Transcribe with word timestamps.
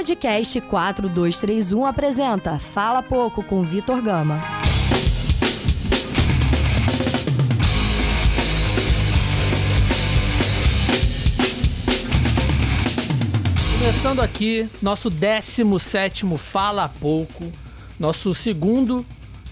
Podcast 0.00 0.58
4231 0.62 1.84
apresenta 1.84 2.58
Fala 2.58 3.02
Pouco 3.02 3.42
com 3.42 3.62
Vitor 3.62 4.00
Gama. 4.00 4.40
Começando 13.78 14.20
aqui, 14.20 14.66
nosso 14.80 15.10
17 15.10 16.24
Fala 16.38 16.88
Pouco, 16.88 17.52
nosso 17.98 18.32
segundo 18.32 19.04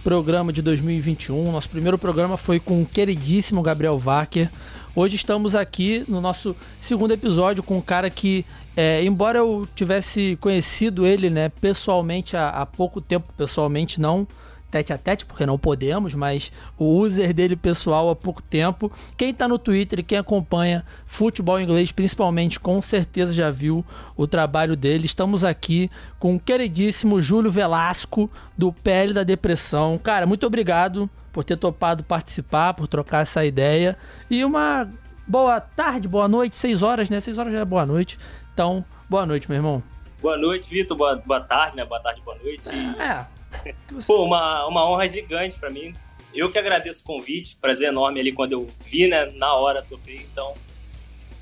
programa 0.02 0.50
de 0.50 0.62
2021. 0.62 1.52
Nosso 1.52 1.68
primeiro 1.68 1.98
programa 1.98 2.38
foi 2.38 2.58
com 2.58 2.80
o 2.80 2.86
queridíssimo 2.86 3.60
Gabriel 3.60 3.98
Wacker. 3.98 4.50
Hoje 4.98 5.14
estamos 5.14 5.54
aqui 5.54 6.04
no 6.08 6.20
nosso 6.20 6.56
segundo 6.80 7.12
episódio 7.12 7.62
com 7.62 7.76
um 7.76 7.80
cara 7.80 8.10
que, 8.10 8.44
é, 8.76 9.04
embora 9.04 9.38
eu 9.38 9.68
tivesse 9.72 10.36
conhecido 10.40 11.06
ele 11.06 11.30
né, 11.30 11.50
pessoalmente 11.50 12.36
há, 12.36 12.48
há 12.48 12.66
pouco 12.66 13.00
tempo, 13.00 13.32
pessoalmente 13.36 14.00
não, 14.00 14.26
tete 14.72 14.92
a 14.92 14.98
tete, 14.98 15.24
porque 15.24 15.46
não 15.46 15.56
podemos, 15.56 16.14
mas 16.14 16.50
o 16.76 16.98
user 16.98 17.32
dele 17.32 17.54
pessoal 17.54 18.10
há 18.10 18.16
pouco 18.16 18.42
tempo. 18.42 18.90
Quem 19.16 19.32
tá 19.32 19.46
no 19.46 19.56
Twitter 19.56 20.00
e 20.00 20.02
quem 20.02 20.18
acompanha 20.18 20.84
futebol 21.06 21.60
inglês, 21.60 21.92
principalmente, 21.92 22.58
com 22.58 22.82
certeza 22.82 23.32
já 23.32 23.52
viu 23.52 23.84
o 24.16 24.26
trabalho 24.26 24.74
dele. 24.74 25.06
Estamos 25.06 25.44
aqui 25.44 25.88
com 26.18 26.34
o 26.34 26.40
queridíssimo 26.40 27.20
Júlio 27.20 27.52
Velasco, 27.52 28.28
do 28.56 28.72
PL 28.72 29.14
da 29.14 29.22
Depressão. 29.22 29.96
Cara, 29.96 30.26
muito 30.26 30.44
obrigado 30.44 31.08
por 31.38 31.44
ter 31.44 31.56
topado 31.56 32.02
participar, 32.02 32.74
por 32.74 32.88
trocar 32.88 33.22
essa 33.22 33.44
ideia. 33.44 33.96
E 34.28 34.44
uma 34.44 34.92
boa 35.24 35.60
tarde, 35.60 36.08
boa 36.08 36.26
noite, 36.26 36.56
seis 36.56 36.82
horas, 36.82 37.08
né? 37.08 37.20
Seis 37.20 37.38
horas 37.38 37.52
já 37.52 37.60
é 37.60 37.64
boa 37.64 37.86
noite. 37.86 38.18
Então, 38.52 38.84
boa 39.08 39.24
noite, 39.24 39.48
meu 39.48 39.54
irmão. 39.54 39.80
Boa 40.20 40.36
noite, 40.36 40.68
Vitor. 40.68 40.96
Boa, 40.96 41.14
boa 41.14 41.40
tarde, 41.40 41.76
né? 41.76 41.84
Boa 41.84 42.00
tarde, 42.00 42.20
boa 42.22 42.36
noite. 42.42 42.68
É, 42.70 43.24
Pô, 44.04 44.24
uma, 44.24 44.66
uma 44.66 44.90
honra 44.90 45.06
gigante 45.06 45.56
para 45.56 45.70
mim. 45.70 45.94
Eu 46.34 46.50
que 46.50 46.58
agradeço 46.58 47.02
o 47.02 47.04
convite, 47.04 47.56
prazer 47.60 47.90
enorme 47.90 48.18
ali 48.18 48.32
quando 48.32 48.54
eu 48.54 48.68
vi, 48.84 49.06
né, 49.06 49.26
na 49.36 49.54
hora 49.54 49.80
topei, 49.80 50.26
então 50.32 50.56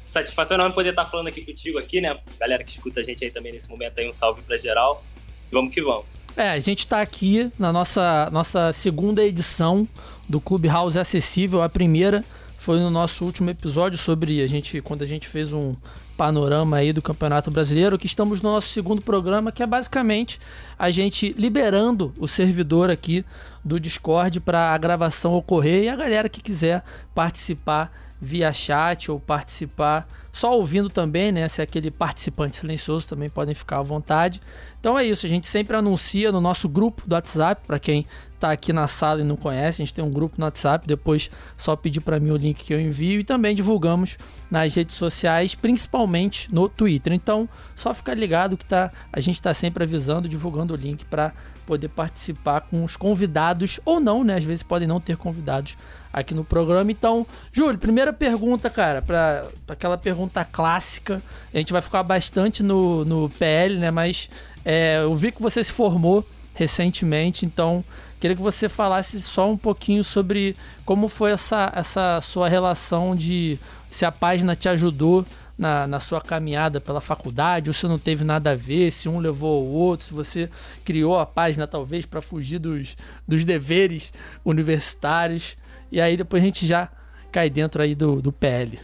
satisfação 0.04 0.56
enorme 0.56 0.74
poder 0.74 0.90
estar 0.90 1.06
falando 1.06 1.28
aqui 1.28 1.42
contigo 1.42 1.78
aqui, 1.78 2.02
né? 2.02 2.20
Galera 2.38 2.62
que 2.62 2.70
escuta 2.70 3.00
a 3.00 3.02
gente 3.02 3.24
aí 3.24 3.30
também 3.30 3.50
nesse 3.50 3.70
momento 3.70 3.98
aí, 3.98 4.06
um 4.06 4.12
salve 4.12 4.42
para 4.42 4.58
geral. 4.58 5.02
Vamos 5.50 5.72
que 5.72 5.80
vamos. 5.80 6.15
É, 6.36 6.50
a 6.50 6.60
gente 6.60 6.80
está 6.80 7.00
aqui 7.00 7.50
na 7.58 7.72
nossa, 7.72 8.28
nossa 8.30 8.70
segunda 8.70 9.24
edição 9.24 9.88
do 10.28 10.38
Clubhouse 10.38 10.98
Acessível. 10.98 11.62
A 11.62 11.68
primeira 11.68 12.22
foi 12.58 12.78
no 12.78 12.90
nosso 12.90 13.24
último 13.24 13.48
episódio 13.48 13.96
sobre 13.96 14.42
a 14.42 14.46
gente 14.46 14.82
quando 14.82 15.00
a 15.00 15.06
gente 15.06 15.26
fez 15.26 15.50
um 15.50 15.74
panorama 16.14 16.76
aí 16.76 16.92
do 16.92 17.00
Campeonato 17.00 17.50
Brasileiro, 17.50 17.98
que 17.98 18.06
estamos 18.06 18.42
no 18.42 18.52
nosso 18.52 18.68
segundo 18.68 19.00
programa, 19.00 19.50
que 19.50 19.62
é 19.62 19.66
basicamente 19.66 20.38
a 20.78 20.90
gente 20.90 21.34
liberando 21.38 22.12
o 22.18 22.28
servidor 22.28 22.90
aqui 22.90 23.24
do 23.64 23.80
Discord 23.80 24.38
para 24.40 24.74
a 24.74 24.78
gravação 24.78 25.32
ocorrer 25.32 25.84
e 25.84 25.88
a 25.88 25.96
galera 25.96 26.28
que 26.28 26.42
quiser 26.42 26.84
participar 27.14 27.90
via 28.20 28.52
chat 28.52 29.10
ou 29.10 29.20
participar 29.20 30.08
só 30.32 30.54
ouvindo 30.54 30.90
também, 30.90 31.32
né? 31.32 31.48
Se 31.48 31.62
é 31.62 31.64
aquele 31.64 31.90
participante 31.90 32.56
silencioso 32.56 33.08
também 33.08 33.30
podem 33.30 33.54
ficar 33.54 33.78
à 33.78 33.82
vontade. 33.82 34.40
Então 34.78 34.98
é 34.98 35.04
isso, 35.04 35.24
a 35.24 35.28
gente 35.28 35.46
sempre 35.46 35.74
anuncia 35.76 36.30
no 36.30 36.40
nosso 36.40 36.68
grupo 36.68 37.02
do 37.06 37.14
WhatsApp 37.14 37.62
para 37.66 37.78
quem 37.78 38.06
está 38.34 38.52
aqui 38.52 38.70
na 38.70 38.86
sala 38.86 39.22
e 39.22 39.24
não 39.24 39.34
conhece, 39.34 39.80
a 39.80 39.84
gente 39.84 39.94
tem 39.94 40.04
um 40.04 40.10
grupo 40.10 40.36
no 40.38 40.44
WhatsApp, 40.44 40.86
depois 40.86 41.30
só 41.56 41.74
pedir 41.74 42.02
para 42.02 42.20
mim 42.20 42.30
o 42.30 42.36
link 42.36 42.62
que 42.62 42.74
eu 42.74 42.80
envio 42.80 43.20
e 43.20 43.24
também 43.24 43.54
divulgamos 43.54 44.18
nas 44.50 44.74
redes 44.74 44.94
sociais, 44.94 45.54
principalmente 45.54 46.52
no 46.54 46.68
Twitter. 46.68 47.14
Então, 47.14 47.48
só 47.74 47.94
ficar 47.94 48.14
ligado 48.14 48.58
que 48.58 48.66
tá, 48.66 48.92
a 49.10 49.20
gente 49.20 49.36
está 49.36 49.54
sempre 49.54 49.84
avisando, 49.84 50.28
divulgando 50.28 50.74
o 50.74 50.76
link 50.76 51.04
para 51.06 51.32
poder 51.66 51.88
participar 51.88 52.62
com 52.62 52.84
os 52.84 52.96
convidados 52.96 53.80
ou 53.84 53.98
não, 53.98 54.22
né? 54.22 54.36
Às 54.36 54.44
vezes 54.44 54.62
podem 54.62 54.86
não 54.86 55.00
ter 55.00 55.16
convidados 55.16 55.76
aqui 56.12 56.32
no 56.32 56.44
programa. 56.44 56.90
Então, 56.90 57.26
Júlio, 57.52 57.78
primeira 57.78 58.12
pergunta, 58.12 58.70
cara, 58.70 59.02
para 59.02 59.48
aquela 59.68 59.98
pergunta 59.98 60.44
clássica. 60.44 61.20
A 61.52 61.58
gente 61.58 61.72
vai 61.72 61.82
ficar 61.82 62.02
bastante 62.02 62.62
no, 62.62 63.04
no 63.04 63.28
PL, 63.30 63.78
né? 63.78 63.90
Mas 63.90 64.30
é, 64.64 65.00
eu 65.02 65.14
vi 65.14 65.32
que 65.32 65.42
você 65.42 65.62
se 65.62 65.72
formou 65.72 66.26
recentemente, 66.54 67.44
então 67.44 67.84
queria 68.18 68.34
que 68.34 68.42
você 68.42 68.66
falasse 68.66 69.20
só 69.20 69.50
um 69.50 69.58
pouquinho 69.58 70.02
sobre 70.02 70.56
como 70.86 71.06
foi 71.06 71.32
essa, 71.32 71.70
essa 71.76 72.18
sua 72.22 72.48
relação 72.48 73.14
de 73.14 73.58
se 73.90 74.06
a 74.06 74.10
página 74.10 74.56
te 74.56 74.66
ajudou 74.68 75.26
na, 75.58 75.86
na 75.86 76.00
sua 76.00 76.20
caminhada 76.20 76.80
pela 76.80 77.00
faculdade, 77.00 77.70
ou 77.70 77.74
se 77.74 77.86
não 77.86 77.98
teve 77.98 78.24
nada 78.24 78.52
a 78.52 78.54
ver, 78.54 78.90
se 78.90 79.08
um 79.08 79.18
levou 79.18 79.64
o 79.64 79.72
outro, 79.72 80.06
se 80.06 80.12
você 80.12 80.50
criou 80.84 81.18
a 81.18 81.26
página 81.26 81.66
talvez 81.66 82.04
para 82.04 82.20
fugir 82.20 82.58
dos, 82.58 82.96
dos 83.26 83.44
deveres 83.44 84.12
universitários. 84.44 85.56
E 85.90 86.00
aí 86.00 86.16
depois 86.16 86.42
a 86.42 86.46
gente 86.46 86.66
já 86.66 86.90
cai 87.32 87.48
dentro 87.48 87.82
aí 87.82 87.94
do, 87.94 88.20
do 88.20 88.32
PL. 88.32 88.78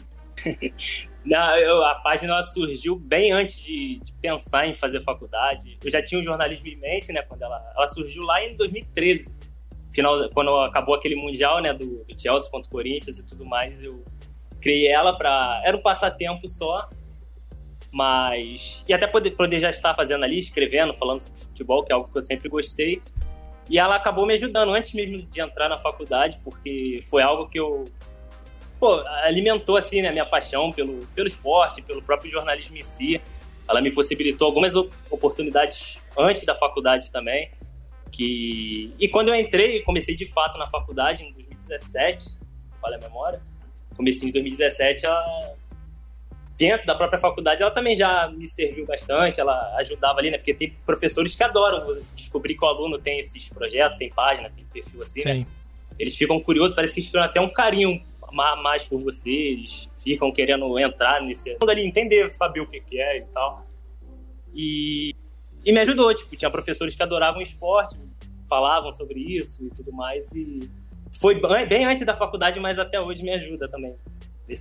Não, 1.25 1.56
eu, 1.56 1.84
a 1.84 1.94
página 1.97 2.43
surgiu 2.43 2.97
bem 2.97 3.31
antes 3.31 3.61
de, 3.61 4.00
de, 4.03 4.12
pensar 4.15 4.66
em 4.66 4.75
fazer 4.75 5.05
faculdade. 5.05 5.78
Eu 5.82 5.91
já 5.91 6.03
tinha 6.03 6.21
o 6.21 6.25
jornalismo 6.25 6.66
em 6.66 6.77
mente, 6.77 7.12
né? 7.12 7.22
Quando 7.22 7.43
ela, 7.43 7.62
ela 7.77 7.87
surgiu 7.87 8.25
lá 8.25 8.43
em 8.43 8.56
2013. 8.56 9.32
Final, 9.93 10.28
quando 10.31 10.56
acabou 10.56 10.97
aquele 10.97 11.15
mundial, 11.15 11.62
né? 11.62 11.72
Do, 11.72 12.05
do 12.05 12.21
Chelsea 12.21 12.50
contra 12.50 12.69
o 12.69 12.72
Corinthians 12.72 13.19
e 13.19 13.27
tudo 13.27 13.44
mais, 13.44 13.81
eu 13.81 14.05
criei 14.62 14.89
ela 14.89 15.12
para 15.12 15.61
era 15.65 15.77
um 15.77 15.83
passatempo 15.83 16.47
só, 16.49 16.89
mas 17.91 18.84
e 18.89 18.95
até 18.95 19.06
poder, 19.06 19.33
poder 19.33 19.61
já 19.61 19.69
estar 19.69 19.95
fazendo 19.95 20.25
ali, 20.25 20.39
escrevendo, 20.39 20.95
falando 20.95 21.21
sobre 21.21 21.41
futebol, 21.41 21.84
que 21.84 21.93
é 21.93 21.95
algo 21.95 22.09
que 22.11 22.17
eu 22.17 22.23
sempre 22.23 22.49
gostei. 22.49 23.03
E 23.69 23.78
ela 23.78 23.97
acabou 23.97 24.27
me 24.27 24.33
ajudando 24.33 24.71
antes 24.71 24.93
mesmo 24.93 25.19
de 25.19 25.41
entrar 25.41 25.69
na 25.69 25.78
faculdade, 25.78 26.41
porque 26.43 27.00
foi 27.09 27.23
algo 27.23 27.49
que 27.49 27.59
eu 27.59 27.84
pô, 28.81 28.95
alimentou 29.23 29.77
assim 29.77 30.03
né, 30.03 30.09
a 30.09 30.12
minha 30.12 30.27
paixão 30.27 30.73
pelo, 30.73 31.06
pelo 31.15 31.29
esporte, 31.29 31.81
pelo 31.83 32.03
próprio 32.03 32.31
jornalismo 32.31 32.77
em 32.77 32.83
si. 32.83 33.21
Ela 33.69 33.81
me 33.81 33.93
possibilitou 33.93 34.47
algumas 34.47 34.75
oportunidades 34.75 36.00
antes 36.19 36.44
da 36.44 36.55
faculdade 36.55 37.11
também. 37.12 37.50
Que... 38.11 38.93
E 38.99 39.09
quando 39.09 39.29
eu 39.29 39.34
entrei, 39.34 39.83
comecei 39.83 40.17
de 40.17 40.27
fato 40.27 40.59
na 40.59 40.69
faculdade 40.69 41.23
em 41.23 41.33
2017, 41.33 42.41
falha 42.81 42.97
a 42.97 43.00
memória, 43.00 43.41
comecinho 44.02 44.26
de 44.26 44.32
2017, 44.32 45.06
ela, 45.06 45.54
dentro 46.58 46.86
da 46.86 46.94
própria 46.94 47.20
faculdade, 47.20 47.62
ela 47.62 47.70
também 47.70 47.94
já 47.94 48.28
me 48.28 48.46
serviu 48.46 48.84
bastante, 48.84 49.40
ela 49.40 49.76
ajudava 49.76 50.18
ali, 50.18 50.30
né? 50.30 50.36
Porque 50.36 50.52
tem 50.52 50.76
professores 50.84 51.36
que 51.36 51.42
adoram 51.44 52.00
descobrir 52.16 52.56
que 52.56 52.64
o 52.64 52.68
aluno 52.68 52.98
tem 52.98 53.20
esses 53.20 53.48
projetos, 53.48 53.96
tem 53.96 54.10
página, 54.10 54.50
tem 54.50 54.64
perfil 54.64 55.00
assim, 55.00 55.24
né? 55.24 55.32
Sim. 55.32 55.40
né? 55.40 55.46
Eles 55.98 56.16
ficam 56.16 56.40
curiosos, 56.40 56.74
parece 56.74 56.94
que 56.94 57.00
eles 57.00 57.08
criam 57.08 57.24
até 57.24 57.40
um 57.40 57.48
carinho 57.48 58.02
mais 58.32 58.84
por 58.84 58.98
você, 58.98 59.30
eles 59.30 59.88
ficam 60.02 60.32
querendo 60.32 60.78
entrar 60.78 61.22
nesse 61.22 61.56
ali, 61.69 61.86
entender, 61.86 62.28
saber 62.28 62.60
o 62.60 62.66
que, 62.66 62.80
que 62.80 62.98
é 62.98 63.19
e 63.19 63.22
tal. 63.26 63.66
E, 64.54 65.14
e 65.64 65.70
me 65.70 65.78
ajudou, 65.80 66.12
tipo, 66.14 66.34
tinha 66.34 66.50
professores 66.50 66.96
que 66.96 67.02
adoravam 67.02 67.42
esporte, 67.42 67.98
falavam 68.48 68.90
sobre 68.90 69.20
isso 69.20 69.66
e 69.66 69.69
tudo 69.69 69.92
mais, 69.92 70.32
e 70.32 70.69
foi 71.21 71.41
bem 71.67 71.84
antes 71.84 72.05
da 72.05 72.15
faculdade, 72.15 72.59
mas 72.61 72.78
até 72.78 73.00
hoje 73.00 73.23
me 73.23 73.31
ajuda 73.31 73.69
também 73.69 73.95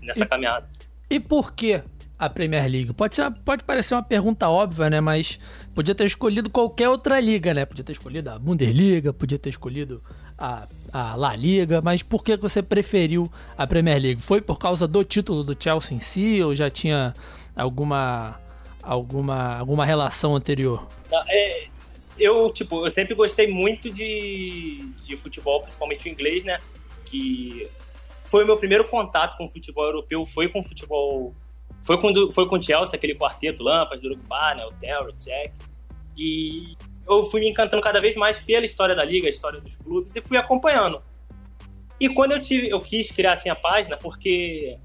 nessa 0.04 0.24
e, 0.24 0.28
caminhada. 0.28 0.68
E 1.10 1.20
por 1.20 1.54
que 1.54 1.82
a 2.18 2.30
Premier 2.30 2.70
League? 2.70 2.94
Pode, 2.94 3.16
ser, 3.16 3.32
pode 3.44 3.64
parecer 3.64 3.96
uma 3.96 4.04
pergunta 4.04 4.48
óbvia, 4.48 4.90
né? 4.90 5.02
Mas 5.02 5.40
podia 5.74 5.96
ter 5.96 6.06
escolhido 6.06 6.50
qualquer 6.50 6.90
outra 6.90 7.20
liga, 7.20 7.54
né? 7.54 7.66
Podia 7.66 7.84
ter 7.84 7.94
escolhido 7.94 8.30
a 8.30 8.38
Bundesliga, 8.38 9.12
podia 9.12 9.40
ter 9.40 9.50
escolhido 9.50 10.04
a, 10.38 10.68
a 10.92 11.16
La 11.16 11.36
Liga, 11.36 11.82
mas 11.82 12.04
por 12.04 12.24
que 12.24 12.36
você 12.36 12.62
preferiu 12.62 13.32
a 13.58 13.66
Premier 13.66 14.02
League? 14.02 14.22
Foi 14.22 14.42
por 14.42 14.58
causa 14.58 14.88
do 14.88 15.04
título 15.04 15.44
do 15.44 15.56
Chelsea 15.58 15.96
em 15.96 16.00
si 16.00 16.42
ou 16.42 16.56
já 16.56 16.70
tinha 16.70 17.14
alguma 17.56 18.40
alguma 18.82 19.58
alguma 19.58 19.86
relação 19.86 20.36
anterior? 20.36 20.88
Não, 21.12 21.24
é, 21.28 21.68
eu, 22.17 22.52
tipo, 22.52 22.85
eu 22.85 22.90
sempre 22.90 23.13
gostei 23.16 23.47
muito 23.47 23.91
de, 23.91 24.79
de 25.03 25.17
futebol, 25.17 25.61
principalmente 25.61 26.08
o 26.08 26.11
inglês, 26.11 26.43
né? 26.46 26.59
Que 27.05 27.69
foi 28.23 28.43
o 28.43 28.47
meu 28.47 28.58
primeiro 28.58 28.87
contato 28.87 29.37
com 29.37 29.46
o 29.46 29.49
futebol 29.49 29.85
europeu, 29.85 30.25
foi 30.25 30.47
com 30.49 30.59
o 30.59 30.63
futebol... 30.63 31.34
Foi 31.84 31.99
com, 31.99 32.13
foi 32.31 32.47
com 32.47 32.58
o 32.58 32.61
Chelsea, 32.61 32.96
aquele 32.96 33.16
quarteto, 33.16 33.63
Lampas, 33.63 34.03
Drogba, 34.03 34.53
né? 34.55 34.66
O 34.66 34.72
Terry, 34.72 35.13
Jack. 35.13 35.53
E 36.16 36.75
eu 37.09 37.23
fui 37.23 37.41
me 37.41 37.49
encantando 37.49 37.81
cada 37.81 37.99
vez 37.99 38.16
mais 38.16 38.40
pela 38.40 38.66
história 38.66 38.96
da 38.96 39.03
liga, 39.03 39.28
a 39.28 39.29
história 39.29 39.59
dos 39.59 39.75
clubes, 39.75 40.16
e 40.16 40.22
fui 40.22 40.37
acompanhando. 40.37 41.02
E 41.99 42.09
quando 42.09 42.31
eu 42.34 42.41
tive, 42.41 42.69
eu 42.69 42.79
quis 42.79 43.11
criar 43.11 43.34
assim 43.34 43.49
a 43.49 43.55
página, 43.55 43.97
porque 43.97 44.78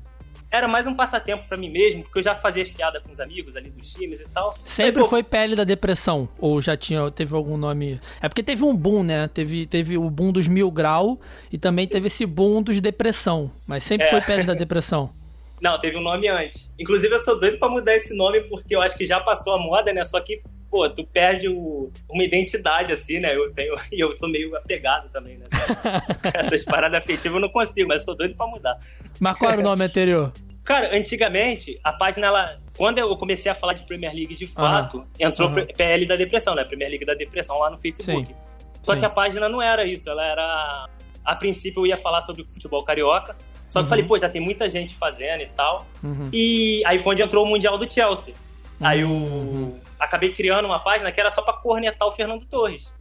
era 0.50 0.68
mais 0.68 0.86
um 0.86 0.94
passatempo 0.94 1.44
para 1.48 1.56
mim 1.56 1.68
mesmo, 1.68 2.02
porque 2.02 2.18
eu 2.18 2.22
já 2.22 2.34
fazia 2.34 2.62
as 2.62 2.70
piadas 2.70 3.02
com 3.02 3.10
os 3.10 3.20
amigos 3.20 3.56
ali 3.56 3.70
dos 3.70 3.92
times 3.92 4.20
e 4.20 4.28
tal. 4.28 4.56
Sempre 4.64 5.02
Aí, 5.02 5.08
foi 5.08 5.22
pele 5.22 5.56
da 5.56 5.64
depressão? 5.64 6.28
Ou 6.38 6.60
já 6.60 6.76
tinha, 6.76 7.10
teve 7.10 7.34
algum 7.34 7.56
nome? 7.56 8.00
É 8.20 8.28
porque 8.28 8.42
teve 8.42 8.64
um 8.64 8.76
boom, 8.76 9.02
né? 9.02 9.28
Teve, 9.28 9.66
teve 9.66 9.98
o 9.98 10.08
boom 10.08 10.32
dos 10.32 10.48
mil 10.48 10.70
grau 10.70 11.20
e 11.52 11.58
também 11.58 11.86
teve 11.86 12.06
esse 12.06 12.24
boom 12.24 12.62
dos 12.62 12.80
depressão. 12.80 13.50
Mas 13.66 13.84
sempre 13.84 14.06
é. 14.06 14.10
foi 14.10 14.20
pele 14.20 14.44
da 14.44 14.54
depressão. 14.54 15.10
Não, 15.60 15.80
teve 15.80 15.96
um 15.96 16.02
nome 16.02 16.28
antes. 16.28 16.72
Inclusive, 16.78 17.14
eu 17.14 17.20
sou 17.20 17.40
doido 17.40 17.58
para 17.58 17.68
mudar 17.68 17.94
esse 17.94 18.14
nome 18.14 18.42
porque 18.42 18.76
eu 18.76 18.82
acho 18.82 18.96
que 18.96 19.06
já 19.06 19.20
passou 19.20 19.54
a 19.54 19.58
moda, 19.58 19.92
né? 19.92 20.04
Só 20.04 20.20
que 20.20 20.42
pô, 20.70 20.88
tu 20.88 21.04
perde 21.04 21.48
o, 21.48 21.90
uma 22.08 22.24
identidade, 22.24 22.92
assim, 22.92 23.20
né? 23.20 23.36
Eu 23.36 23.52
tenho, 23.52 23.74
e 23.92 24.00
eu 24.00 24.12
sou 24.12 24.28
meio 24.28 24.56
apegado 24.56 25.08
também 25.10 25.38
nessa, 25.38 25.58
essas 26.34 26.64
paradas 26.64 26.98
afetivas, 26.98 27.34
eu 27.34 27.40
não 27.40 27.48
consigo, 27.48 27.88
mas 27.88 28.04
sou 28.04 28.16
doido 28.16 28.34
pra 28.34 28.46
mudar. 28.46 28.78
Mas 29.18 29.38
qual 29.38 29.50
era 29.50 29.60
o 29.60 29.64
nome 29.64 29.84
anterior? 29.84 30.32
Cara, 30.64 30.96
antigamente, 30.96 31.78
a 31.84 31.92
página, 31.92 32.26
ela, 32.26 32.58
quando 32.76 32.98
eu 32.98 33.16
comecei 33.16 33.50
a 33.50 33.54
falar 33.54 33.72
de 33.72 33.86
Premier 33.86 34.12
League 34.12 34.34
de 34.34 34.48
fato, 34.48 34.98
uhum. 34.98 35.06
entrou 35.18 35.48
uhum. 35.48 35.64
PL 35.64 36.04
da 36.06 36.16
Depressão, 36.16 36.56
né? 36.56 36.64
Premier 36.64 36.90
League 36.90 37.06
da 37.06 37.14
Depressão 37.14 37.56
lá 37.58 37.70
no 37.70 37.78
Facebook. 37.78 38.26
Sim. 38.26 38.34
Só 38.82 38.94
Sim. 38.94 38.98
que 38.98 39.04
a 39.04 39.10
página 39.10 39.48
não 39.48 39.62
era 39.62 39.84
isso, 39.84 40.10
ela 40.10 40.24
era. 40.26 40.88
A 41.24 41.36
princípio 41.36 41.82
eu 41.82 41.86
ia 41.86 41.96
falar 41.96 42.20
sobre 42.20 42.42
o 42.42 42.48
futebol 42.48 42.84
carioca, 42.84 43.36
só 43.68 43.78
que 43.78 43.84
uhum. 43.84 43.88
falei, 43.90 44.04
pô, 44.04 44.18
já 44.18 44.28
tem 44.28 44.40
muita 44.40 44.68
gente 44.68 44.94
fazendo 44.94 45.42
e 45.42 45.46
tal. 45.46 45.86
Uhum. 46.02 46.30
E 46.32 46.82
aí 46.84 46.98
foi 46.98 47.12
onde 47.12 47.22
entrou 47.22 47.44
o 47.44 47.48
Mundial 47.48 47.78
do 47.78 47.92
Chelsea. 47.92 48.34
Aí 48.80 49.00
eu 49.00 49.08
uhum. 49.08 49.80
acabei 49.98 50.32
criando 50.32 50.66
uma 50.66 50.78
página 50.78 51.10
que 51.10 51.20
era 51.20 51.30
só 51.30 51.42
pra 51.42 51.54
cornetar 51.54 52.06
o 52.06 52.12
Fernando 52.12 52.44
Torres. 52.44 52.94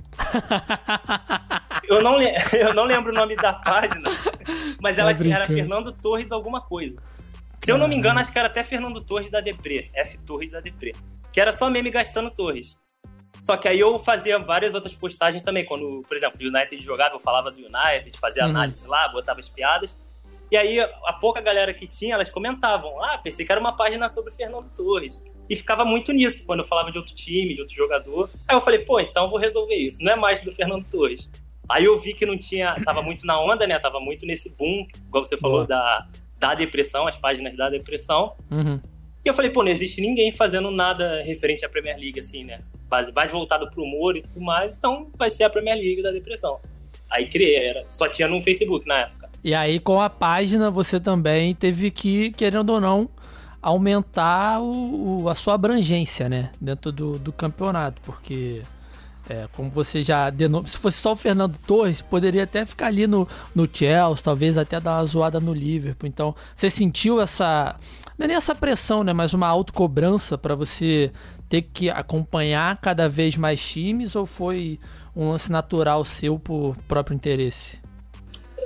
eu, 1.83 2.01
não 2.01 2.19
eu 2.53 2.73
não 2.73 2.85
lembro 2.85 3.11
o 3.11 3.15
nome 3.15 3.35
da 3.35 3.53
página, 3.53 4.09
mas 4.81 4.97
ela 4.97 5.13
tá 5.13 5.21
tinha, 5.21 5.35
era 5.35 5.47
Fernando 5.47 5.91
Torres 5.91 6.31
alguma 6.31 6.61
coisa. 6.61 6.97
Se 7.57 7.71
eu 7.71 7.77
não 7.77 7.87
me 7.87 7.95
engano, 7.95 8.19
acho 8.19 8.31
que 8.31 8.39
era 8.39 8.47
até 8.47 8.63
Fernando 8.63 9.01
Torres 9.01 9.31
da 9.31 9.41
Deprê. 9.41 9.89
F 9.93 10.17
Torres 10.19 10.51
da 10.51 10.59
Deprê. 10.59 10.93
Que 11.31 11.39
era 11.39 11.51
só 11.51 11.69
meme 11.69 11.89
gastando 11.89 12.29
Torres. 12.29 12.77
Só 13.41 13.55
que 13.57 13.67
aí 13.67 13.79
eu 13.79 13.97
fazia 13.99 14.39
várias 14.39 14.75
outras 14.75 14.95
postagens 14.95 15.43
também. 15.43 15.65
Quando, 15.65 16.01
por 16.07 16.15
exemplo, 16.15 16.39
o 16.41 16.47
United 16.47 16.83
jogava, 16.83 17.15
eu 17.15 17.19
falava 17.19 17.51
do 17.51 17.57
United, 17.57 18.17
fazia 18.19 18.43
uhum. 18.43 18.49
análise 18.49 18.85
lá, 18.87 19.07
botava 19.09 19.39
as 19.39 19.49
piadas. 19.49 19.97
E 20.51 20.57
aí, 20.57 20.79
a 20.79 21.13
pouca 21.13 21.41
galera 21.41 21.73
que 21.73 21.87
tinha, 21.87 22.15
elas 22.15 22.29
comentavam: 22.29 23.03
Ah, 23.03 23.17
pensei 23.17 23.45
que 23.45 23.51
era 23.51 23.59
uma 23.59 23.75
página 23.75 24.07
sobre 24.07 24.31
o 24.31 24.35
Fernando 24.35 24.69
Torres. 24.75 25.23
E 25.49 25.55
ficava 25.55 25.85
muito 25.85 26.11
nisso, 26.11 26.43
quando 26.45 26.59
eu 26.59 26.65
falava 26.65 26.91
de 26.91 26.97
outro 26.97 27.13
time, 27.13 27.53
de 27.53 27.61
outro 27.61 27.75
jogador. 27.75 28.29
Aí 28.47 28.55
eu 28.55 28.61
falei: 28.61 28.79
pô, 28.79 28.99
então 28.99 29.29
vou 29.29 29.39
resolver 29.39 29.75
isso. 29.75 30.03
Não 30.03 30.13
é 30.13 30.15
mais 30.15 30.43
do 30.43 30.51
Fernando 30.51 30.85
Torres. 30.89 31.31
Aí 31.69 31.85
eu 31.85 31.97
vi 31.99 32.13
que 32.13 32.25
não 32.25 32.37
tinha. 32.37 32.75
Tava 32.83 33.01
muito 33.01 33.25
na 33.25 33.39
onda, 33.39 33.65
né? 33.67 33.77
Tava 33.79 33.99
muito 33.99 34.25
nesse 34.25 34.55
boom, 34.55 34.85
igual 35.07 35.23
você 35.23 35.37
falou, 35.37 35.65
da, 35.65 36.07
da 36.39 36.53
depressão, 36.53 37.07
as 37.07 37.17
páginas 37.17 37.55
da 37.55 37.69
depressão. 37.69 38.35
Uhum. 38.51 38.79
E 39.23 39.27
eu 39.27 39.33
falei, 39.33 39.49
pô, 39.49 39.63
não 39.63 39.71
existe 39.71 40.01
ninguém 40.01 40.31
fazendo 40.31 40.69
nada 40.69 41.23
referente 41.23 41.65
à 41.65 41.69
Premier 41.69 41.97
League, 41.97 42.19
assim, 42.19 42.43
né? 42.43 42.61
Base, 42.87 43.11
mais 43.11 43.31
voltado 43.31 43.67
pro 43.71 43.81
humor 43.81 44.15
e 44.15 44.21
tudo 44.21 44.39
mais, 44.39 44.77
então 44.77 45.09
vai 45.17 45.31
ser 45.31 45.45
a 45.45 45.49
Premier 45.49 45.75
League 45.75 46.03
da 46.03 46.11
depressão. 46.11 46.59
Aí 47.09 47.27
criei, 47.27 47.55
era, 47.55 47.85
só 47.89 48.07
tinha 48.07 48.27
no 48.27 48.39
Facebook 48.39 48.87
na 48.87 48.99
época. 48.99 49.29
E 49.43 49.55
aí, 49.55 49.79
com 49.79 49.99
a 49.99 50.11
página, 50.11 50.69
você 50.69 50.99
também 50.99 51.55
teve 51.55 51.89
que, 51.89 52.31
querendo 52.31 52.69
ou 52.71 52.79
não, 52.79 53.09
aumentar 53.65 54.61
o, 54.61 55.23
o 55.23 55.29
a 55.29 55.33
sua 55.33 55.55
abrangência, 55.55 56.29
né? 56.29 56.51
Dentro 56.61 56.91
do, 56.91 57.17
do 57.17 57.33
campeonato, 57.33 57.99
porque 58.03 58.61
é, 59.27 59.47
como 59.53 59.71
você 59.71 60.03
já 60.03 60.29
denominou, 60.29 60.67
se 60.67 60.77
fosse 60.77 60.99
só 60.99 61.13
o 61.13 61.15
Fernando 61.15 61.57
Torres, 61.65 61.99
poderia 61.99 62.43
até 62.43 62.63
ficar 62.63 62.87
ali 62.87 63.07
no, 63.07 63.27
no 63.55 63.67
Chelsea, 63.71 64.23
talvez 64.23 64.55
até 64.55 64.79
dar 64.79 64.97
uma 64.97 65.05
zoada 65.05 65.39
no 65.39 65.51
Liverpool. 65.51 66.07
Então, 66.07 66.35
você 66.55 66.69
sentiu 66.69 67.19
essa, 67.19 67.75
não 68.19 68.25
é 68.25 68.27
nem 68.27 68.37
essa 68.37 68.53
pressão, 68.53 69.03
né, 69.03 69.13
mas 69.13 69.33
uma 69.33 69.47
autocobrança 69.47 70.37
para 70.37 70.53
você 70.53 71.11
ter 71.49 71.63
que 71.63 71.89
acompanhar 71.89 72.77
cada 72.77 73.09
vez 73.09 73.35
mais 73.35 73.59
times 73.59 74.15
ou 74.15 74.27
foi 74.27 74.79
um 75.15 75.31
lance 75.31 75.51
natural 75.51 76.05
seu 76.05 76.37
por 76.37 76.77
próprio 76.87 77.15
interesse? 77.15 77.79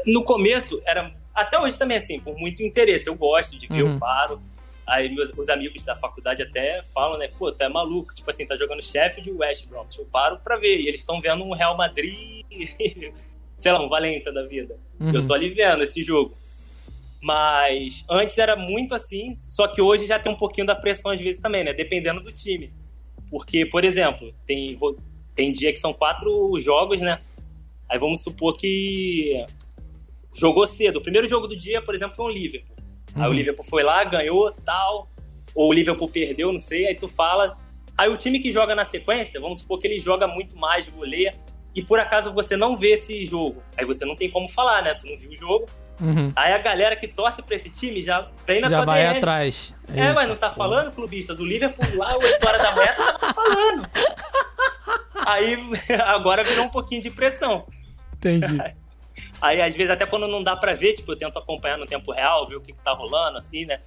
No 0.06 0.26
começo 0.26 0.82
era 0.86 1.10
até 1.34 1.58
hoje 1.58 1.80
também 1.80 1.96
assim, 1.96 2.20
por 2.20 2.38
muito 2.38 2.62
interesse, 2.62 3.08
eu 3.08 3.16
gosto 3.16 3.58
de 3.58 3.66
ver, 3.66 3.84
uhum. 3.84 3.94
eu 3.94 3.98
paro. 4.00 4.42
Aí 4.90 5.14
meus, 5.14 5.32
os 5.38 5.50
amigos 5.50 5.84
da 5.84 5.96
faculdade 5.96 6.42
até 6.42 6.82
falam, 6.94 7.20
né? 7.20 7.30
Pô, 7.38 7.54
é 7.58 7.70
maluco. 7.70 8.14
Tipo 8.14 8.30
assim, 8.30 8.46
tá 8.46 8.56
jogando 8.56 8.82
Sheffield 8.82 9.30
e 9.30 9.34
West 9.34 9.68
Brom. 9.68 9.86
Eu 9.98 10.06
paro 10.06 10.40
pra 10.40 10.58
ver. 10.58 10.80
E 10.80 10.88
eles 10.88 11.02
estão 11.02 11.22
vendo 11.22 11.44
um 11.44 11.54
Real 11.54 11.78
Madrid, 11.78 12.44
sei 13.56 13.72
lá, 13.72 13.82
um 13.82 13.88
Valência 13.88 14.34
da 14.34 14.44
vida. 14.44 14.76
Uhum. 15.00 15.14
Eu 15.14 15.26
tô 15.26 15.34
ali 15.36 15.50
vendo 15.50 15.84
esse 15.84 16.02
jogo. 16.02 16.36
Mas 17.22 18.04
antes 18.10 18.38
era 18.38 18.56
muito 18.56 18.96
assim, 18.96 19.36
só 19.36 19.68
que 19.68 19.82
hoje 19.82 20.08
já 20.08 20.18
tem 20.18 20.32
um 20.32 20.38
pouquinho 20.38 20.66
da 20.66 20.74
pressão 20.74 21.12
às 21.12 21.20
vezes 21.20 21.42
também, 21.42 21.64
né? 21.64 21.74
Dependendo 21.74 22.22
do 22.22 22.32
time. 22.32 22.74
Porque, 23.30 23.66
por 23.66 23.86
exemplo, 23.86 24.34
tem, 24.46 24.78
tem 25.36 25.52
dia 25.52 25.72
que 25.72 25.80
são 25.80 25.94
quatro 25.94 26.60
jogos, 26.60 27.00
né? 27.00 27.22
Aí 27.88 28.00
vamos 28.00 28.24
supor 28.24 28.56
que 28.58 29.46
jogou 30.34 30.66
cedo. 30.66 30.98
O 30.98 31.02
primeiro 31.02 31.28
jogo 31.28 31.46
do 31.46 31.56
dia, 31.56 31.82
por 31.82 31.94
exemplo, 31.94 32.16
foi 32.16 32.26
um 32.26 32.30
Liverpool. 32.30 32.79
Uhum. 33.20 33.26
Aí 33.26 33.28
o 33.28 33.32
uhum. 33.32 33.38
Liverpool 33.38 33.66
foi 33.66 33.84
lá, 33.84 34.04
ganhou, 34.04 34.52
tal. 34.66 35.10
Ou 35.54 35.70
o 35.70 35.74
Liverpool 35.74 36.10
perdeu, 36.10 36.52
não 36.52 36.60
sei. 36.60 36.88
Aí 36.88 36.96
tu 36.96 37.08
fala. 37.08 37.58
Aí 37.98 38.10
o 38.10 38.16
time 38.16 38.40
que 38.40 38.52
joga 38.52 38.74
na 38.76 38.86
sequência, 38.86 39.40
vamos 39.42 39.60
supor 39.60 39.78
que 39.80 39.88
ele 39.88 40.00
joga 40.00 40.26
muito 40.26 40.58
mais, 40.58 40.88
goleia, 40.88 41.34
e 41.76 41.84
por 41.84 42.00
acaso 42.00 42.34
você 42.34 42.56
não 42.56 42.78
vê 42.78 42.94
esse 42.94 43.26
jogo. 43.26 43.62
Aí 43.78 43.86
você 43.86 44.06
não 44.06 44.16
tem 44.16 44.30
como 44.30 44.48
falar, 44.48 44.82
né? 44.82 44.94
Tu 44.94 45.06
não 45.06 45.18
viu 45.18 45.32
o 45.32 45.36
jogo. 45.36 45.66
Uhum. 46.00 46.32
Aí 46.34 46.54
a 46.54 46.58
galera 46.58 46.96
que 46.96 47.10
torce 47.10 47.44
pra 47.44 47.56
esse 47.56 47.70
time 47.70 48.02
já 48.02 48.30
vem 48.48 48.62
na 48.62 48.70
Já 48.70 48.86
vai 48.86 49.04
DM. 49.04 49.18
atrás. 49.18 49.74
É, 49.94 50.00
Eita, 50.02 50.14
mas 50.14 50.30
não 50.30 50.36
tá 50.38 50.50
falando, 50.50 50.94
clubista? 50.94 51.36
Do 51.36 51.46
Liverpool 51.46 51.98
lá, 51.98 52.16
8 52.16 52.48
horas 52.48 52.62
da 52.62 52.76
manhã, 52.76 52.94
tu 52.96 53.20
tá 53.20 53.34
falando. 53.34 53.90
Aí 55.26 55.58
agora 56.06 56.44
virou 56.44 56.66
um 56.66 56.70
pouquinho 56.70 57.02
de 57.02 57.10
pressão. 57.10 57.66
Entendi. 58.16 58.58
Aí, 59.42 59.62
às 59.62 59.76
vezes, 59.76 59.92
até 59.92 60.06
quando 60.06 60.28
não 60.28 60.44
dá 60.44 60.56
pra 60.56 60.74
ver, 60.74 60.94
tipo, 60.94 61.12
eu 61.12 61.18
tento 61.18 61.38
acompanhar 61.40 61.78
no 61.78 61.86
tempo 61.86 62.12
real, 62.12 62.48
ver 62.48 62.56
o 62.56 62.62
que, 62.62 62.74
que 62.74 62.82
tá 62.82 62.92
rolando, 62.94 63.38
assim, 63.38 63.66
né? 63.66 63.80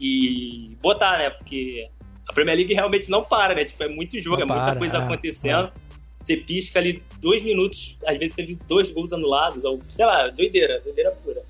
E 0.00 0.76
botar, 0.80 1.18
né? 1.18 1.30
Porque 1.30 1.88
a 2.28 2.32
Premier 2.32 2.56
League 2.56 2.74
realmente 2.74 3.10
não 3.10 3.24
para, 3.24 3.54
né? 3.54 3.64
Tipo, 3.64 3.84
é 3.84 3.88
muito 3.88 4.20
jogo, 4.20 4.36
não 4.36 4.42
é 4.42 4.46
muita 4.46 4.64
para, 4.64 4.76
coisa 4.76 4.98
é, 4.98 5.00
acontecendo. 5.02 5.68
É. 5.68 5.92
Você 6.22 6.36
pisca 6.36 6.78
ali 6.78 7.02
dois 7.20 7.42
minutos, 7.42 7.98
às 8.06 8.18
vezes 8.18 8.34
teve 8.34 8.56
dois 8.68 8.90
gols 8.90 9.12
anulados, 9.12 9.64
ou 9.64 9.80
sei 9.90 10.06
lá, 10.06 10.28
doideira, 10.28 10.80
doideira 10.80 11.10
pura. 11.24 11.42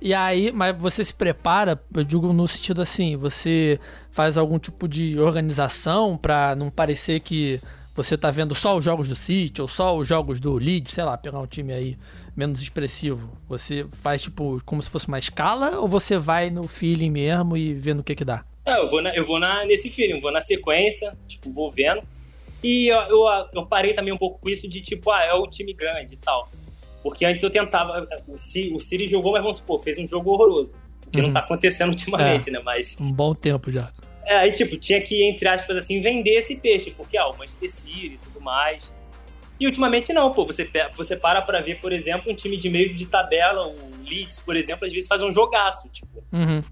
E 0.00 0.12
aí, 0.12 0.52
mas 0.52 0.76
você 0.76 1.02
se 1.02 1.14
prepara, 1.14 1.80
eu 1.94 2.04
digo 2.04 2.32
no 2.32 2.46
sentido 2.46 2.82
assim, 2.82 3.16
você 3.16 3.80
faz 4.10 4.36
algum 4.36 4.58
tipo 4.58 4.86
de 4.86 5.18
organização 5.18 6.16
para 6.16 6.54
não 6.54 6.70
parecer 6.70 7.20
que 7.20 7.60
você 7.94 8.16
tá 8.18 8.30
vendo 8.30 8.54
só 8.54 8.76
os 8.76 8.84
jogos 8.84 9.08
do 9.08 9.14
City 9.14 9.62
ou 9.62 9.68
só 9.68 9.96
os 9.96 10.06
jogos 10.06 10.40
do 10.40 10.54
Leeds, 10.54 10.92
sei 10.92 11.04
lá, 11.04 11.16
pegar 11.16 11.38
um 11.38 11.46
time 11.46 11.72
aí 11.72 11.96
menos 12.36 12.60
expressivo? 12.60 13.30
Você 13.48 13.86
faz 13.92 14.22
tipo 14.22 14.60
como 14.64 14.82
se 14.82 14.90
fosse 14.90 15.08
uma 15.08 15.18
escala 15.18 15.78
ou 15.80 15.88
você 15.88 16.18
vai 16.18 16.50
no 16.50 16.66
feeling 16.68 17.10
mesmo 17.10 17.56
e 17.56 17.74
vendo 17.74 18.00
o 18.00 18.04
que 18.04 18.14
que 18.14 18.24
dá? 18.24 18.44
É, 18.66 18.78
eu 18.78 18.88
vou, 18.88 19.02
na, 19.02 19.14
eu 19.14 19.26
vou 19.26 19.38
na, 19.38 19.64
nesse 19.66 19.90
feeling, 19.90 20.20
vou 20.20 20.32
na 20.32 20.40
sequência, 20.40 21.16
tipo, 21.28 21.50
vou 21.50 21.70
vendo. 21.70 22.02
E 22.62 22.88
eu, 22.88 22.96
eu, 22.96 23.46
eu, 23.52 23.66
parei 23.66 23.92
também 23.92 24.12
um 24.12 24.16
pouco 24.16 24.38
com 24.40 24.48
isso 24.48 24.66
de 24.66 24.80
tipo, 24.80 25.10
ah, 25.10 25.22
é 25.22 25.34
o 25.34 25.46
time 25.46 25.74
grande 25.74 26.14
e 26.14 26.16
tal. 26.16 26.48
Porque 27.02 27.26
antes 27.26 27.42
eu 27.42 27.50
tentava. 27.50 28.08
O 28.26 28.34
o 28.76 28.80
City 28.80 29.06
jogou, 29.06 29.32
mas 29.32 29.42
vamos 29.42 29.58
supor, 29.58 29.78
fez 29.80 29.98
um 29.98 30.06
jogo 30.06 30.30
horroroso. 30.30 30.74
O 31.06 31.10
que 31.10 31.18
uhum. 31.18 31.26
não 31.26 31.34
tá 31.34 31.40
acontecendo 31.40 31.90
ultimamente, 31.90 32.48
é, 32.48 32.52
né? 32.54 32.60
Mas. 32.64 32.96
Um 32.98 33.12
bom 33.12 33.34
tempo 33.34 33.70
já. 33.70 33.92
É, 34.24 34.36
aí, 34.36 34.52
tipo, 34.52 34.78
tinha 34.78 35.02
que, 35.02 35.22
entre 35.28 35.46
aspas, 35.46 35.76
assim, 35.76 36.00
vender 36.00 36.36
esse 36.36 36.56
peixe, 36.56 36.90
porque, 36.92 37.18
ah, 37.18 37.28
o 37.28 37.36
Manchester 37.36 37.70
City 37.70 38.14
e 38.14 38.16
tudo 38.16 38.40
mais. 38.40 38.90
E 39.64 39.66
ultimamente 39.66 40.12
não, 40.12 40.30
pô. 40.30 40.44
Você, 40.44 40.70
você 40.94 41.16
para 41.16 41.40
pra 41.40 41.62
ver, 41.62 41.80
por 41.80 41.90
exemplo, 41.90 42.30
um 42.30 42.34
time 42.34 42.58
de 42.58 42.68
meio 42.68 42.94
de 42.94 43.06
tabela, 43.06 43.66
o 43.66 43.74
Leeds, 44.06 44.40
por 44.40 44.54
exemplo, 44.54 44.84
às 44.84 44.92
vezes 44.92 45.08
faz 45.08 45.22
um 45.22 45.32
jogaço, 45.32 45.88
tipo. 45.88 46.22
Uhum. 46.30 46.62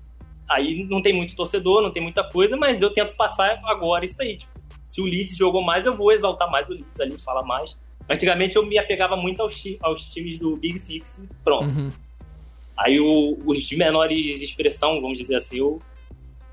Aí 0.47 0.85
não 0.85 1.01
tem 1.01 1.15
muito 1.15 1.35
torcedor, 1.35 1.81
não 1.81 1.91
tem 1.91 2.03
muita 2.03 2.23
coisa, 2.23 2.55
mas 2.55 2.83
eu 2.83 2.91
tento 2.91 3.17
passar 3.17 3.59
agora 3.65 4.05
isso 4.05 4.21
aí, 4.21 4.37
tipo. 4.37 4.53
Se 4.87 5.01
o 5.01 5.05
Leeds 5.05 5.39
jogou 5.39 5.65
mais, 5.65 5.87
eu 5.87 5.97
vou 5.97 6.13
exaltar 6.13 6.51
mais 6.51 6.69
o 6.69 6.75
Leeds 6.75 7.01
ali, 7.01 7.19
falar 7.19 7.43
mais. 7.45 7.79
Antigamente 8.11 8.57
eu 8.57 8.67
me 8.67 8.77
apegava 8.77 9.17
muito 9.17 9.41
aos, 9.41 9.65
aos 9.81 10.05
times 10.05 10.37
do 10.37 10.55
Big 10.57 10.79
Six 10.79 11.27
pronto. 11.43 11.75
Uhum. 11.75 11.91
Aí 12.77 13.01
o, 13.01 13.39
os 13.47 13.63
de 13.63 13.75
menores 13.75 14.43
expressão, 14.43 15.01
vamos 15.01 15.19
dizer 15.19 15.37
assim, 15.37 15.61
eu 15.61 15.81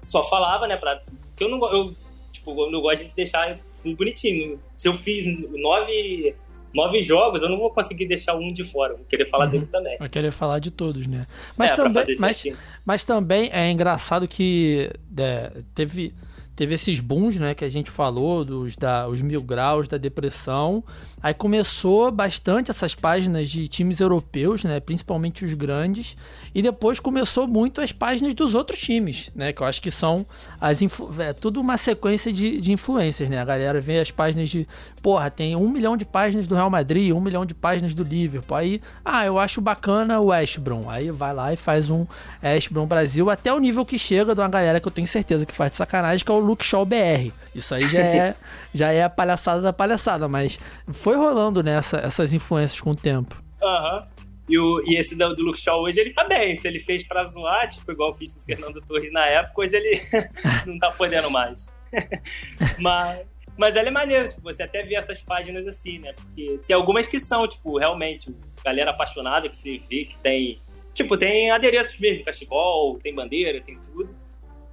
só 0.07 0.23
falava, 0.23 0.67
né, 0.69 0.77
pra... 0.77 1.01
Porque 1.31 1.43
eu 1.43 1.49
não, 1.49 1.69
eu, 1.69 1.93
tipo, 2.31 2.51
eu 2.63 2.71
não 2.71 2.79
gosto 2.79 3.03
de 3.03 3.11
deixar 3.11 3.59
tudo 3.81 3.95
bonitinho. 3.95 4.59
Se 4.75 4.87
eu 4.87 4.93
fiz 4.93 5.25
nove, 5.51 6.35
nove 6.73 7.01
jogos, 7.01 7.41
eu 7.41 7.49
não 7.49 7.57
vou 7.57 7.71
conseguir 7.71 8.05
deixar 8.05 8.35
um 8.35 8.51
de 8.51 8.63
fora. 8.63 8.95
Vou 8.95 9.05
querer 9.05 9.29
falar 9.29 9.45
uhum. 9.45 9.51
dele 9.51 9.65
também. 9.65 9.97
Vai 9.97 10.09
querer 10.09 10.31
falar 10.31 10.59
de 10.59 10.71
todos, 10.71 11.07
né? 11.07 11.27
Mas, 11.57 11.71
é, 11.71 11.75
também, 11.75 12.03
mas, 12.19 12.43
mas 12.85 13.03
também 13.03 13.49
é 13.51 13.71
engraçado 13.71 14.27
que 14.27 14.91
é, 15.17 15.51
teve 15.73 16.13
teve 16.59 16.75
esses 16.75 16.99
booms, 16.99 17.39
né, 17.39 17.55
que 17.55 17.63
a 17.63 17.69
gente 17.69 17.89
falou, 17.89 18.43
dos 18.43 18.75
da, 18.75 19.07
os 19.07 19.21
mil 19.21 19.41
graus 19.41 19.87
da 19.87 19.95
depressão. 19.95 20.83
Aí 21.23 21.33
começou 21.33 22.11
bastante 22.11 22.69
essas 22.69 22.93
páginas 22.93 23.49
de 23.49 23.65
times 23.69 24.01
europeus, 24.01 24.65
né, 24.65 24.77
principalmente 24.81 25.45
os 25.45 25.53
grandes, 25.53 26.17
e 26.53 26.61
depois 26.61 26.99
começou 26.99 27.47
muito 27.47 27.79
as 27.79 27.93
páginas 27.93 28.33
dos 28.33 28.55
outros 28.55 28.77
times, 28.77 29.31
né, 29.33 29.53
que 29.53 29.61
eu 29.61 29.65
acho 29.65 29.81
que 29.81 29.89
são 29.89 30.25
as 30.59 30.79
é 31.19 31.31
tudo 31.31 31.61
uma 31.61 31.77
sequência 31.77 32.31
de, 32.33 32.59
de 32.59 32.73
influências, 32.73 33.29
né? 33.29 33.39
A 33.39 33.45
galera 33.45 33.79
vê 33.79 33.99
as 33.99 34.11
páginas 34.11 34.49
de, 34.49 34.67
porra, 35.01 35.29
tem 35.29 35.55
um 35.55 35.69
milhão 35.69 35.95
de 35.95 36.05
páginas 36.05 36.47
do 36.47 36.55
Real 36.55 36.69
Madrid, 36.69 37.13
um 37.13 37.21
milhão 37.21 37.45
de 37.45 37.53
páginas 37.53 37.93
do 37.93 38.03
Liverpool. 38.03 38.57
Aí, 38.57 38.81
ah, 39.03 39.25
eu 39.25 39.37
acho 39.37 39.61
bacana 39.61 40.19
o 40.19 40.27
West 40.27 40.57
Brom. 40.59 40.89
Aí 40.89 41.11
vai 41.11 41.33
lá 41.33 41.53
e 41.53 41.55
faz 41.57 41.89
um 41.89 42.05
West 42.41 42.71
Brom 42.71 42.87
Brasil 42.87 43.29
até 43.29 43.53
o 43.53 43.59
nível 43.59 43.85
que 43.85 43.99
chega 43.99 44.33
de 44.33 44.41
uma 44.41 44.49
galera 44.49 44.79
que 44.79 44.87
eu 44.87 44.91
tenho 44.91 45.07
certeza 45.07 45.45
que 45.45 45.53
faz 45.53 45.71
de 45.71 45.77
sacanagem, 45.77 46.25
que 46.25 46.31
é 46.31 46.35
o 46.35 46.48
Luke 46.49 46.65
Shaw 46.65 46.83
BR. 46.83 47.31
Isso 47.53 47.75
aí 47.75 47.87
já 47.87 47.99
é, 47.99 48.35
já 48.73 48.91
é 48.91 49.03
a 49.03 49.09
palhaçada 49.09 49.61
da 49.61 49.71
palhaçada, 49.71 50.27
mas 50.27 50.57
foi 50.91 51.15
rolando 51.15 51.61
né, 51.61 51.77
essa, 51.77 51.97
essas 51.97 52.33
influências 52.33 52.81
com 52.81 52.91
o 52.91 52.95
tempo. 52.95 53.39
Aham. 53.61 53.99
Uhum. 53.99 54.19
E, 54.49 54.57
o, 54.57 54.81
e 54.83 54.97
esse 54.97 55.15
do, 55.15 55.35
do 55.35 55.43
Luke 55.43 55.59
Shaw 55.59 55.79
hoje, 55.79 55.99
ele 55.99 56.11
tá 56.11 56.23
bem. 56.23 56.55
Se 56.55 56.67
ele 56.67 56.79
fez 56.79 57.03
pra 57.03 57.23
zoar, 57.23 57.69
tipo, 57.69 57.91
igual 57.91 58.09
eu 58.09 58.15
fiz 58.15 58.33
do 58.33 58.41
Fernando 58.41 58.81
Torres 58.81 59.11
na 59.11 59.23
época, 59.27 59.61
hoje 59.61 59.75
ele 59.75 60.01
não 60.65 60.79
tá 60.79 60.89
podendo 60.89 61.29
mais. 61.29 61.67
mas, 62.79 63.27
mas 63.55 63.75
ela 63.75 63.89
é 63.89 63.91
maneiro, 63.91 64.29
tipo, 64.29 64.41
você 64.41 64.63
até 64.63 64.81
vê 64.81 64.95
essas 64.95 65.21
páginas 65.21 65.67
assim, 65.67 65.99
né? 65.99 66.13
Porque 66.13 66.59
tem 66.65 66.75
algumas 66.75 67.07
que 67.07 67.19
são, 67.19 67.47
tipo, 67.47 67.77
realmente, 67.77 68.35
galera 68.65 68.89
apaixonada 68.89 69.47
que 69.47 69.55
você 69.55 69.79
vê 69.87 70.05
que 70.05 70.17
tem. 70.17 70.59
Tipo, 70.95 71.15
tem 71.15 71.51
adereços 71.51 71.99
mesmo, 71.99 72.25
cachebol, 72.25 72.97
tem 72.97 73.13
bandeira, 73.13 73.61
tem 73.61 73.77
tudo. 73.77 74.09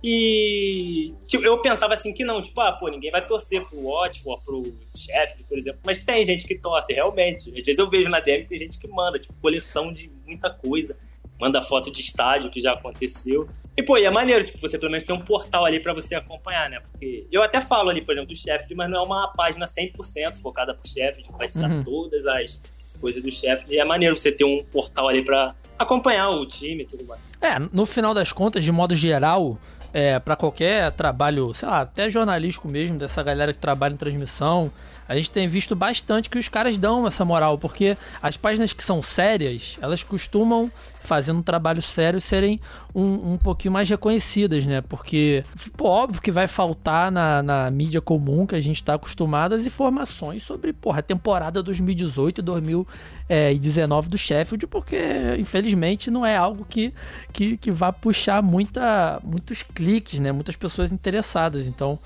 E 0.02 1.12
tipo, 1.26 1.44
eu 1.44 1.60
pensava 1.60 1.94
assim 1.94 2.12
que 2.12 2.24
não, 2.24 2.40
tipo, 2.42 2.60
ah, 2.60 2.72
pô, 2.72 2.88
ninguém 2.88 3.10
vai 3.10 3.24
torcer 3.24 3.64
pro 3.66 3.82
Watford, 3.82 4.42
pro 4.44 4.62
Sheffield, 4.94 5.44
por 5.44 5.56
exemplo. 5.56 5.80
Mas 5.84 6.00
tem 6.00 6.24
gente 6.24 6.46
que 6.46 6.58
torce, 6.58 6.92
realmente. 6.92 7.50
Às 7.50 7.66
vezes 7.66 7.78
eu 7.78 7.88
vejo 7.88 8.08
na 8.08 8.20
DM 8.20 8.46
tem 8.46 8.58
gente 8.58 8.78
que 8.78 8.86
manda, 8.88 9.18
tipo, 9.18 9.34
coleção 9.40 9.92
de 9.92 10.10
muita 10.26 10.50
coisa. 10.50 10.96
Manda 11.40 11.60
foto 11.60 11.90
de 11.90 12.00
estádio 12.00 12.50
que 12.50 12.60
já 12.60 12.72
aconteceu. 12.72 13.48
E, 13.76 13.82
pô, 13.82 13.98
e 13.98 14.04
é 14.04 14.10
maneiro, 14.10 14.42
tipo, 14.42 14.58
você 14.58 14.78
pelo 14.78 14.90
menos 14.90 15.04
tem 15.04 15.14
um 15.14 15.20
portal 15.20 15.66
ali 15.66 15.80
para 15.80 15.92
você 15.92 16.14
acompanhar, 16.14 16.70
né? 16.70 16.80
Porque 16.80 17.26
eu 17.30 17.42
até 17.42 17.60
falo 17.60 17.90
ali, 17.90 18.00
por 18.00 18.12
exemplo, 18.12 18.28
do 18.28 18.36
Sheffield, 18.36 18.74
mas 18.74 18.88
não 18.88 18.98
é 18.98 19.02
uma 19.02 19.28
página 19.28 19.66
100% 19.66 20.40
focada 20.40 20.72
pro 20.72 20.88
Sheffield, 20.88 21.24
que 21.24 21.32
vai 21.32 21.46
te 21.46 21.58
dar 21.58 21.70
uhum. 21.70 21.84
todas 21.84 22.26
as 22.26 22.62
coisas 23.00 23.22
do 23.22 23.30
Sheffield. 23.30 23.74
E 23.74 23.78
é 23.78 23.84
maneiro 23.84 24.16
você 24.16 24.32
ter 24.32 24.44
um 24.44 24.58
portal 24.58 25.08
ali 25.08 25.22
para 25.22 25.54
acompanhar 25.78 26.30
o 26.30 26.46
time 26.46 26.84
e 26.84 26.86
tudo 26.86 27.04
mais. 27.04 27.20
É, 27.40 27.58
no 27.58 27.84
final 27.84 28.14
das 28.14 28.32
contas, 28.32 28.64
de 28.64 28.72
modo 28.72 28.94
geral, 28.94 29.58
é, 29.96 30.18
para 30.18 30.36
qualquer 30.36 30.92
trabalho, 30.92 31.54
sei 31.54 31.66
lá, 31.66 31.80
até 31.80 32.10
jornalístico 32.10 32.68
mesmo, 32.68 32.98
dessa 32.98 33.22
galera 33.22 33.50
que 33.50 33.58
trabalha 33.58 33.94
em 33.94 33.96
transmissão, 33.96 34.70
a 35.08 35.14
gente 35.14 35.30
tem 35.30 35.46
visto 35.46 35.76
bastante 35.76 36.28
que 36.28 36.38
os 36.38 36.48
caras 36.48 36.76
dão 36.78 37.06
essa 37.06 37.24
moral, 37.24 37.58
porque 37.58 37.96
as 38.20 38.36
páginas 38.36 38.72
que 38.72 38.82
são 38.82 39.02
sérias, 39.02 39.76
elas 39.80 40.02
costumam, 40.02 40.70
fazendo 41.00 41.38
um 41.38 41.42
trabalho 41.42 41.80
sério, 41.80 42.20
serem 42.20 42.60
um, 42.94 43.34
um 43.34 43.38
pouquinho 43.38 43.72
mais 43.72 43.88
reconhecidas, 43.88 44.64
né? 44.64 44.80
Porque, 44.80 45.44
pô, 45.76 45.88
óbvio 45.88 46.20
que 46.20 46.32
vai 46.32 46.46
faltar 46.46 47.12
na, 47.12 47.42
na 47.42 47.70
mídia 47.70 48.00
comum 48.00 48.46
que 48.46 48.54
a 48.54 48.60
gente 48.60 48.76
está 48.76 48.94
acostumado 48.94 49.54
as 49.54 49.64
informações 49.64 50.42
sobre, 50.42 50.72
porra, 50.72 50.98
a 50.98 51.02
temporada 51.02 51.62
2018 51.62 52.40
e 52.40 52.42
2019 52.42 54.08
do 54.08 54.18
Sheffield, 54.18 54.66
porque, 54.66 54.98
infelizmente, 55.38 56.10
não 56.10 56.26
é 56.26 56.36
algo 56.36 56.66
que, 56.68 56.92
que, 57.32 57.56
que 57.56 57.70
vai 57.70 57.92
puxar 57.92 58.42
muita, 58.42 59.20
muitos 59.22 59.62
cliques, 59.62 60.18
né? 60.18 60.32
Muitas 60.32 60.56
pessoas 60.56 60.92
interessadas. 60.92 61.66
Então, 61.66 61.98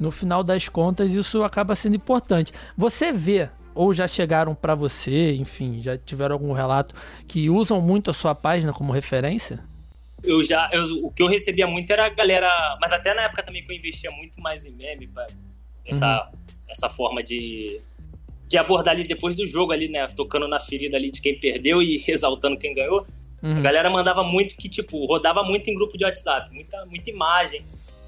no 0.00 0.10
final 0.10 0.42
das 0.42 0.68
contas, 0.68 1.12
isso 1.12 1.44
acaba 1.44 1.76
sendo 1.76 1.94
importante. 1.94 2.52
Você 2.76 3.12
vê 3.12 3.50
ou 3.74 3.94
já 3.94 4.08
chegaram 4.08 4.54
para 4.54 4.74
você, 4.74 5.34
enfim, 5.34 5.80
já 5.80 5.96
tiveram 5.96 6.34
algum 6.34 6.52
relato 6.52 6.94
que 7.28 7.48
usam 7.48 7.80
muito 7.80 8.10
a 8.10 8.14
sua 8.14 8.34
página 8.34 8.72
como 8.72 8.92
referência? 8.92 9.60
Eu 10.22 10.42
já, 10.42 10.68
eu, 10.72 11.06
o 11.06 11.10
que 11.10 11.22
eu 11.22 11.26
recebia 11.26 11.66
muito 11.66 11.90
era 11.90 12.06
a 12.06 12.08
galera, 12.08 12.48
mas 12.80 12.92
até 12.92 13.14
na 13.14 13.22
época 13.22 13.42
também 13.42 13.64
que 13.64 13.72
eu 13.72 13.76
investia 13.76 14.10
muito 14.10 14.40
mais 14.40 14.64
em 14.64 14.72
meme, 14.72 15.06
pra, 15.06 15.26
essa, 15.86 16.30
uhum. 16.32 16.38
essa 16.68 16.88
forma 16.88 17.22
de, 17.22 17.80
de 18.48 18.58
abordar 18.58 18.94
ali 18.94 19.06
depois 19.06 19.34
do 19.36 19.46
jogo 19.46 19.72
ali, 19.72 19.88
né, 19.88 20.06
tocando 20.08 20.48
na 20.48 20.60
ferida 20.60 20.96
ali 20.96 21.10
de 21.10 21.20
quem 21.20 21.38
perdeu 21.38 21.82
e 21.82 22.02
exaltando 22.08 22.58
quem 22.58 22.74
ganhou. 22.74 23.06
Uhum. 23.42 23.56
A 23.56 23.60
galera 23.60 23.88
mandava 23.88 24.22
muito 24.22 24.56
que, 24.56 24.68
tipo, 24.68 25.06
rodava 25.06 25.42
muito 25.42 25.70
em 25.70 25.74
grupo 25.74 25.96
de 25.96 26.04
WhatsApp, 26.04 26.52
muita, 26.52 26.84
muita 26.86 27.10
imagem. 27.10 27.62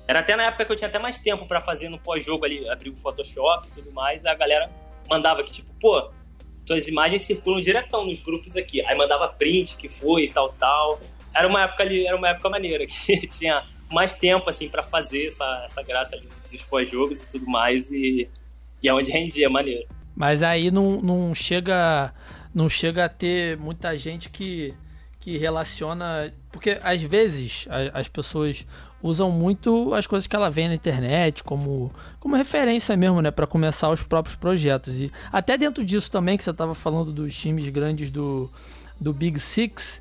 Era 0.07 0.21
até 0.21 0.37
na 0.37 0.45
época 0.45 0.65
que 0.65 0.73
eu 0.73 0.77
tinha 0.77 0.89
até 0.89 0.99
mais 0.99 1.19
tempo 1.19 1.47
para 1.47 1.61
fazer 1.61 1.89
no 1.89 1.99
pós-jogo 1.99 2.45
ali, 2.45 2.69
abrir 2.69 2.91
o 2.91 2.97
Photoshop 2.97 3.69
e 3.69 3.71
tudo 3.71 3.93
mais, 3.93 4.25
a 4.25 4.35
galera 4.35 4.71
mandava 5.09 5.43
que, 5.43 5.53
tipo, 5.53 5.73
pô, 5.81 6.11
tuas 6.67 6.89
imagens 6.89 7.23
circulam 7.23 7.61
diretão 7.61 8.05
nos 8.05 8.21
grupos 8.21 8.57
aqui. 8.57 8.85
Aí 8.85 8.97
mandava 8.97 9.29
print 9.29 9.77
que 9.77 9.89
foi 9.89 10.25
e 10.25 10.33
tal, 10.33 10.53
tal. 10.55 11.01
Era 11.35 11.49
uma 11.49 11.65
época 11.65 11.83
ali, 11.83 12.07
era 12.07 12.17
uma 12.17 12.29
época 12.29 12.49
maneira, 12.51 12.87
que 12.87 13.27
tinha 13.29 13.63
mais 13.91 14.15
tempo, 14.15 14.49
assim, 14.49 14.69
para 14.69 14.83
fazer 14.83 15.27
essa, 15.27 15.63
essa 15.65 15.83
graça 15.83 16.17
ali 16.17 16.29
dos 16.51 16.63
pós-jogos 16.63 17.23
e 17.23 17.29
tudo 17.29 17.47
mais, 17.47 17.91
e, 17.91 18.29
e 18.83 18.89
é 18.89 18.95
onde 18.95 19.11
rendia, 19.11 19.49
maneiro. 19.49 19.87
Mas 20.15 20.43
aí 20.43 20.71
não, 20.71 21.01
não 21.01 21.35
chega 21.35 22.13
não 22.55 22.69
chega 22.69 23.07
a 23.07 23.09
ter 23.09 23.57
muita 23.57 23.97
gente 23.97 24.29
que, 24.29 24.75
que 25.21 25.39
relaciona. 25.39 26.33
Porque 26.51 26.79
às 26.83 27.03
vezes 27.03 27.67
as, 27.71 27.91
as 27.95 28.09
pessoas 28.09 28.67
usam 29.03 29.31
muito 29.31 29.93
as 29.95 30.07
coisas 30.07 30.27
que 30.27 30.37
ela 30.37 30.51
vê 30.51 30.69
na 30.69 30.75
internet 30.75 31.43
como, 31.43 31.91
como 32.21 32.37
referência 32.37 32.97
mesmo, 32.97 33.21
né, 33.21 33.31
para 33.31 33.47
começar 33.47 33.91
os 33.91 34.03
próprios 34.03 34.37
projetos. 34.37 35.01
E 35.01 35.11
até 35.33 35.59
dentro 35.59 35.85
disso 35.85 36.11
também 36.11 36.37
que 36.37 36.45
você 36.45 36.51
estava 36.51 36.75
falando 36.75 37.13
dos 37.13 37.35
times 37.35 37.69
grandes 37.69 38.11
do, 38.11 38.51
do 39.01 39.13
Big 39.13 39.41
Six, 39.41 40.01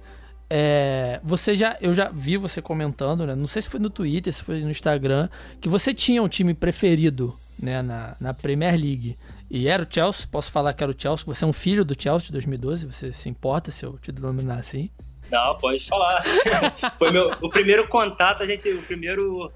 é, 0.50 1.20
você 1.24 1.55
já, 1.55 1.77
eu 1.81 1.93
já 1.93 2.10
vi 2.10 2.38
você 2.38 2.62
comentando, 2.62 3.25
né, 3.25 3.34
não 3.36 3.48
sei 3.48 3.62
se 3.62 3.70
foi 3.70 3.79
no 3.79 3.89
Twitter, 3.89 4.31
se 4.31 4.43
foi 4.43 4.62
no 4.62 4.70
Instagram, 4.70 5.29
que 5.60 5.67
você 5.67 5.93
tinha 5.93 6.22
um 6.22 6.27
time 6.27 6.53
preferido, 6.53 7.36
né, 7.58 7.81
na, 7.81 8.15
na 8.20 8.34
Premier 8.34 8.74
League. 8.74 9.17
E 9.50 9.67
era 9.67 9.84
o 9.84 9.88
Chelsea, 9.89 10.27
posso 10.29 10.51
falar 10.51 10.74
que 10.74 10.84
era 10.84 10.91
o 10.91 10.96
Chelsea, 10.98 11.25
você 11.25 11.43
é 11.43 11.48
um 11.48 11.53
filho 11.53 11.84
do 11.84 11.96
Chelsea 12.00 12.27
de 12.27 12.34
2012, 12.34 12.86
você 12.86 13.13
se 13.13 13.29
importa 13.29 13.72
se 13.72 13.86
eu 13.86 13.98
te 13.98 14.12
denominar 14.12 14.60
assim? 14.60 14.89
Não, 15.32 15.58
pode 15.58 15.88
falar. 15.88 16.24
Foi 17.00 17.12
meu, 17.12 17.32
o 17.42 17.50
primeiro 17.50 17.88
contato, 17.88 18.44
a 18.44 18.46
gente, 18.46 18.70
o 18.70 18.82
primeiro, 18.84 19.52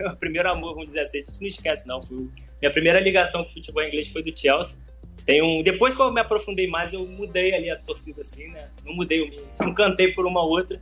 o 0.00 0.16
primeiro 0.16 0.50
amor, 0.50 0.74
vamos 0.74 0.86
dizer 0.86 1.00
assim, 1.00 1.20
a 1.20 1.24
gente 1.24 1.40
não 1.40 1.48
esquece, 1.48 1.86
não. 1.86 2.02
Foi, 2.02 2.28
minha 2.60 2.72
primeira 2.72 3.00
ligação 3.00 3.44
com 3.44 3.50
o 3.50 3.52
futebol 3.54 3.82
inglês 3.82 4.08
foi 4.08 4.22
do 4.22 4.38
Chelsea. 4.38 4.78
Tem 5.24 5.42
um, 5.42 5.62
depois 5.62 5.94
que 5.94 6.02
eu 6.02 6.12
me 6.12 6.20
aprofundei 6.20 6.66
mais, 6.66 6.92
eu 6.92 7.06
mudei 7.06 7.54
ali 7.54 7.70
a 7.70 7.76
torcida, 7.76 8.20
assim, 8.22 8.48
né? 8.48 8.68
Não 8.84 8.94
mudei, 8.94 9.20
eu 9.20 9.64
me 9.64 9.70
encantei 9.70 10.12
por 10.12 10.26
uma 10.26 10.42
outra. 10.42 10.80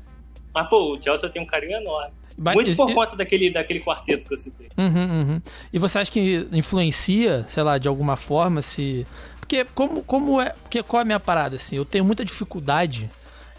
Mas, 0.55 0.69
pô, 0.69 0.95
o 0.95 1.03
Chelsea 1.03 1.29
tem 1.29 1.43
um 1.43 1.47
carinho 1.47 1.77
enorme. 1.77 2.13
Muito 2.39 2.75
por 2.77 2.95
conta 2.95 3.17
daquele, 3.17 3.51
daquele 3.51 3.81
quarteto 3.81 4.25
que 4.25 4.33
eu 4.33 4.37
citei. 4.37 4.69
Uhum, 4.79 5.21
uhum. 5.21 5.43
E 5.73 5.79
você 5.79 5.99
acha 5.99 6.11
que 6.11 6.47
influencia, 6.53 7.45
sei 7.49 7.63
lá, 7.65 7.79
de 7.79 7.89
alguma 7.89 8.17
forma, 8.17 8.63
se. 8.63 9.05
Porque 9.41 9.65
como, 9.75 10.03
como 10.05 10.41
é. 10.41 10.51
Porque 10.51 10.83
qual 10.85 11.01
é 11.01 11.03
a 11.03 11.05
minha 11.05 11.21
parada, 11.21 11.57
assim? 11.57 11.77
Eu 11.77 11.85
tenho 11.85 12.05
muita 12.05 12.25
dificuldade 12.25 13.11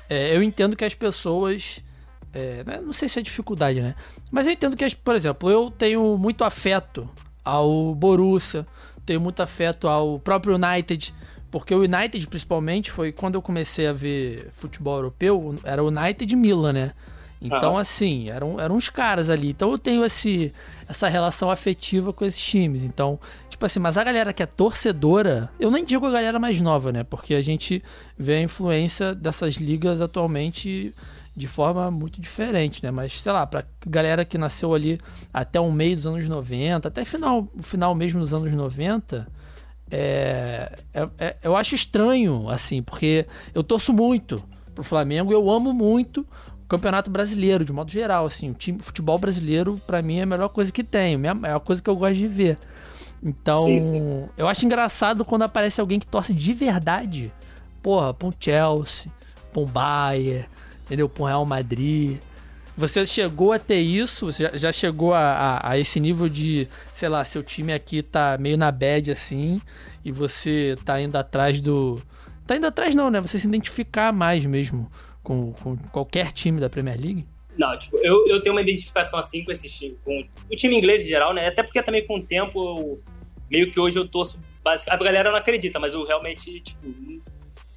é, 0.10 0.36
eu 0.36 0.42
entendo 0.42 0.76
que 0.76 0.84
as 0.84 0.96
pessoas. 0.96 1.84
É, 2.34 2.64
né, 2.66 2.80
não 2.84 2.94
sei 2.94 3.08
se 3.08 3.20
é 3.20 3.22
dificuldade, 3.22 3.82
né? 3.82 3.96
Mas 4.32 4.46
eu 4.48 4.54
entendo 4.54 4.76
que, 4.76 4.84
as, 4.84 4.94
por 4.94 5.16
exemplo, 5.16 5.50
eu 5.50 5.72
tenho 5.72 6.18
muito 6.18 6.44
afeto 6.44 7.10
ao 7.44 7.96
Borussia, 7.96 8.66
tenho 9.06 9.20
muito 9.20 9.42
afeto 9.42 9.88
ao 9.88 10.20
próprio 10.20 10.56
United, 10.56 11.14
porque 11.50 11.74
o 11.74 11.80
United, 11.80 12.28
principalmente, 12.28 12.92
foi 12.92 13.12
quando 13.12 13.36
eu 13.36 13.42
comecei 13.42 13.88
a 13.88 13.94
ver 13.94 14.50
futebol 14.52 14.96
europeu, 14.98 15.58
era 15.64 15.84
o 15.84 15.88
United 15.88 16.36
Milan, 16.36 16.74
né? 16.74 16.92
Então, 17.42 17.74
uhum. 17.74 17.78
assim, 17.78 18.30
eram, 18.30 18.60
eram 18.60 18.76
uns 18.76 18.90
caras 18.90 19.30
ali. 19.30 19.50
Então 19.50 19.72
eu 19.72 19.78
tenho 19.78 20.04
esse, 20.04 20.54
essa 20.88 21.08
relação 21.08 21.50
afetiva 21.50 22.12
com 22.12 22.26
esses 22.26 22.42
times. 22.42 22.84
Então, 22.84 23.18
tipo 23.60 23.66
assim, 23.66 23.80
mas 23.80 23.98
a 23.98 24.04
galera 24.06 24.32
que 24.32 24.42
é 24.42 24.46
torcedora, 24.46 25.50
eu 25.60 25.70
nem 25.70 25.84
digo 25.84 26.06
a 26.06 26.12
galera 26.12 26.40
mais 26.40 26.62
nova, 26.62 26.94
né? 26.94 27.04
Porque 27.04 27.34
a 27.34 27.42
gente 27.42 27.84
vê 28.18 28.36
a 28.36 28.42
influência 28.42 29.14
dessas 29.14 29.56
ligas 29.56 30.00
atualmente 30.00 30.96
de 31.36 31.46
forma 31.46 31.92
muito 31.92 32.22
diferente, 32.22 32.82
né? 32.82 32.90
Mas, 32.90 33.22
sei 33.22 33.34
lá, 33.34 33.46
pra 33.46 33.66
galera 33.86 34.24
que 34.24 34.38
nasceu 34.38 34.74
ali 34.74 34.98
até 35.34 35.60
o 35.60 35.70
meio 35.74 35.98
dos 35.98 36.08
anos 36.08 36.26
90, 36.26 36.88
até 36.88 37.04
final, 37.04 37.50
o 37.54 37.62
final 37.62 37.94
mesmo 37.94 38.22
dos 38.22 38.34
anos 38.34 38.50
90, 38.50 39.28
é, 39.92 40.80
é, 40.94 41.10
é, 41.18 41.36
eu 41.44 41.54
acho 41.58 41.76
estranho, 41.76 42.48
assim, 42.48 42.82
porque 42.82 43.26
eu 43.54 43.62
torço 43.62 43.92
muito 43.92 44.42
pro 44.74 44.86
Flamengo, 44.86 45.34
eu 45.34 45.50
amo 45.50 45.74
muito 45.74 46.26
Campeonato 46.70 47.10
Brasileiro, 47.10 47.66
de 47.66 47.74
modo 47.74 47.92
geral, 47.92 48.26
assim, 48.26 48.52
o 48.52 48.54
time 48.54 48.80
futebol 48.82 49.20
brasileiro 49.20 49.82
para 49.86 50.02
mim 50.02 50.20
é 50.20 50.22
a 50.22 50.26
melhor 50.26 50.48
coisa 50.48 50.72
que 50.72 50.84
tem, 50.84 51.18
é 51.44 51.52
a 51.52 51.60
coisa 51.60 51.82
que 51.82 51.90
eu 51.90 51.96
gosto 51.98 52.16
de 52.16 52.28
ver. 52.28 52.58
Então, 53.22 53.58
sim, 53.58 53.80
sim. 53.82 54.30
eu 54.38 54.48
acho 54.48 54.66
engraçado 54.66 55.26
quando 55.26 55.44
aparece 55.44 55.82
alguém 55.82 56.00
que 56.00 56.08
torce 56.08 56.34
de 56.34 56.54
verdade, 56.54 57.32
porra, 57.84 58.14
pra 58.14 58.28
um 58.28 58.32
Chelsea, 58.40 59.12
pra 59.52 59.62
um 59.62 59.66
Bayern, 59.66 60.48
entendeu? 60.86 61.10
Pra 61.10 61.24
um 61.24 61.28
Real 61.28 61.46
Madrid. 61.46 62.20
Você 62.78 63.06
chegou 63.06 63.52
a 63.52 63.60
ter 63.60 63.80
isso? 63.80 64.28
Você 64.28 64.50
já 64.54 64.72
chegou 64.72 65.14
a, 65.14 65.20
a, 65.20 65.72
a, 65.72 65.78
esse 65.78 66.00
nível 66.00 66.30
de, 66.30 66.68
sei 66.94 67.10
lá, 67.10 67.26
seu 67.26 67.44
time 67.44 67.74
aqui 67.74 68.02
tá 68.02 68.38
meio 68.40 68.58
na 68.58 68.72
bad 68.72 69.12
assim, 69.12 69.62
e 70.04 70.12
você 70.14 70.78
tá 70.86 71.02
indo 71.02 71.18
atrás 71.18 71.60
do. 71.60 72.02
Tá 72.48 72.56
indo 72.56 72.66
atrás 72.66 72.96
não, 72.96 73.12
né? 73.12 73.20
Você 73.20 73.38
se 73.38 73.48
identificar 73.48 74.14
mais 74.14 74.46
mesmo 74.46 74.90
com, 75.22 75.52
com 75.54 75.76
qualquer 75.92 76.32
time 76.32 76.62
da 76.62 76.70
Premier 76.70 77.00
League? 77.00 77.28
Não, 77.60 77.78
tipo, 77.78 77.98
eu, 77.98 78.26
eu 78.26 78.42
tenho 78.42 78.56
uma 78.56 78.62
identificação 78.62 79.20
assim 79.20 79.44
com 79.44 79.52
esse 79.52 79.68
time, 79.68 79.98
com 80.06 80.26
o 80.50 80.56
time 80.56 80.78
inglês 80.78 81.04
em 81.04 81.08
geral, 81.08 81.34
né? 81.34 81.46
Até 81.46 81.62
porque 81.62 81.84
também 81.84 82.08
com 82.08 82.16
o 82.16 82.24
tempo, 82.24 82.58
eu, 82.58 83.04
meio 83.52 83.70
que 83.70 83.78
hoje 83.78 84.00
eu 84.00 84.08
torço 84.08 84.40
basicamente. 84.64 85.02
A 85.02 85.04
galera 85.04 85.30
não 85.30 85.38
acredita, 85.38 85.78
mas 85.78 85.94
eu 85.94 86.06
realmente, 86.06 86.62
tipo, 86.62 86.88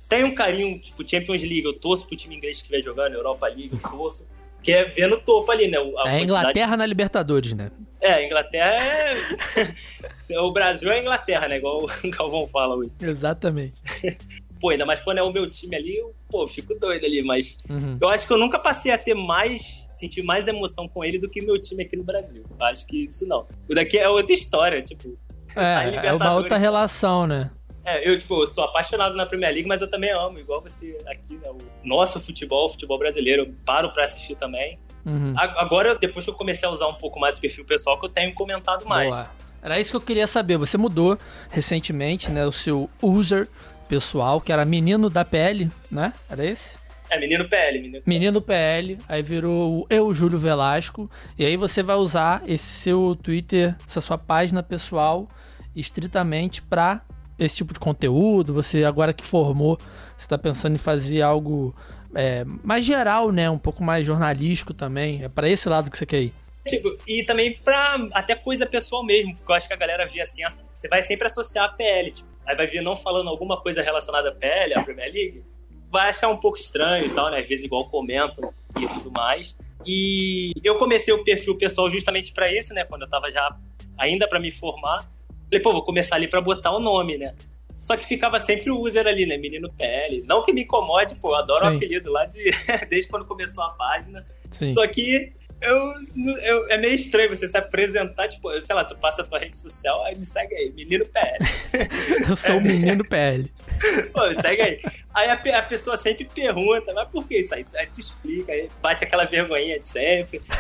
tenho 0.08 0.28
um 0.28 0.34
carinho, 0.36 0.78
tipo, 0.78 1.06
Champions 1.06 1.42
League, 1.42 1.64
eu 1.64 1.72
torço 1.72 2.06
pro 2.06 2.16
time 2.16 2.36
inglês 2.36 2.58
que 2.58 2.62
estiver 2.62 2.80
jogando, 2.80 3.14
Europa 3.14 3.48
League, 3.48 3.70
eu 3.72 3.90
torço. 3.90 4.24
quer 4.62 4.94
ver 4.94 5.08
no 5.08 5.20
topo 5.20 5.50
ali, 5.50 5.66
né? 5.66 5.78
A 6.04 6.16
é 6.16 6.20
Inglaterra 6.20 6.76
na 6.76 6.86
Libertadores, 6.86 7.52
né? 7.52 7.72
É, 8.00 8.24
Inglaterra 8.24 8.76
é. 8.76 10.38
o 10.38 10.52
Brasil 10.52 10.92
é 10.92 11.00
Inglaterra, 11.00 11.48
né? 11.48 11.56
Igual 11.56 11.84
o 11.84 12.10
Galvão 12.10 12.46
fala 12.46 12.76
hoje. 12.76 12.94
Exatamente. 13.00 13.74
pô, 14.62 14.71
ainda 14.71 14.87
mais 14.87 15.00
quando 15.00 15.19
é 15.19 15.23
o 15.25 15.33
meu 15.33 15.50
time 15.50 15.75
ali, 15.75 15.97
eu, 15.97 16.14
pô, 16.31 16.47
fico 16.47 16.73
doido 16.78 17.04
ali, 17.04 17.21
mas 17.21 17.59
uhum. 17.69 17.99
eu 18.00 18.09
acho 18.09 18.25
que 18.25 18.33
eu 18.33 18.38
nunca 18.38 18.61
passei 18.61 18.92
a 18.92 18.97
ter 18.97 19.12
mais, 19.12 19.90
sentir 19.92 20.23
mais 20.23 20.47
emoção 20.47 20.87
com 20.87 21.04
ele 21.04 21.19
do 21.19 21.28
que 21.28 21.45
meu 21.45 21.61
time 21.61 21.83
aqui 21.83 21.97
no 21.97 22.04
Brasil. 22.04 22.45
Eu 22.49 22.66
acho 22.66 22.87
que 22.87 23.07
isso 23.07 23.26
não. 23.26 23.45
O 23.69 23.75
daqui 23.75 23.99
é 23.99 24.09
outra 24.09 24.33
história, 24.33 24.81
tipo. 24.81 25.19
É, 25.57 25.90
tá 25.90 26.07
é 26.07 26.12
uma 26.12 26.35
outra 26.35 26.57
relação, 26.57 27.26
né? 27.26 27.50
É, 27.85 28.09
eu, 28.09 28.16
tipo, 28.16 28.40
eu 28.40 28.47
sou 28.47 28.62
apaixonado 28.62 29.16
na 29.16 29.26
Premier 29.26 29.52
League, 29.52 29.69
mas 29.69 29.83
eu 29.83 29.90
também 29.90 30.12
amo, 30.12 30.38
igual 30.38 30.62
você 30.62 30.97
aqui, 31.09 31.35
né? 31.35 31.50
O 31.50 31.59
nosso 31.85 32.21
futebol, 32.21 32.66
o 32.66 32.69
futebol 32.69 32.97
brasileiro, 32.97 33.42
eu 33.42 33.54
paro 33.66 33.92
pra 33.92 34.04
assistir 34.04 34.37
também. 34.37 34.78
Uhum. 35.04 35.35
Agora, 35.37 35.97
depois 35.97 36.25
que 36.25 36.31
eu 36.31 36.35
comecei 36.35 36.69
a 36.69 36.71
usar 36.71 36.87
um 36.87 36.95
pouco 36.95 37.19
mais 37.19 37.37
o 37.37 37.40
perfil 37.40 37.64
pessoal, 37.64 37.99
que 37.99 38.07
eu 38.07 38.11
tenho 38.11 38.33
comentado 38.33 38.87
mais. 38.87 39.12
Boa. 39.12 39.31
Era 39.62 39.78
isso 39.78 39.92
que 39.92 39.97
eu 39.97 40.00
queria 40.00 40.26
saber. 40.26 40.59
Você 40.59 40.76
mudou 40.76 41.16
recentemente, 41.49 42.31
né? 42.31 42.45
O 42.45 42.52
seu 42.52 42.90
user 43.00 43.49
pessoal, 43.92 44.40
que 44.40 44.50
era 44.50 44.64
Menino 44.64 45.11
da 45.11 45.22
PL, 45.22 45.70
né? 45.90 46.14
Era 46.30 46.46
esse? 46.46 46.76
É, 47.11 47.20
Menino 47.20 47.46
PL. 47.46 47.78
Menino, 47.78 48.02
menino 48.06 48.40
PL, 48.40 48.96
aí 49.06 49.22
virou 49.22 49.87
Eu, 49.90 50.14
Júlio 50.14 50.38
Velasco. 50.38 51.11
E 51.38 51.44
aí 51.44 51.58
você 51.58 51.82
vai 51.82 51.96
usar 51.96 52.42
esse 52.49 52.64
seu 52.64 53.14
Twitter, 53.14 53.76
essa 53.87 54.00
sua 54.00 54.16
página 54.16 54.62
pessoal, 54.62 55.28
estritamente 55.76 56.62
para 56.62 57.02
esse 57.38 57.56
tipo 57.56 57.75
de 57.75 57.80
conteúdo. 57.80 58.54
Você, 58.54 58.82
agora 58.82 59.12
que 59.12 59.22
formou, 59.22 59.78
você 60.16 60.26
tá 60.26 60.38
pensando 60.38 60.75
em 60.75 60.78
fazer 60.78 61.20
algo 61.20 61.76
é, 62.14 62.46
mais 62.64 62.87
geral, 62.87 63.30
né? 63.30 63.50
Um 63.50 63.58
pouco 63.58 63.84
mais 63.84 64.06
jornalístico 64.06 64.72
também. 64.72 65.22
É 65.22 65.28
para 65.28 65.50
esse 65.50 65.68
lado 65.68 65.90
que 65.90 65.99
você 65.99 66.06
quer 66.06 66.22
ir. 66.22 66.32
Tipo, 66.66 66.96
e 67.06 67.25
também 67.25 67.58
pra 67.62 68.08
até 68.14 68.37
coisa 68.37 68.64
pessoal 68.64 69.04
mesmo, 69.04 69.34
porque 69.34 69.52
eu 69.52 69.56
acho 69.56 69.68
que 69.68 69.75
a 69.75 69.76
galera 69.76 70.08
via 70.08 70.22
assim, 70.22 70.40
você 70.72 70.88
vai 70.88 71.02
sempre 71.02 71.26
associar 71.26 71.66
a 71.66 71.72
PL, 71.75 72.12
tipo, 72.12 72.31
aí 72.46 72.56
vai 72.56 72.66
vir 72.66 72.82
não 72.82 72.96
falando 72.96 73.28
alguma 73.28 73.61
coisa 73.61 73.82
relacionada 73.82 74.30
à 74.30 74.32
PL, 74.32 74.75
à 74.75 74.82
Premier 74.82 75.12
League, 75.12 75.44
vai 75.90 76.08
achar 76.08 76.28
um 76.28 76.37
pouco 76.37 76.58
estranho 76.58 77.06
e 77.06 77.11
tal, 77.11 77.30
né? 77.30 77.40
Às 77.40 77.49
vezes 77.49 77.64
igual 77.64 77.88
comentam 77.88 78.52
e 78.80 78.87
tudo 78.88 79.11
mais. 79.11 79.56
E 79.87 80.52
eu 80.64 80.76
comecei 80.78 81.12
o 81.12 81.25
perfil 81.25 81.56
pessoal 81.56 81.90
justamente 81.90 82.32
para 82.32 82.52
isso, 82.52 82.72
né? 82.72 82.84
Quando 82.84 83.02
eu 83.02 83.08
tava 83.08 83.30
já 83.30 83.56
ainda 83.99 84.26
para 84.26 84.40
me 84.40 84.50
formar. 84.50 85.08
Falei, 85.44 85.61
pô, 85.61 85.72
vou 85.72 85.84
começar 85.84 86.16
ali 86.16 86.26
para 86.26 86.40
botar 86.40 86.72
o 86.72 86.80
nome, 86.80 87.18
né? 87.18 87.34
Só 87.82 87.96
que 87.96 88.06
ficava 88.06 88.38
sempre 88.38 88.70
o 88.70 88.80
user 88.80 89.06
ali, 89.06 89.26
né? 89.26 89.37
Menino 89.37 89.70
PL. 89.72 90.22
Não 90.22 90.42
que 90.42 90.52
me 90.52 90.62
incomode, 90.62 91.16
pô, 91.16 91.30
eu 91.30 91.34
adoro 91.37 91.66
Sim. 91.66 91.72
o 91.72 91.76
apelido 91.76 92.11
lá 92.11 92.25
de 92.25 92.40
desde 92.88 93.11
quando 93.11 93.26
começou 93.26 93.64
a 93.64 93.70
página. 93.70 94.25
Sim. 94.52 94.72
Tô 94.72 94.80
aqui 94.80 95.32
eu, 95.62 95.95
eu, 96.42 96.71
é 96.71 96.78
meio 96.78 96.95
estranho 96.95 97.31
você 97.31 97.47
se 97.47 97.57
apresentar, 97.57 98.28
tipo, 98.28 98.61
sei 98.61 98.75
lá, 98.75 98.85
tu 98.85 98.97
passa 98.97 99.23
a 99.23 99.25
tua 99.25 99.38
rede 99.38 99.57
social, 99.57 100.04
aí 100.04 100.16
me 100.16 100.26
segue 100.26 100.54
aí, 100.54 100.71
menino 100.71 101.07
PL. 101.07 101.38
eu 102.28 102.37
sou 102.37 102.57
o 102.57 102.59
é. 102.59 102.61
menino 102.61 103.04
PL. 103.09 103.50
Pô, 104.12 104.35
segue 104.35 104.62
aí. 104.62 104.81
Aí 105.14 105.31
a, 105.31 105.59
a, 105.59 105.62
pessoa 105.62 105.97
sempre 105.97 106.25
pergunta, 106.25 106.92
mas 106.92 107.09
por 107.09 107.26
que 107.26 107.38
isso 107.38 107.54
aí? 107.54 107.64
Aí 107.76 107.87
tu 107.87 108.00
explica, 108.00 108.52
aí 108.52 108.69
bate 108.81 109.04
aquela 109.04 109.25
vergonhinha 109.25 109.78
de 109.78 109.87
sempre. 109.87 110.42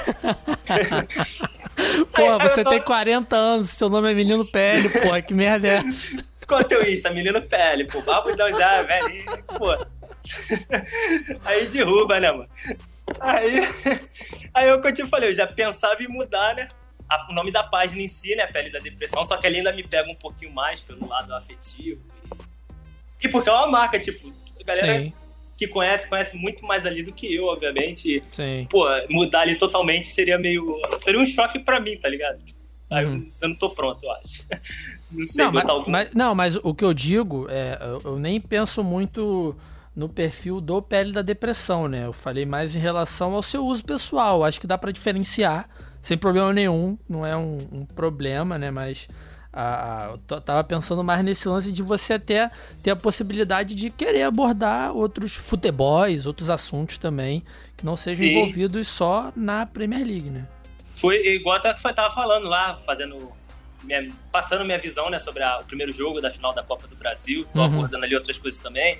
Pô, 2.14 2.22
aí, 2.22 2.48
você 2.48 2.64
tem 2.64 2.80
40 2.80 3.36
anos, 3.36 3.70
seu 3.70 3.88
nome 3.88 4.10
é 4.10 4.14
menino 4.14 4.44
PL, 4.44 4.88
pô, 4.88 5.22
que 5.26 5.34
merda 5.34 5.68
é 5.68 5.76
essa? 5.76 6.24
Qual 6.46 6.60
é 6.60 6.64
o 6.64 6.66
teu 6.66 6.88
Insta? 6.88 7.10
Menino 7.10 7.42
PL, 7.42 7.86
pô, 7.86 8.02
babudão 8.02 8.52
já, 8.52 8.82
velho, 8.82 9.24
pô. 9.58 9.72
Aí 11.44 11.66
derruba, 11.66 12.20
né, 12.20 12.30
mano? 12.30 12.48
Aí, 13.20 13.60
aí 14.54 14.68
eu, 14.68 14.76
como 14.76 14.88
eu 14.88 14.94
te 14.94 15.06
falei, 15.06 15.30
eu 15.30 15.34
já 15.34 15.46
pensava 15.46 16.02
em 16.02 16.08
mudar, 16.08 16.54
né? 16.54 16.68
o 17.28 17.32
nome 17.32 17.50
da 17.50 17.62
página 17.62 18.02
em 18.02 18.08
si, 18.08 18.34
né? 18.34 18.46
Pele 18.46 18.70
da 18.70 18.78
Depressão, 18.78 19.24
só 19.24 19.36
que 19.36 19.46
ali 19.46 19.58
ainda 19.58 19.72
me 19.72 19.82
pega 19.82 20.10
um 20.10 20.14
pouquinho 20.14 20.52
mais 20.52 20.80
pelo 20.80 21.06
lado 21.08 21.34
afetivo. 21.34 22.00
E, 23.22 23.26
e 23.26 23.28
porque 23.28 23.50
é 23.50 23.52
uma 23.52 23.68
marca, 23.68 23.98
tipo, 23.98 24.32
a 24.60 24.64
galera 24.64 24.98
Sim. 24.98 25.12
que 25.56 25.68
conhece, 25.68 26.08
conhece 26.08 26.36
muito 26.36 26.64
mais 26.64 26.86
ali 26.86 27.02
do 27.02 27.12
que 27.12 27.32
eu, 27.34 27.44
obviamente. 27.44 28.22
Sim. 28.32 28.66
Pô, 28.70 28.86
mudar 29.10 29.42
ali 29.42 29.56
totalmente 29.56 30.08
seria 30.08 30.38
meio. 30.38 30.80
Seria 30.98 31.20
um 31.20 31.26
choque 31.26 31.58
pra 31.58 31.80
mim, 31.80 31.96
tá 31.96 32.08
ligado? 32.08 32.40
Aí 32.90 33.06
uhum. 33.06 33.14
eu, 33.14 33.32
eu, 33.42 33.48
não 33.48 33.56
tô 33.56 33.70
pronto, 33.70 34.04
eu 34.04 34.12
acho. 34.12 34.44
Não 35.12 35.24
sei, 35.26 35.44
não, 35.44 35.52
mas, 35.52 35.86
mas, 35.86 36.14
não, 36.14 36.34
mas 36.34 36.56
o 36.56 36.74
que 36.74 36.82
eu 36.82 36.94
digo 36.94 37.46
é, 37.50 37.76
eu, 37.82 38.00
eu 38.02 38.18
nem 38.18 38.40
penso 38.40 38.82
muito 38.82 39.54
no 39.94 40.08
perfil 40.08 40.60
do 40.60 40.80
Pele 40.80 41.12
da 41.12 41.22
Depressão, 41.22 41.86
né? 41.86 42.06
Eu 42.06 42.12
falei 42.12 42.46
mais 42.46 42.74
em 42.74 42.78
relação 42.78 43.34
ao 43.34 43.42
seu 43.42 43.64
uso 43.64 43.84
pessoal. 43.84 44.42
Acho 44.42 44.60
que 44.60 44.66
dá 44.66 44.78
para 44.78 44.90
diferenciar, 44.90 45.68
sem 46.00 46.16
problema 46.16 46.52
nenhum. 46.52 46.98
Não 47.08 47.26
é 47.26 47.36
um, 47.36 47.58
um 47.70 47.84
problema, 47.84 48.58
né? 48.58 48.70
Mas 48.70 49.08
a, 49.52 50.14
eu 50.30 50.40
tava 50.40 50.64
pensando 50.64 51.04
mais 51.04 51.22
nesse 51.22 51.46
lance 51.46 51.70
de 51.70 51.82
você 51.82 52.14
até 52.14 52.50
ter 52.82 52.90
a 52.90 52.96
possibilidade 52.96 53.74
de 53.74 53.90
querer 53.90 54.22
abordar 54.22 54.96
outros 54.96 55.34
futebols, 55.34 56.24
outros 56.24 56.48
assuntos 56.48 56.96
também, 56.96 57.44
que 57.76 57.84
não 57.84 57.94
sejam 57.96 58.26
Sim. 58.26 58.32
envolvidos 58.32 58.88
só 58.88 59.30
na 59.36 59.66
Premier 59.66 60.06
League, 60.06 60.30
né? 60.30 60.48
Foi 60.96 61.16
igual 61.16 61.56
até 61.56 61.74
que 61.74 61.86
eu 61.86 61.94
tava 61.94 62.14
falando 62.14 62.48
lá, 62.48 62.76
fazendo. 62.76 63.30
Minha, 63.82 64.12
passando 64.30 64.64
minha 64.64 64.78
visão 64.78 65.10
né, 65.10 65.18
sobre 65.18 65.42
a, 65.42 65.58
o 65.58 65.64
primeiro 65.64 65.92
jogo 65.92 66.20
da 66.20 66.30
final 66.30 66.54
da 66.54 66.62
Copa 66.62 66.86
do 66.86 66.94
Brasil, 66.94 67.44
tô 67.52 67.60
uhum. 67.60 67.66
abordando 67.66 68.04
ali 68.04 68.14
outras 68.14 68.38
coisas 68.38 68.60
também. 68.60 68.96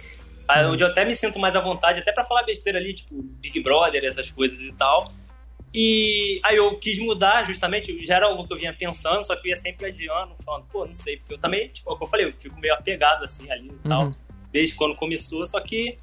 Aí, 0.48 0.64
onde 0.66 0.82
eu 0.82 0.88
até 0.88 1.04
me 1.04 1.14
sinto 1.14 1.38
mais 1.38 1.56
à 1.56 1.60
vontade, 1.60 2.00
até 2.00 2.12
para 2.12 2.24
falar 2.24 2.42
besteira 2.42 2.78
ali, 2.78 2.94
tipo, 2.94 3.14
Big 3.40 3.60
Brother, 3.62 4.04
essas 4.04 4.30
coisas 4.30 4.60
e 4.60 4.72
tal. 4.72 5.12
E 5.74 6.38
aí 6.44 6.56
eu 6.56 6.76
quis 6.78 6.98
mudar, 6.98 7.46
justamente, 7.46 8.04
já 8.04 8.16
era 8.16 8.26
algo 8.26 8.46
que 8.46 8.52
eu 8.52 8.58
vinha 8.58 8.74
pensando, 8.74 9.24
só 9.26 9.34
que 9.34 9.48
eu 9.48 9.50
ia 9.50 9.56
sempre 9.56 9.86
adiando, 9.86 10.34
falando, 10.44 10.66
pô, 10.66 10.84
não 10.84 10.92
sei, 10.92 11.16
porque 11.16 11.32
eu 11.32 11.38
também, 11.38 11.68
tipo, 11.68 11.88
como 11.88 12.04
eu 12.04 12.06
falei, 12.06 12.26
eu 12.26 12.32
fico 12.32 12.60
meio 12.60 12.74
apegado 12.74 13.24
assim 13.24 13.50
ali 13.50 13.68
e 13.68 13.88
tal, 13.88 14.04
uhum. 14.04 14.14
desde 14.52 14.74
quando 14.74 14.94
começou, 14.94 15.46
só 15.46 15.58
que 15.60 15.98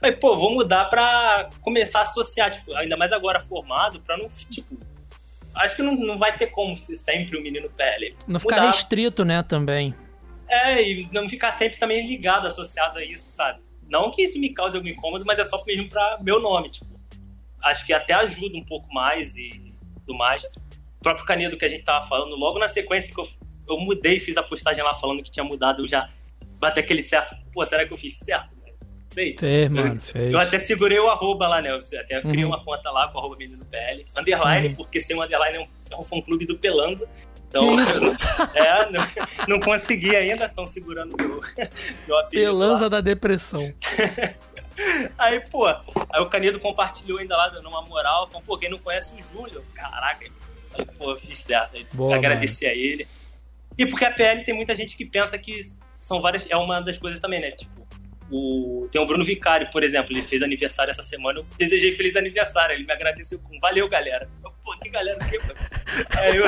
falei, 0.00 0.16
pô, 0.16 0.38
vou 0.38 0.54
mudar 0.54 0.86
pra 0.86 1.50
começar 1.60 1.98
a 1.98 2.02
associar, 2.02 2.50
tipo, 2.50 2.74
ainda 2.76 2.96
mais 2.96 3.12
agora 3.12 3.40
formado, 3.40 4.00
pra 4.00 4.16
não, 4.16 4.26
tipo, 4.48 4.74
acho 5.54 5.76
que 5.76 5.82
não, 5.82 5.94
não 5.96 6.18
vai 6.18 6.36
ter 6.38 6.46
como 6.46 6.74
ser 6.74 6.94
sempre 6.94 7.36
o 7.36 7.42
menino 7.42 7.68
pele. 7.68 8.16
Não 8.26 8.40
ficar 8.40 8.56
mudar. 8.56 8.70
restrito, 8.70 9.22
né, 9.22 9.42
também. 9.42 9.94
É, 10.48 10.82
e 10.82 11.08
não 11.12 11.28
ficar 11.28 11.52
sempre 11.52 11.78
também 11.78 12.06
ligado, 12.06 12.46
associado 12.46 12.98
a 12.98 13.04
isso, 13.04 13.30
sabe? 13.30 13.60
Não 13.88 14.10
que 14.10 14.22
isso 14.22 14.38
me 14.38 14.52
cause 14.52 14.76
algum 14.76 14.88
incômodo, 14.88 15.24
mas 15.26 15.38
é 15.38 15.44
só 15.44 15.62
mesmo 15.64 15.88
pra 15.88 16.18
meu 16.20 16.40
nome, 16.40 16.70
tipo. 16.70 16.94
Acho 17.62 17.86
que 17.86 17.92
até 17.92 18.12
ajuda 18.12 18.58
um 18.58 18.64
pouco 18.64 18.92
mais 18.92 19.36
e 19.36 19.72
tudo 20.00 20.16
mais. 20.18 20.44
O 20.44 21.02
próprio 21.02 21.24
Canedo 21.24 21.56
que 21.56 21.64
a 21.64 21.68
gente 21.68 21.84
tava 21.84 22.06
falando, 22.06 22.36
logo 22.36 22.58
na 22.58 22.68
sequência 22.68 23.12
que 23.12 23.20
eu, 23.20 23.26
eu 23.68 23.78
mudei, 23.78 24.20
fiz 24.20 24.36
a 24.36 24.42
postagem 24.42 24.84
lá 24.84 24.94
falando 24.94 25.22
que 25.22 25.30
tinha 25.30 25.44
mudado, 25.44 25.82
eu 25.82 25.88
já 25.88 26.10
bati 26.58 26.80
aquele 26.80 27.02
certo. 27.02 27.34
Pô, 27.52 27.64
será 27.64 27.86
que 27.86 27.92
eu 27.92 27.96
fiz 27.96 28.18
certo? 28.18 28.54
Sei. 29.08 29.36
Fez, 29.38 29.70
mano, 29.70 30.00
fez. 30.00 30.32
Eu 30.32 30.40
até 30.40 30.58
segurei 30.58 30.98
o 30.98 31.08
arroba 31.08 31.46
lá, 31.46 31.62
né? 31.62 31.70
Eu 31.70 31.76
até 31.76 32.20
criei 32.22 32.44
uhum. 32.44 32.50
uma 32.50 32.64
conta 32.64 32.90
lá 32.90 33.08
com 33.08 33.16
o 33.16 33.20
arroba 33.20 33.36
menino 33.36 33.64
PL. 33.64 34.06
Underline, 34.16 34.68
uhum. 34.68 34.74
porque 34.74 35.00
ser 35.00 35.14
um 35.14 35.22
underline 35.22 35.58
é 35.58 35.60
um, 35.60 35.66
é 35.90 35.96
um 35.96 36.02
fã 36.02 36.20
clube 36.20 36.46
do 36.46 36.58
Pelanza. 36.58 37.08
Então, 37.54 37.68
é, 38.52 38.90
não, 38.90 39.06
não, 39.48 39.60
consegui 39.60 40.16
ainda, 40.16 40.46
estão 40.46 40.66
segurando 40.66 41.16
meu, 41.16 41.40
meu 42.08 42.18
apelido. 42.18 42.50
Pelanza 42.50 42.84
lá. 42.84 42.88
da 42.88 43.00
depressão. 43.00 43.72
aí, 45.16 45.38
pô, 45.48 45.66
aí 45.68 46.20
o 46.20 46.26
Canedo 46.26 46.58
compartilhou 46.58 47.20
ainda 47.20 47.36
lá, 47.36 47.48
dando 47.48 47.68
uma 47.68 47.82
moral, 47.82 48.26
falou, 48.26 48.42
pô, 48.42 48.58
quem 48.58 48.68
não 48.68 48.78
conhece 48.78 49.14
o 49.16 49.22
Júlio? 49.22 49.64
Caraca, 49.72 50.26
falei, 50.68 50.86
pô, 50.98 51.14
fiz 51.16 51.38
certo. 51.38 51.76
Aí, 51.76 51.86
Boa, 51.92 52.16
agradeci 52.16 52.64
mano. 52.64 52.76
a 52.76 52.78
ele. 52.78 53.06
E 53.78 53.86
porque 53.86 54.04
a 54.04 54.10
PL 54.10 54.44
tem 54.44 54.54
muita 54.54 54.74
gente 54.74 54.96
que 54.96 55.04
pensa 55.04 55.38
que 55.38 55.56
são 56.00 56.20
várias. 56.20 56.50
É 56.50 56.56
uma 56.56 56.80
das 56.80 56.98
coisas 56.98 57.20
também, 57.20 57.40
né? 57.40 57.52
Tipo, 57.52 57.83
o, 58.30 58.88
tem 58.90 59.00
o 59.00 59.06
Bruno 59.06 59.24
Vicário, 59.24 59.68
por 59.70 59.82
exemplo, 59.82 60.12
ele 60.12 60.22
fez 60.22 60.42
aniversário 60.42 60.90
essa 60.90 61.02
semana, 61.02 61.40
eu 61.40 61.46
desejei 61.58 61.92
feliz 61.92 62.16
aniversário, 62.16 62.74
ele 62.74 62.84
me 62.84 62.92
agradeceu 62.92 63.38
com 63.38 63.58
valeu, 63.60 63.88
galera. 63.88 64.28
Eu, 64.42 64.50
pô, 64.64 64.76
que 64.78 64.88
galera, 64.88 65.18
que... 65.18 65.36
eu, 65.36 66.46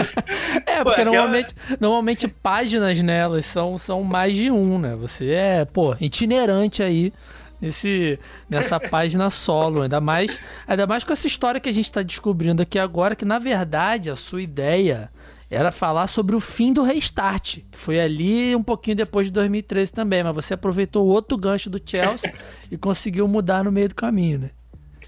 é, 0.66 0.82
porque 0.82 1.04
pô, 1.04 1.04
normalmente, 1.04 1.54
aquela... 1.56 1.78
normalmente 1.80 2.28
páginas 2.28 3.00
nelas 3.02 3.46
são, 3.46 3.78
são 3.78 4.02
mais 4.02 4.34
de 4.34 4.50
um, 4.50 4.78
né? 4.78 4.96
Você 4.96 5.32
é, 5.32 5.64
pô, 5.64 5.94
itinerante 6.00 6.82
aí 6.82 7.12
nesse, 7.60 8.18
nessa 8.48 8.80
página 8.88 9.30
solo, 9.30 9.82
ainda 9.82 10.00
mais, 10.00 10.40
ainda 10.66 10.86
mais 10.86 11.04
com 11.04 11.12
essa 11.12 11.26
história 11.26 11.60
que 11.60 11.68
a 11.68 11.72
gente 11.72 11.86
está 11.86 12.02
descobrindo 12.02 12.62
aqui 12.62 12.78
agora, 12.78 13.14
que 13.14 13.24
na 13.24 13.38
verdade 13.38 14.10
a 14.10 14.16
sua 14.16 14.42
ideia 14.42 15.10
era 15.50 15.70
falar 15.70 16.06
sobre 16.08 16.34
o 16.34 16.40
fim 16.40 16.72
do 16.72 16.82
restart, 16.82 17.58
que 17.70 17.78
foi 17.78 18.00
ali 18.00 18.54
um 18.56 18.62
pouquinho 18.62 18.96
depois 18.96 19.26
de 19.26 19.32
2013 19.32 19.92
também, 19.92 20.22
mas 20.22 20.34
você 20.34 20.54
aproveitou 20.54 21.06
outro 21.06 21.36
gancho 21.38 21.70
do 21.70 21.80
Chelsea 21.84 22.32
e 22.70 22.76
conseguiu 22.76 23.28
mudar 23.28 23.62
no 23.64 23.70
meio 23.70 23.88
do 23.88 23.94
caminho, 23.94 24.40
né? 24.40 24.50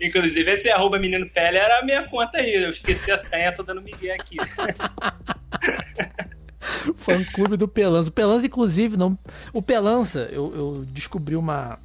Inclusive, 0.01 0.49
esse 0.53 0.71
arroba 0.71 0.97
menino 0.99 1.29
pele 1.29 1.59
era 1.59 1.81
a 1.81 1.85
minha 1.85 2.05
conta 2.05 2.39
aí. 2.39 2.55
Eu 2.55 2.71
esqueci 2.71 3.11
a 3.11 3.19
senha, 3.19 3.53
tô 3.53 3.65
dando 3.65 3.83
migué 3.83 4.13
aqui. 4.15 4.37
Fã 6.95 7.25
clube 7.25 7.57
do 7.57 7.67
Pelanza. 7.67 8.09
O 8.09 8.13
Pelanza, 8.13 8.47
inclusive, 8.47 8.97
não. 8.97 9.19
O 9.53 9.61
Pelanza, 9.61 10.29
eu, 10.31 10.55
eu 10.55 10.85
descobri 10.89 11.35
uma, 11.35 11.81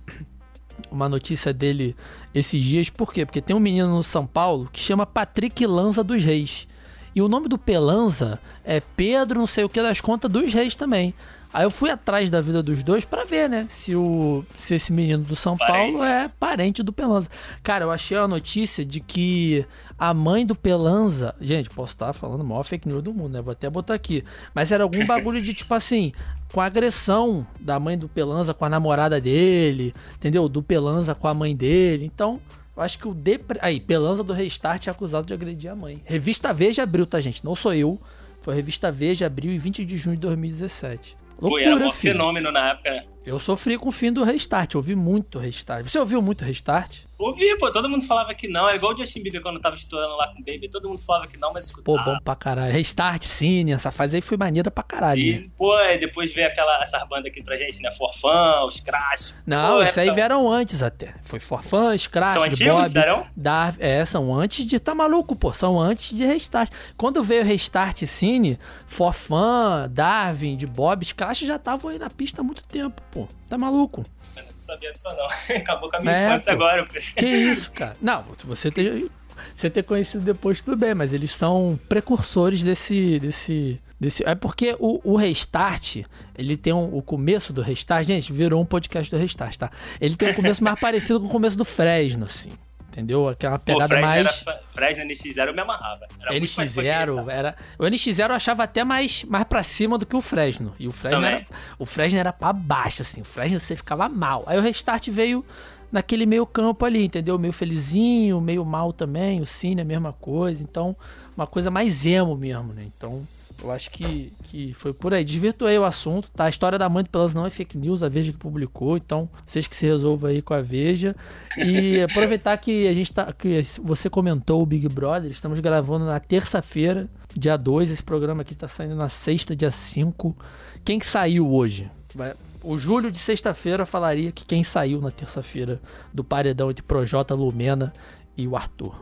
uma 0.92 1.10
notícia 1.10 1.52
dele 1.52 1.96
esses 2.36 2.62
dias. 2.62 2.90
Por 2.90 3.12
quê? 3.12 3.26
Porque 3.26 3.42
tem 3.42 3.56
um 3.56 3.60
menino 3.60 3.88
no 3.88 4.04
São 4.04 4.28
Paulo 4.28 4.70
que 4.72 4.80
chama 4.80 5.08
Patrick 5.08 5.66
Lanza 5.66 6.04
dos 6.04 6.24
Reis. 6.24 6.68
E 7.16 7.22
o 7.22 7.28
nome 7.28 7.48
do 7.48 7.58
Pelanza 7.58 8.40
é 8.64 8.82
Pedro, 8.82 9.40
não 9.40 9.48
sei 9.48 9.64
o 9.64 9.70
que 9.70 9.82
das 9.82 10.02
contas 10.02 10.32
dos 10.32 10.54
Reis 10.54 10.76
também. 10.76 11.14
Aí 11.54 11.64
eu 11.64 11.70
fui 11.70 11.92
atrás 11.92 12.32
da 12.32 12.42
vida 12.42 12.64
dos 12.64 12.82
dois 12.82 13.06
para 13.06 13.26
ver, 13.26 13.48
né? 13.48 13.68
Se, 13.70 13.96
o, 13.96 14.44
se 14.58 14.74
esse 14.74 14.92
menino 14.92 15.24
do 15.24 15.36
São 15.36 15.56
parente. 15.56 15.98
Paulo 15.98 16.12
é 16.12 16.28
parente 16.40 16.82
do 16.82 16.92
Pelanza. 16.92 17.30
Cara, 17.62 17.86
eu 17.86 17.92
achei 17.92 18.18
a 18.18 18.28
notícia 18.28 18.84
de 18.84 19.00
que 19.00 19.64
a 19.98 20.16
mãe 20.16 20.48
do 20.48 20.56
Pelanza. 20.56 21.36
Gente, 21.40 21.70
posso 21.70 21.94
estar 21.94 22.12
falando 22.12 22.42
o 22.42 22.44
maior 22.44 22.64
fake 22.64 22.88
news 22.88 23.04
do 23.04 23.14
mundo, 23.14 23.34
né? 23.34 23.42
Vou 23.42 23.52
até 23.52 23.70
botar 23.70 23.94
aqui. 23.94 24.24
Mas 24.52 24.72
era 24.72 24.84
algum 24.84 25.06
bagulho 25.06 25.40
de 25.40 25.54
tipo 25.54 25.76
assim. 25.76 26.12
Com 26.52 26.60
a 26.60 26.66
agressão 26.66 27.46
da 27.60 27.80
mãe 27.80 28.00
do 28.00 28.10
Pelanza 28.10 28.54
com 28.54 28.66
a 28.66 28.70
namorada 28.70 29.22
dele, 29.22 29.94
entendeu? 30.16 30.50
Do 30.50 30.64
Pelanza 30.64 31.14
com 31.14 31.28
a 31.28 31.34
mãe 31.36 31.56
dele. 31.56 32.06
Então, 32.06 32.42
eu 32.76 32.84
acho 32.84 32.98
que 32.98 33.08
o 33.08 33.14
Depre... 33.14 33.60
Aí, 33.62 33.80
Pelanza 33.80 34.24
do 34.24 34.34
Restart 34.34 34.88
é 34.88 34.92
acusado 34.92 35.28
de 35.28 35.34
agredir 35.34 35.72
a 35.72 35.76
mãe. 35.76 36.02
Revista 36.06 36.54
Veja 36.54 36.84
abriu, 36.84 37.06
tá, 37.06 37.22
gente? 37.22 37.44
Não 37.46 37.56
sou 37.56 37.74
eu. 37.74 38.00
Foi 38.42 38.54
a 38.54 38.58
revista 38.58 38.92
Veja, 38.92 39.26
abriu 39.26 39.54
em 39.54 39.58
20 39.58 39.86
de 39.86 39.98
junho 39.98 40.18
de 40.18 40.22
2017. 40.22 41.16
Loucura, 41.42 41.64
Foi, 41.64 41.74
era 41.74 41.88
um 41.88 41.92
fenômeno 41.92 42.52
na 42.52 42.72
época? 42.72 43.06
Eu 43.26 43.40
sofri 43.40 43.78
com 43.78 43.88
o 43.88 43.92
fim 43.92 44.12
do 44.12 44.24
Restart, 44.24 44.76
ouvi 44.76 44.96
muito 44.96 45.40
Restart. 45.40 45.86
Você 45.86 45.98
ouviu 45.98 46.22
muito 46.22 46.44
Restart? 46.44 47.02
Ouvi, 47.18 47.58
pô, 47.58 47.72
todo 47.72 47.90
mundo 47.90 48.06
falava 48.06 48.34
que 48.34 48.48
não. 48.48 48.68
É 48.68 48.76
igual 48.76 48.94
o 48.94 48.98
Justin 48.98 49.22
Bieber 49.22 49.42
quando 49.42 49.60
tava 49.60 49.76
estourando 49.76 50.16
lá 50.16 50.28
com 50.28 50.42
o 50.42 50.44
Baby. 50.44 50.70
Todo 50.70 50.90
mundo 50.90 51.02
falava 51.02 51.28
que 51.28 51.38
não, 51.38 51.54
mas 51.54 51.66
escutava. 51.66 51.98
Pô, 51.98 52.12
bom 52.12 52.18
pra 52.24 52.36
caralho. 52.36 52.74
Restart, 52.74 53.24
Cine, 53.24 53.72
essa 53.72 53.92
fase 53.92 54.18
aí 54.18 54.22
foi 54.22 54.36
maneira 54.36 54.72
pra 54.72 54.84
caralho. 54.84 55.22
Sim, 55.22 55.32
né? 55.32 55.50
pô, 55.58 55.80
e 55.80 55.98
depois 55.98 56.34
veio 56.34 56.48
aquela, 56.48 56.82
essas 56.82 57.08
bandas 57.08 57.28
aqui 57.28 57.44
pra 57.44 57.56
gente, 57.58 57.82
né? 57.82 57.92
Forfã, 57.92 58.66
os 58.66 58.80
Crash. 58.80 59.38
Não, 59.46 59.76
pô, 59.76 59.84
esse 59.84 60.00
aí 60.00 60.12
vieram 60.12 60.52
antes 60.52 60.82
até. 60.82 61.14
Foi 61.24 61.40
Forfã, 61.40 61.96
Crash, 62.12 62.34
São 62.34 62.44
antigos, 62.44 62.94
Bob, 62.94 63.28
Darv... 63.36 63.78
É, 63.80 64.06
são 64.06 64.34
antes 64.34 64.66
de... 64.66 64.80
Tá 64.80 64.96
maluco, 64.96 65.36
pô. 65.36 65.54
São 65.54 65.80
antes 65.80 66.16
de 66.16 66.26
Restart. 66.26 66.72
Quando 66.98 67.24
veio 67.24 67.46
Restart 67.46 68.04
Cine, 68.06 68.60
Forfã, 68.88 69.88
Darwin, 69.90 70.58
de 70.58 70.66
Bob, 70.66 71.06
Crash 71.14 71.40
já 71.40 71.56
estavam 71.56 71.92
aí 71.92 72.00
na 72.00 72.10
pista 72.10 72.42
há 72.42 72.44
muito 72.44 72.64
tempo, 72.64 73.02
pô. 73.12 73.28
Tá 73.48 73.58
maluco? 73.58 74.04
Eu 74.36 74.44
não 74.44 74.52
sabia 74.58 74.92
disso 74.92 75.08
não. 75.10 75.28
Acabou 75.58 75.90
com 75.90 75.98
a 75.98 76.00
minha 76.00 76.14
é, 76.14 76.28
infância 76.28 76.56
pô. 76.56 76.64
agora. 76.64 76.88
Que 77.16 77.26
isso, 77.26 77.72
cara. 77.72 77.96
Não, 78.02 78.24
você 78.44 78.72
ter, 78.72 79.10
você 79.56 79.70
ter 79.70 79.84
conhecido 79.84 80.24
depois 80.24 80.62
tudo 80.62 80.78
bem, 80.78 80.94
mas 80.94 81.14
eles 81.14 81.32
são 81.32 81.80
precursores 81.88 82.62
desse... 82.62 83.20
desse 83.20 83.82
Desse, 84.00 84.22
é 84.28 84.36
porque 84.36 84.76
o, 84.80 85.00
o, 85.14 85.16
Restart, 85.16 86.04
ele 86.38 86.58
tem 86.58 86.74
um, 86.74 86.94
o 86.94 87.02
começo 87.02 87.54
do 87.54 87.62
Restart, 87.62 88.06
gente, 88.06 88.34
virou 88.34 88.62
um 88.62 88.66
podcast 88.66 89.10
do 89.10 89.18
Restart, 89.18 89.56
tá? 89.56 89.72
Ele 90.02 90.18
tem 90.18 90.32
um 90.32 90.34
começo 90.34 90.62
mais 90.62 90.78
parecido 90.82 91.22
com 91.22 91.28
o 91.28 91.30
começo 91.30 91.58
do 91.58 91.64
Fresno, 91.64 92.26
assim. 92.26 92.50
Entendeu? 92.94 93.28
Aquela 93.28 93.58
pegada 93.58 93.96
Pô, 93.96 94.02
mais. 94.02 94.44
Era, 94.46 94.60
Fresno 94.72 95.04
NX0 95.04 95.48
eu 95.48 95.54
me 95.56 95.62
amarrava. 95.62 96.06
Era 96.22 96.32
NX0 96.36 97.28
era. 97.28 97.56
O 97.80 97.84
NX0 97.86 98.30
eu 98.30 98.36
achava 98.36 98.64
até 98.64 98.84
mais, 98.84 99.24
mais 99.24 99.44
pra 99.46 99.64
cima 99.64 99.98
do 99.98 100.06
que 100.06 100.16
o 100.16 100.22
Fresno. 100.22 100.76
E 100.78 100.88
o 100.88 100.92
Fresno, 100.92 101.26
era, 101.26 101.46
o 101.80 101.88
Fresno 101.88 102.20
era 102.20 102.32
pra 102.32 102.54
baixo, 102.54 103.02
assim. 103.02 103.22
O 103.22 103.26
Fresno 103.26 103.60
você 103.60 103.76
ficava 103.76 104.08
mal. 104.08 104.44
Aí 104.46 104.60
o 104.60 104.62
Restart 104.62 105.10
veio 105.10 105.44
naquele 105.92 106.28
meio 106.28 106.46
campo 106.46 106.86
ali, 106.86 107.06
entendeu? 107.06 107.40
Meio 107.40 107.52
felizinho, 107.52 108.40
meio 108.40 108.64
mal 108.64 108.94
também. 108.94 109.42
O 109.42 109.46
Cine 109.48 109.82
a 109.82 109.86
mesma 109.86 110.14
coisa. 110.14 110.62
Então, 110.62 110.96
uma 111.36 111.48
coisa 111.48 111.72
mais 111.72 112.06
emo 112.06 112.38
mesmo, 112.38 112.74
né? 112.74 112.84
Então. 112.96 113.28
Eu 113.62 113.72
acho 113.72 113.90
que, 113.92 114.34
que 114.44 114.74
foi 114.74 114.94
por 114.94 115.14
aí. 115.14 115.24
Desvirtuei 115.24 115.78
o 115.78 115.84
assunto, 115.84 116.30
tá? 116.32 116.46
A 116.46 116.50
história 116.50 116.78
da 116.78 116.90
mãe 116.90 117.04
Pelas 117.06 117.34
não 117.34 117.46
é 117.46 117.50
fake 117.50 117.78
news, 117.78 118.04
a 118.04 118.10
Veja 118.10 118.32
que 118.32 118.38
publicou, 118.38 118.98
então 118.98 119.30
vocês 119.46 119.68
que 119.68 119.76
se 119.76 119.86
resolvam 119.86 120.30
aí 120.30 120.42
com 120.42 120.54
a 120.54 120.62
Veja. 120.62 121.16
E 121.58 122.02
aproveitar 122.04 122.58
que 122.58 122.88
a 122.88 122.94
gente 122.94 123.12
tá. 123.12 123.32
que 123.34 123.62
você 123.82 124.10
comentou 124.10 124.62
o 124.62 124.66
Big 124.66 124.88
Brother, 124.90 125.32
estamos 125.32 125.60
gravando 125.60 126.06
na 126.06 126.20
terça-feira, 126.20 127.10
dia 127.36 127.58
2. 127.58 127.92
Esse 127.92 128.04
programa 128.04 128.42
aqui 128.42 128.56
tá 128.56 128.68
saindo 128.68 128.96
na 128.96 129.10
sexta, 129.10 129.56
dia 129.56 129.72
5. 129.72 130.36
Quem 130.84 131.00
que 131.00 131.08
saiu 131.08 131.52
hoje? 131.52 131.90
Vai, 132.14 132.34
o 132.64 132.78
Júlio 132.78 133.12
de 133.12 133.20
sexta-feira 133.20 133.86
falaria 133.86 134.32
que 134.32 134.46
quem 134.46 134.64
saiu 134.64 135.02
na 135.02 135.12
terça-feira 135.12 135.82
do 136.14 136.24
paredão 136.24 136.72
entre 136.72 136.84
Projota, 136.84 137.34
Lumena 137.34 137.92
e 138.38 138.48
o 138.48 138.56
Arthur. 138.56 138.96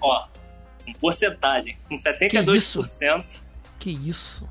Ó, 0.00 0.26
porcentagem, 1.00 1.76
com 1.88 1.94
72%. 1.94 3.47
Que 3.78 3.90
isso? 3.90 4.48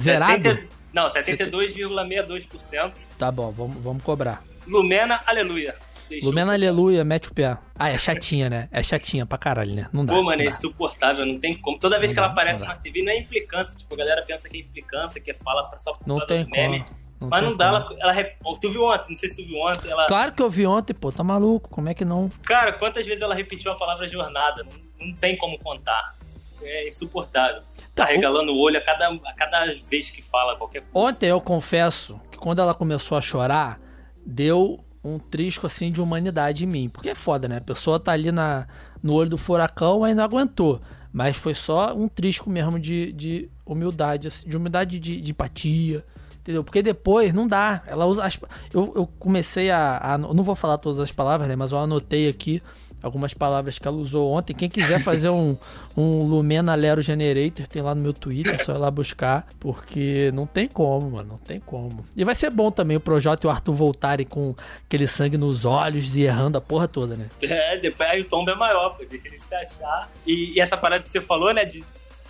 Zerado? 0.00 0.32
70, 0.32 0.68
não, 0.92 1.08
72,62%. 1.08 3.06
Tá 3.18 3.30
bom, 3.30 3.50
vamos, 3.50 3.82
vamos 3.82 4.02
cobrar. 4.02 4.42
Lumena, 4.66 5.20
aleluia. 5.26 5.74
Deixou 6.08 6.30
Lumena, 6.30 6.52
aleluia, 6.52 7.04
mete 7.04 7.28
o 7.28 7.34
pé. 7.34 7.56
Ah, 7.76 7.90
é 7.90 7.98
chatinha, 7.98 8.50
né? 8.50 8.68
É 8.70 8.82
chatinha 8.82 9.24
pra 9.26 9.38
caralho, 9.38 9.74
né? 9.74 9.88
Não 9.92 10.04
dá. 10.04 10.12
Pô, 10.12 10.22
mano, 10.22 10.42
é 10.42 10.46
insuportável, 10.46 11.24
não 11.26 11.40
tem 11.40 11.56
como. 11.56 11.78
Toda 11.78 11.98
vez 11.98 12.12
não 12.12 12.14
que 12.14 12.20
dá, 12.20 12.26
ela 12.26 12.32
aparece 12.32 12.62
na 12.64 12.74
TV, 12.74 13.02
não 13.02 13.10
é 13.12 13.18
implicância. 13.18 13.76
Tipo, 13.76 13.94
a 13.94 13.96
galera 13.98 14.22
pensa 14.22 14.48
que 14.48 14.58
é 14.58 14.60
implicância, 14.60 15.20
que 15.20 15.30
é 15.30 15.34
fala 15.34 15.68
só 15.78 15.94
por 15.94 16.06
não 16.06 16.20
tem 16.20 16.46
meme. 16.50 16.80
Como. 16.80 17.04
Não 17.20 17.28
Mas 17.28 17.42
não 17.42 17.56
dá, 17.56 17.66
ela, 17.66 17.96
ela, 18.00 18.14
Tu 18.60 18.70
viu 18.70 18.82
ontem, 18.84 19.08
não 19.08 19.14
sei 19.14 19.28
se 19.28 19.42
tu 19.42 19.48
viu 19.48 19.58
ontem. 19.58 19.90
Ela... 19.90 20.06
Claro 20.06 20.32
que 20.32 20.42
eu 20.42 20.50
vi 20.50 20.66
ontem, 20.66 20.92
pô, 20.92 21.10
tá 21.10 21.24
maluco, 21.24 21.70
como 21.70 21.88
é 21.88 21.94
que 21.94 22.04
não? 22.04 22.30
Cara, 22.42 22.72
quantas 22.72 23.06
vezes 23.06 23.22
ela 23.22 23.34
repetiu 23.34 23.72
a 23.72 23.76
palavra 23.76 24.06
jornada? 24.06 24.64
Não, 24.64 25.06
não 25.06 25.14
tem 25.14 25.36
como 25.36 25.58
contar. 25.58 26.14
É 26.62 26.86
insuportável. 26.86 27.62
Tá 27.94 28.06
regalando 28.06 28.52
o 28.52 28.58
olho 28.58 28.76
a 28.76 28.80
cada, 28.80 29.08
a 29.08 29.32
cada 29.34 29.66
vez 29.88 30.10
que 30.10 30.20
fala 30.20 30.56
qualquer 30.56 30.82
coisa. 30.82 31.12
Ontem 31.12 31.26
eu 31.26 31.40
confesso 31.40 32.20
que 32.30 32.36
quando 32.36 32.60
ela 32.60 32.74
começou 32.74 33.16
a 33.16 33.20
chorar, 33.20 33.80
deu 34.26 34.84
um 35.04 35.18
trisco 35.18 35.66
assim 35.66 35.92
de 35.92 36.00
humanidade 36.00 36.64
em 36.64 36.66
mim. 36.66 36.88
Porque 36.88 37.10
é 37.10 37.14
foda, 37.14 37.46
né? 37.46 37.58
A 37.58 37.60
pessoa 37.60 38.00
tá 38.00 38.12
ali 38.12 38.32
na, 38.32 38.66
no 39.02 39.12
olho 39.12 39.30
do 39.30 39.38
furacão 39.38 40.02
ainda 40.02 40.24
aguentou. 40.24 40.80
Mas 41.12 41.36
foi 41.36 41.54
só 41.54 41.94
um 41.94 42.08
trisco 42.08 42.50
mesmo 42.50 42.80
de, 42.80 43.12
de 43.12 43.48
humildade, 43.64 44.26
assim, 44.26 44.48
de 44.48 44.56
humildade 44.56 44.98
de, 44.98 45.20
de 45.20 45.30
empatia. 45.30 46.04
Entendeu? 46.40 46.64
Porque 46.64 46.82
depois 46.82 47.32
não 47.32 47.46
dá. 47.46 47.82
Ela 47.86 48.06
usa. 48.06 48.24
As, 48.24 48.38
eu, 48.72 48.92
eu 48.96 49.06
comecei 49.18 49.70
a, 49.70 50.14
a. 50.14 50.18
Não 50.18 50.42
vou 50.42 50.56
falar 50.56 50.78
todas 50.78 50.98
as 50.98 51.12
palavras, 51.12 51.48
né? 51.48 51.54
Mas 51.54 51.70
eu 51.70 51.78
anotei 51.78 52.28
aqui 52.28 52.60
algumas 53.04 53.34
palavras 53.34 53.78
que 53.78 53.86
ela 53.86 53.98
usou 53.98 54.32
ontem. 54.32 54.54
Quem 54.54 54.68
quiser 54.68 54.98
fazer 54.98 55.28
um, 55.28 55.56
um 55.94 56.24
Lumena 56.24 56.74
Lero 56.74 57.02
Generator, 57.02 57.66
tem 57.66 57.82
lá 57.82 57.94
no 57.94 58.00
meu 58.00 58.14
Twitter, 58.14 58.54
é 58.54 58.58
só 58.58 58.74
ir 58.74 58.78
lá 58.78 58.90
buscar, 58.90 59.46
porque 59.60 60.30
não 60.32 60.46
tem 60.46 60.66
como, 60.66 61.10
mano, 61.10 61.28
não 61.32 61.38
tem 61.38 61.60
como. 61.60 62.04
E 62.16 62.24
vai 62.24 62.34
ser 62.34 62.50
bom 62.50 62.70
também 62.70 62.96
o 62.96 63.00
Projota 63.00 63.46
e 63.46 63.48
o 63.48 63.50
Arthur 63.50 63.74
voltarem 63.74 64.26
com 64.26 64.54
aquele 64.86 65.06
sangue 65.06 65.36
nos 65.36 65.66
olhos 65.66 66.16
e 66.16 66.22
errando 66.22 66.56
a 66.56 66.60
porra 66.62 66.88
toda, 66.88 67.14
né? 67.14 67.28
É, 67.42 67.78
depois 67.78 68.08
aí 68.08 68.22
o 68.22 68.24
tombo 68.24 68.50
é 68.50 68.54
maior, 68.54 68.96
pô, 68.96 69.04
deixa 69.04 69.28
ele 69.28 69.36
se 69.36 69.54
achar. 69.54 70.10
E, 70.26 70.56
e 70.56 70.60
essa 70.60 70.76
parada 70.76 71.02
que 71.04 71.10
você 71.10 71.20
falou, 71.20 71.52
né, 71.52 71.64
de 71.64 71.84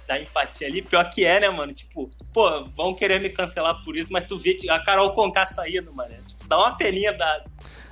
da 0.07 0.21
empatia 0.21 0.67
ali, 0.67 0.83
pior 0.83 1.09
que 1.11 1.25
é, 1.25 1.41
né, 1.41 1.49
mano? 1.49 1.73
Tipo, 1.73 2.11
pô, 2.33 2.65
vão 2.77 2.95
querer 2.95 3.21
me 3.21 3.31
cancelar 3.31 3.83
por 3.85 3.97
isso, 3.97 4.13
mas 4.13 4.25
tu 4.25 4.39
vê 4.39 4.57
a 4.69 4.79
Carol 4.79 5.13
Conká 5.13 5.47
saindo, 5.47 5.93
mano. 5.95 6.15
Tipo, 6.27 6.47
dá 6.47 6.59
uma 6.59 6.77
peninha 6.77 7.13
da, 7.13 7.45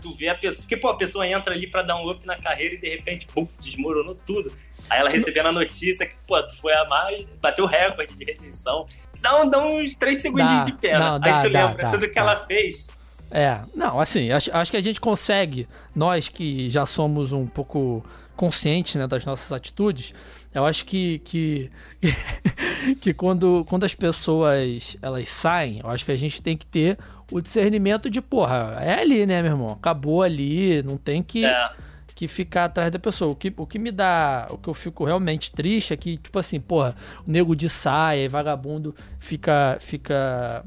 tu 0.02 0.12
vê 0.12 0.28
a 0.28 0.34
pessoa. 0.34 0.62
Porque, 0.62 0.76
pô, 0.76 0.88
a 0.88 0.96
pessoa 0.96 1.26
entra 1.26 1.54
ali 1.54 1.66
para 1.66 1.82
dar 1.82 1.96
um 1.96 2.10
up 2.10 2.26
na 2.26 2.36
carreira 2.36 2.74
e 2.74 2.78
de 2.78 2.88
repente, 2.88 3.26
pum, 3.28 3.46
desmoronou 3.60 4.14
tudo. 4.14 4.52
Aí 4.90 5.00
ela 5.00 5.08
recebendo 5.08 5.46
a 5.46 5.52
notícia 5.52 6.06
que, 6.06 6.14
pô, 6.26 6.42
tu 6.42 6.56
foi 6.56 6.72
a 6.74 6.84
mais, 6.86 7.26
bateu 7.40 7.64
recorde 7.64 8.14
de 8.14 8.24
rejeição. 8.24 8.86
Dá, 9.20 9.44
dá 9.44 9.58
uns 9.58 9.94
três 9.94 10.18
segundinhos 10.18 10.66
de 10.66 10.72
pena. 10.72 11.12
Não, 11.12 11.20
dá, 11.20 11.38
Aí 11.38 11.46
tu 11.46 11.52
dá, 11.52 11.66
lembra 11.66 11.82
dá, 11.84 11.88
tudo 11.88 12.10
que 12.10 12.18
ela 12.18 12.36
fez. 12.44 12.88
É, 13.30 13.62
não, 13.74 13.98
assim, 13.98 14.30
acho, 14.30 14.54
acho 14.54 14.70
que 14.70 14.76
a 14.76 14.80
gente 14.82 15.00
consegue, 15.00 15.66
nós 15.94 16.28
que 16.28 16.68
já 16.68 16.84
somos 16.84 17.32
um 17.32 17.46
pouco 17.46 18.04
conscientes 18.36 18.96
né, 18.96 19.06
das 19.06 19.24
nossas 19.24 19.50
atitudes, 19.52 20.12
eu 20.54 20.64
acho 20.64 20.84
que, 20.84 21.18
que, 21.20 21.70
que 23.00 23.14
quando, 23.14 23.64
quando 23.68 23.84
as 23.84 23.94
pessoas 23.94 24.96
elas 25.00 25.28
saem, 25.28 25.80
eu 25.82 25.88
acho 25.88 26.04
que 26.04 26.12
a 26.12 26.16
gente 26.16 26.42
tem 26.42 26.56
que 26.56 26.66
ter 26.66 26.98
o 27.30 27.40
discernimento 27.40 28.10
de, 28.10 28.20
porra, 28.20 28.78
é 28.80 29.00
ali, 29.00 29.24
né, 29.26 29.42
meu 29.42 29.52
irmão? 29.52 29.70
Acabou 29.70 30.22
ali, 30.22 30.82
não 30.82 30.98
tem 30.98 31.22
que, 31.22 31.44
é. 31.44 31.70
que 32.14 32.28
ficar 32.28 32.66
atrás 32.66 32.90
da 32.90 32.98
pessoa. 32.98 33.32
O 33.32 33.36
que, 33.36 33.52
o 33.56 33.66
que 33.66 33.78
me 33.78 33.90
dá, 33.90 34.46
o 34.50 34.58
que 34.58 34.68
eu 34.68 34.74
fico 34.74 35.04
realmente 35.04 35.50
triste 35.50 35.94
é 35.94 35.96
que, 35.96 36.18
tipo 36.18 36.38
assim, 36.38 36.60
porra, 36.60 36.94
o 37.26 37.30
nego 37.30 37.56
de 37.56 37.68
saia 37.68 38.24
e 38.24 38.28
vagabundo 38.28 38.94
fica, 39.18 39.78
fica 39.80 40.62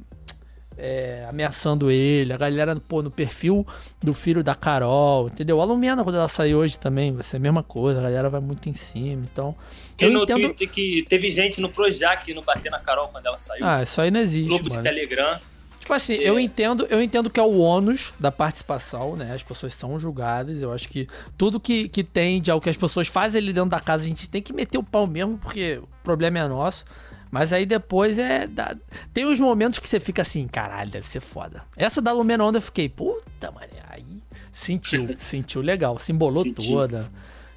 é, 0.77 1.25
ameaçando 1.29 1.89
ele, 1.89 2.33
a 2.33 2.37
galera 2.37 2.75
pô, 2.75 3.01
no 3.01 3.11
perfil 3.11 3.65
do 4.01 4.13
filho 4.13 4.43
da 4.43 4.55
Carol, 4.55 5.27
entendeu? 5.27 5.61
A 5.61 5.65
Lumena, 5.65 6.03
quando 6.03 6.15
ela 6.15 6.27
sair 6.27 6.55
hoje 6.55 6.77
também, 6.79 7.13
vai 7.13 7.23
ser 7.23 7.37
a 7.37 7.39
mesma 7.39 7.63
coisa, 7.63 7.99
a 7.99 8.03
galera 8.03 8.29
vai 8.29 8.41
muito 8.41 8.69
em 8.69 8.73
cima, 8.73 9.23
então. 9.31 9.55
Tem 9.97 10.11
no 10.11 10.23
entendo... 10.23 10.41
Twitter 10.41 10.69
que 10.69 11.05
teve 11.07 11.29
gente 11.29 11.61
no 11.61 11.69
Projac 11.69 12.33
no 12.33 12.41
bater 12.41 12.71
na 12.71 12.79
Carol 12.79 13.07
quando 13.09 13.25
ela 13.25 13.37
saiu. 13.37 13.65
Ah, 13.65 13.81
isso 13.81 14.01
aí 14.01 14.11
não 14.11 14.19
existe. 14.19 14.49
Grupo 14.49 14.69
mano. 14.69 14.81
de 14.81 14.89
Telegram. 14.89 15.39
Tipo 15.85 15.93
assim, 15.93 16.15
eu 16.15 16.39
entendo, 16.39 16.87
eu 16.89 16.99
entendo 16.99 17.29
que 17.29 17.39
é 17.39 17.43
o 17.43 17.59
ônus 17.59 18.11
da 18.19 18.31
participação, 18.31 19.15
né? 19.15 19.31
As 19.35 19.43
pessoas 19.43 19.71
são 19.75 19.99
julgadas. 19.99 20.59
Eu 20.59 20.73
acho 20.73 20.89
que 20.89 21.07
tudo 21.37 21.59
que, 21.59 21.87
que 21.87 22.03
tende 22.03 22.49
ao 22.49 22.59
que 22.59 22.71
as 22.71 22.75
pessoas 22.75 23.07
fazem 23.07 23.39
ali 23.39 23.53
dentro 23.53 23.69
da 23.69 23.79
casa, 23.79 24.03
a 24.03 24.07
gente 24.07 24.27
tem 24.27 24.41
que 24.41 24.51
meter 24.51 24.79
o 24.79 24.83
pau 24.83 25.05
mesmo, 25.05 25.37
porque 25.37 25.79
o 25.79 25.87
problema 26.03 26.39
é 26.39 26.47
nosso. 26.47 26.85
Mas 27.31 27.51
aí 27.51 27.65
depois 27.65 28.17
é. 28.17 28.47
Tem 29.13 29.25
uns 29.25 29.39
momentos 29.39 29.79
que 29.79 29.87
você 29.87 29.99
fica 29.99 30.21
assim, 30.21 30.47
caralho, 30.47 30.91
deve 30.91 31.07
ser 31.07 31.19
foda. 31.19 31.63
Essa 31.75 32.01
da 32.01 32.11
Lumenonda 32.11 32.57
eu 32.57 32.61
fiquei, 32.61 32.87
puta, 32.87 33.51
mano, 33.51 33.67
aí 33.89 34.05
Sentiu, 34.55 35.15
sentiu 35.19 35.61
legal. 35.61 35.99
Se 35.99 36.11
embolou 36.11 36.43
toda. 36.53 37.11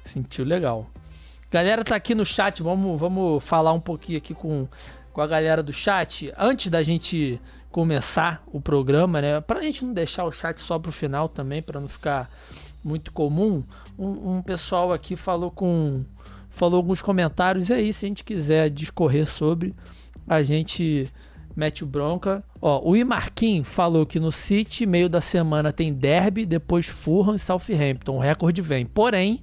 Sentiu 0.05 0.43
legal. 0.43 0.89
Galera 1.49 1.83
tá 1.83 1.95
aqui 1.95 2.13
no 2.13 2.25
chat, 2.25 2.61
vamos, 2.61 2.99
vamos 2.99 3.43
falar 3.43 3.73
um 3.73 3.79
pouquinho 3.79 4.19
aqui 4.19 4.35
com, 4.35 4.67
com 5.11 5.21
a 5.21 5.25
galera 5.25 5.63
do 5.63 5.73
chat. 5.73 6.31
Antes 6.37 6.69
da 6.69 6.83
gente 6.83 7.41
começar 7.71 8.43
o 8.47 8.59
programa, 8.59 9.21
né? 9.21 9.41
Pra 9.41 9.61
gente 9.61 9.83
não 9.83 9.93
deixar 9.93 10.25
o 10.25 10.31
chat 10.31 10.59
só 10.59 10.77
pro 10.77 10.91
final 10.91 11.29
também, 11.29 11.61
para 11.61 11.79
não 11.79 11.87
ficar 11.87 12.29
muito 12.83 13.11
comum, 13.11 13.63
um, 13.97 14.37
um, 14.37 14.41
pessoal 14.41 14.93
aqui 14.93 15.15
falou 15.15 15.51
com 15.51 16.05
falou 16.49 16.77
alguns 16.77 17.01
comentários 17.01 17.69
e 17.69 17.73
aí 17.73 17.93
se 17.93 18.05
a 18.05 18.09
gente 18.09 18.23
quiser 18.23 18.69
discorrer 18.69 19.25
sobre, 19.25 19.73
a 20.27 20.41
gente 20.43 21.09
mete 21.55 21.83
o 21.83 21.87
bronca. 21.87 22.43
Ó, 22.61 22.89
o 22.89 22.95
Imarquim 22.95 23.63
falou 23.63 24.05
que 24.05 24.19
no 24.19 24.31
City, 24.31 24.85
meio 24.85 25.09
da 25.09 25.21
semana 25.21 25.71
tem 25.71 25.93
derby, 25.93 26.45
depois 26.45 26.87
Fulham 26.87 27.35
e 27.35 27.39
Southampton, 27.39 28.15
o 28.15 28.19
recorde 28.19 28.61
vem. 28.61 28.85
Porém, 28.85 29.41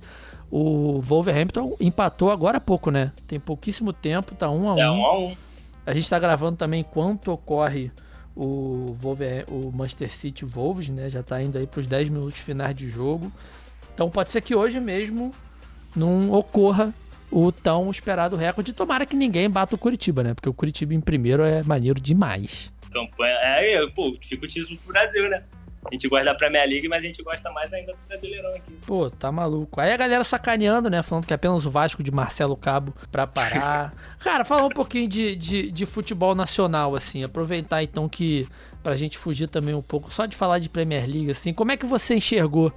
o 0.50 1.00
Wolverhampton 1.00 1.76
empatou 1.80 2.30
agora 2.30 2.58
há 2.58 2.60
pouco, 2.60 2.90
né? 2.90 3.12
Tem 3.26 3.38
pouquíssimo 3.38 3.92
tempo, 3.92 4.34
tá 4.34 4.50
um 4.50 4.68
a 4.68 4.74
um. 4.74 4.78
É 4.78 4.90
um 4.90 5.04
a 5.04 5.18
um. 5.18 5.36
A 5.84 5.92
gente 5.92 6.08
tá 6.08 6.18
gravando 6.18 6.56
também 6.56 6.80
enquanto 6.80 7.30
ocorre 7.30 7.90
o, 8.34 8.96
Wolver, 9.00 9.46
o 9.50 9.72
Manchester 9.72 10.10
City 10.10 10.44
Wolves, 10.44 10.88
né? 10.88 11.08
Já 11.08 11.22
tá 11.22 11.42
indo 11.42 11.58
aí 11.58 11.66
pros 11.66 11.86
10 11.86 12.08
minutos 12.08 12.38
finais 12.38 12.74
de 12.74 12.88
jogo. 12.88 13.32
Então 13.94 14.10
pode 14.10 14.30
ser 14.30 14.40
que 14.40 14.54
hoje 14.54 14.78
mesmo 14.80 15.32
não 15.96 16.30
ocorra 16.32 16.94
o 17.30 17.50
tão 17.50 17.90
esperado 17.90 18.36
recorde. 18.36 18.72
Tomara 18.72 19.06
que 19.06 19.16
ninguém 19.16 19.50
bata 19.50 19.74
o 19.74 19.78
Curitiba, 19.78 20.22
né? 20.22 20.34
Porque 20.34 20.48
o 20.48 20.54
Curitiba 20.54 20.94
em 20.94 21.00
primeiro 21.00 21.42
é 21.42 21.62
maneiro 21.62 22.00
demais. 22.00 22.72
Campanha. 22.92 23.34
É, 23.42 23.86
pô, 23.88 24.16
fica 24.22 24.44
o 24.44 24.48
título 24.48 24.78
pro 24.78 24.92
Brasil, 24.92 25.28
né? 25.28 25.42
A 25.90 25.94
gente 25.94 26.08
gosta 26.08 26.24
da 26.24 26.34
Premier 26.34 26.68
League, 26.68 26.88
mas 26.88 27.04
a 27.04 27.06
gente 27.06 27.22
gosta 27.22 27.50
mais 27.50 27.72
ainda 27.72 27.92
do 27.92 27.98
Brasileirão 28.08 28.50
aqui. 28.50 28.72
Pô, 28.86 29.08
tá 29.08 29.30
maluco. 29.30 29.80
Aí 29.80 29.92
a 29.92 29.96
galera 29.96 30.24
sacaneando, 30.24 30.90
né? 30.90 31.02
Falando 31.02 31.26
que 31.26 31.32
é 31.32 31.36
apenas 31.36 31.64
o 31.64 31.70
Vasco 31.70 32.02
de 32.02 32.10
Marcelo 32.10 32.56
Cabo 32.56 32.92
pra 33.10 33.26
parar. 33.26 33.94
Cara, 34.18 34.44
falar 34.44 34.66
um 34.66 34.70
pouquinho 34.70 35.08
de, 35.08 35.36
de, 35.36 35.70
de, 35.70 35.86
futebol 35.86 36.34
nacional, 36.34 36.94
assim. 36.94 37.22
Aproveitar 37.22 37.82
então 37.82 38.08
que. 38.08 38.48
Pra 38.82 38.94
gente 38.94 39.18
fugir 39.18 39.48
também 39.48 39.74
um 39.74 39.82
pouco, 39.82 40.12
só 40.12 40.26
de 40.26 40.36
falar 40.36 40.60
de 40.60 40.68
Premier 40.68 41.04
League, 41.06 41.30
assim. 41.32 41.52
Como 41.52 41.72
é 41.72 41.76
que 41.76 41.84
você 41.84 42.14
enxergou 42.14 42.72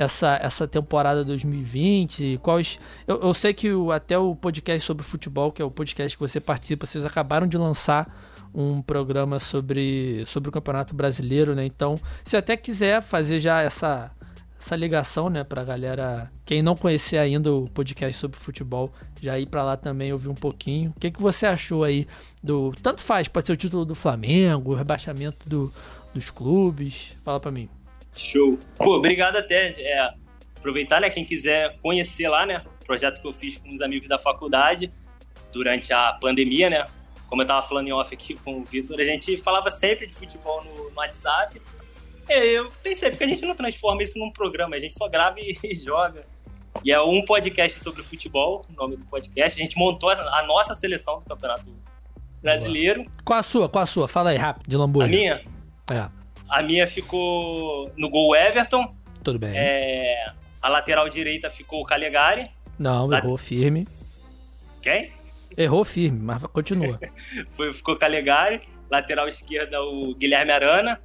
essa, 0.00 0.38
essa 0.40 0.66
temporada 0.66 1.22
2020? 1.22 2.40
Quais. 2.42 2.78
Eu, 3.06 3.20
eu 3.20 3.34
sei 3.34 3.52
que 3.52 3.70
o, 3.70 3.92
até 3.92 4.16
o 4.18 4.34
podcast 4.34 4.86
sobre 4.86 5.04
futebol, 5.04 5.52
que 5.52 5.60
é 5.60 5.64
o 5.64 5.70
podcast 5.70 6.16
que 6.16 6.22
você 6.22 6.40
participa, 6.40 6.86
vocês 6.86 7.04
acabaram 7.04 7.46
de 7.46 7.58
lançar 7.58 8.10
um 8.54 8.80
programa 8.80 9.38
sobre, 9.38 10.24
sobre 10.26 10.48
o 10.48 10.52
Campeonato 10.52 10.94
Brasileiro, 10.94 11.54
né? 11.54 11.66
Então, 11.66 12.00
se 12.24 12.34
até 12.34 12.56
quiser 12.56 13.02
fazer 13.02 13.40
já 13.40 13.60
essa, 13.60 14.10
essa 14.58 14.74
ligação, 14.74 15.28
né, 15.28 15.44
pra 15.44 15.62
galera, 15.62 16.32
quem 16.46 16.62
não 16.62 16.74
conhecer 16.74 17.18
ainda 17.18 17.52
o 17.52 17.68
podcast 17.68 18.18
sobre 18.18 18.40
futebol, 18.40 18.90
já 19.20 19.38
ir 19.38 19.46
para 19.46 19.62
lá 19.62 19.76
também 19.76 20.14
ouvir 20.14 20.28
um 20.28 20.34
pouquinho. 20.34 20.94
O 20.96 20.98
que, 20.98 21.10
que 21.10 21.20
você 21.20 21.44
achou 21.44 21.84
aí 21.84 22.08
do. 22.42 22.72
Tanto 22.82 23.02
faz, 23.02 23.28
pode 23.28 23.46
ser 23.46 23.52
o 23.52 23.56
título 23.56 23.84
do 23.84 23.94
Flamengo, 23.94 24.72
o 24.72 24.74
rebaixamento 24.74 25.46
do, 25.46 25.70
dos 26.14 26.30
clubes. 26.30 27.16
Fala 27.22 27.38
para 27.38 27.52
mim. 27.52 27.68
Show. 28.14 28.58
Pô, 28.76 28.96
obrigado 28.96 29.36
até. 29.36 29.74
É, 29.78 30.14
aproveitar, 30.60 31.00
né, 31.00 31.10
quem 31.10 31.24
quiser 31.24 31.78
conhecer 31.80 32.28
lá, 32.28 32.44
né, 32.46 32.62
o 32.82 32.84
projeto 32.84 33.20
que 33.20 33.26
eu 33.26 33.32
fiz 33.32 33.56
com 33.56 33.72
os 33.72 33.80
amigos 33.80 34.08
da 34.08 34.18
faculdade 34.18 34.92
durante 35.52 35.92
a 35.92 36.12
pandemia, 36.20 36.68
né, 36.70 36.86
como 37.28 37.42
eu 37.42 37.46
tava 37.46 37.62
falando 37.66 37.88
em 37.88 37.92
off 37.92 38.14
aqui 38.14 38.34
com 38.34 38.58
o 38.58 38.64
Vitor, 38.64 38.98
a 39.00 39.04
gente 39.04 39.36
falava 39.38 39.70
sempre 39.70 40.06
de 40.06 40.14
futebol 40.14 40.62
no, 40.64 40.90
no 40.90 40.96
WhatsApp. 40.96 41.60
Eu 42.28 42.68
pensei, 42.82 43.10
porque 43.10 43.24
a 43.24 43.26
gente 43.26 43.44
não 43.44 43.54
transforma 43.54 44.02
isso 44.02 44.18
num 44.18 44.30
programa, 44.30 44.76
a 44.76 44.78
gente 44.78 44.94
só 44.94 45.08
grava 45.08 45.36
e, 45.38 45.56
e 45.64 45.74
joga. 45.74 46.24
E 46.84 46.92
é 46.92 47.00
um 47.00 47.24
podcast 47.24 47.80
sobre 47.80 48.02
futebol, 48.02 48.64
o 48.70 48.72
nome 48.74 48.96
do 48.96 49.04
podcast. 49.04 49.60
A 49.60 49.64
gente 49.64 49.76
montou 49.76 50.10
a, 50.10 50.44
nossa 50.46 50.74
seleção 50.74 51.18
do 51.18 51.24
Campeonato 51.24 51.68
Brasileiro. 52.40 53.04
Qual 53.24 53.38
a 53.38 53.42
sua? 53.42 53.68
Qual 53.68 53.82
a 53.82 53.86
sua? 53.86 54.06
Fala 54.06 54.30
aí, 54.30 54.36
rápido, 54.36 54.68
de 54.68 54.76
Lamborghini. 54.76 55.16
A 55.16 55.18
minha? 55.18 55.44
É. 55.90 56.19
A 56.50 56.62
minha 56.62 56.86
ficou 56.86 57.90
no 57.96 58.10
gol 58.10 58.34
Everton. 58.34 58.92
Tudo 59.22 59.38
bem. 59.38 59.52
É, 59.54 60.32
a 60.60 60.68
lateral 60.68 61.08
direita 61.08 61.48
ficou 61.48 61.80
o 61.80 61.84
Calegari. 61.84 62.50
Não, 62.78 63.12
errou 63.12 63.36
firme. 63.36 63.86
Quem? 64.82 65.12
Errou 65.56 65.84
firme, 65.84 66.20
mas 66.22 66.42
continua. 66.46 66.98
foi, 67.56 67.72
ficou 67.72 67.96
Calegari, 67.96 68.62
lateral 68.90 69.28
esquerda 69.28 69.80
o 69.82 70.14
Guilherme 70.14 70.52
Arana. 70.52 71.00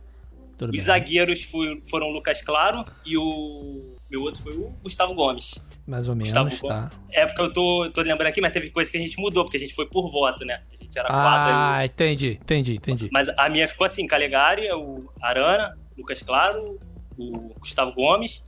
Tudo 0.58 0.70
Os 0.70 0.78
bem. 0.78 0.86
zagueiros 0.86 1.44
foi, 1.44 1.82
foram 1.90 2.08
o 2.08 2.12
Lucas 2.12 2.42
Claro 2.42 2.86
e 3.06 3.18
o 3.18 3.95
meu 4.16 4.22
outro 4.24 4.42
foi 4.42 4.54
o 4.54 4.70
Gustavo 4.82 5.14
Gomes. 5.14 5.66
Mais 5.86 6.08
ou 6.08 6.16
menos, 6.16 6.34
Gustavo 6.34 6.68
tá. 6.68 6.82
Gomes. 6.82 7.08
É 7.12 7.26
porque 7.26 7.42
eu 7.42 7.54
tô, 7.54 7.92
tô 7.94 8.02
lembrando 8.02 8.30
aqui, 8.30 8.40
mas 8.40 8.54
teve 8.54 8.70
coisa 8.70 8.90
que 8.90 8.98
a 8.98 9.00
gente 9.00 9.20
mudou, 9.20 9.44
porque 9.44 9.58
a 9.58 9.60
gente 9.60 9.74
foi 9.74 9.86
por 9.86 10.10
voto, 10.10 10.46
né? 10.46 10.62
A 10.72 10.76
gente 10.76 10.98
era 10.98 11.08
quatro. 11.08 11.54
Ah, 11.54 11.86
entendi, 11.86 12.40
entendi, 12.42 12.76
entendi. 12.76 13.10
Mas 13.12 13.28
a 13.30 13.50
minha 13.50 13.68
ficou 13.68 13.86
assim, 13.86 14.08
Calegari, 14.08 14.72
o 14.72 15.10
Arana, 15.22 15.78
Lucas 15.98 16.22
Claro, 16.22 16.80
o 17.18 17.54
Gustavo 17.60 17.92
Gomes. 17.94 18.46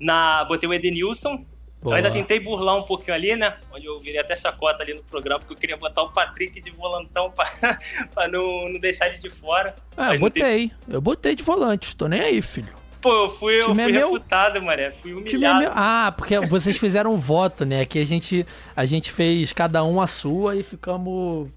Na, 0.00 0.44
botei 0.44 0.68
o 0.68 0.74
Edenilson, 0.74 1.44
Boa. 1.80 1.92
Eu 1.92 1.96
ainda 1.98 2.10
tentei 2.10 2.40
burlar 2.40 2.74
um 2.74 2.82
pouquinho 2.82 3.14
ali, 3.14 3.36
né? 3.36 3.54
Onde 3.72 3.86
eu 3.86 4.00
virei 4.00 4.20
até 4.20 4.34
chacota 4.34 4.82
ali 4.82 4.94
no 4.94 5.04
programa, 5.04 5.38
porque 5.38 5.52
eu 5.52 5.58
queria 5.58 5.76
botar 5.76 6.02
o 6.02 6.12
Patrick 6.12 6.58
de 6.60 6.70
volantão 6.72 7.30
pra, 7.30 7.46
pra 8.12 8.28
não, 8.28 8.70
não 8.70 8.80
deixar 8.80 9.06
ele 9.06 9.18
de 9.18 9.30
fora. 9.30 9.74
Ah, 9.96 10.14
eu 10.14 10.18
botei. 10.18 10.72
Eu 10.88 11.00
botei 11.00 11.36
de 11.36 11.42
volante, 11.42 11.94
tô 11.94 12.08
nem 12.08 12.20
aí, 12.20 12.42
filho. 12.42 12.74
Pô, 13.06 13.12
eu 13.12 13.28
fui, 13.28 13.60
eu 13.60 13.74
fui 13.74 13.82
é 13.82 13.86
refutado, 13.86 14.54
meu... 14.54 14.64
Maré. 14.64 14.90
Fui 14.90 15.14
humilhado. 15.14 15.64
É 15.64 15.70
ah, 15.72 16.14
porque 16.16 16.38
vocês 16.40 16.76
fizeram 16.76 17.12
um 17.12 17.16
voto, 17.16 17.64
né? 17.64 17.86
Que 17.86 17.98
a 17.98 18.04
gente, 18.04 18.46
a 18.74 18.84
gente 18.84 19.10
fez 19.10 19.52
cada 19.52 19.84
um 19.84 20.00
a 20.00 20.06
sua 20.06 20.56
e 20.56 20.62
ficamos 20.62 21.48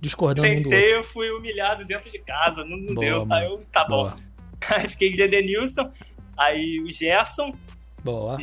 discordando 0.00 0.48
Tentei, 0.48 0.94
um 0.94 0.98
eu 0.98 1.04
fui 1.04 1.30
humilhado 1.30 1.84
dentro 1.84 2.10
de 2.10 2.18
casa, 2.18 2.64
não, 2.64 2.76
não 2.76 2.94
Boa, 2.94 3.00
deu. 3.00 3.26
Mano. 3.26 3.34
Aí 3.34 3.46
eu, 3.46 3.60
tá 3.70 3.84
Boa. 3.84 4.10
bom. 4.10 4.16
Aí 4.74 4.88
fiquei 4.88 5.12
de 5.12 5.22
Edenilson, 5.22 5.92
aí 6.38 6.80
o 6.80 6.90
Gerson. 6.90 7.52
Boa 8.04 8.38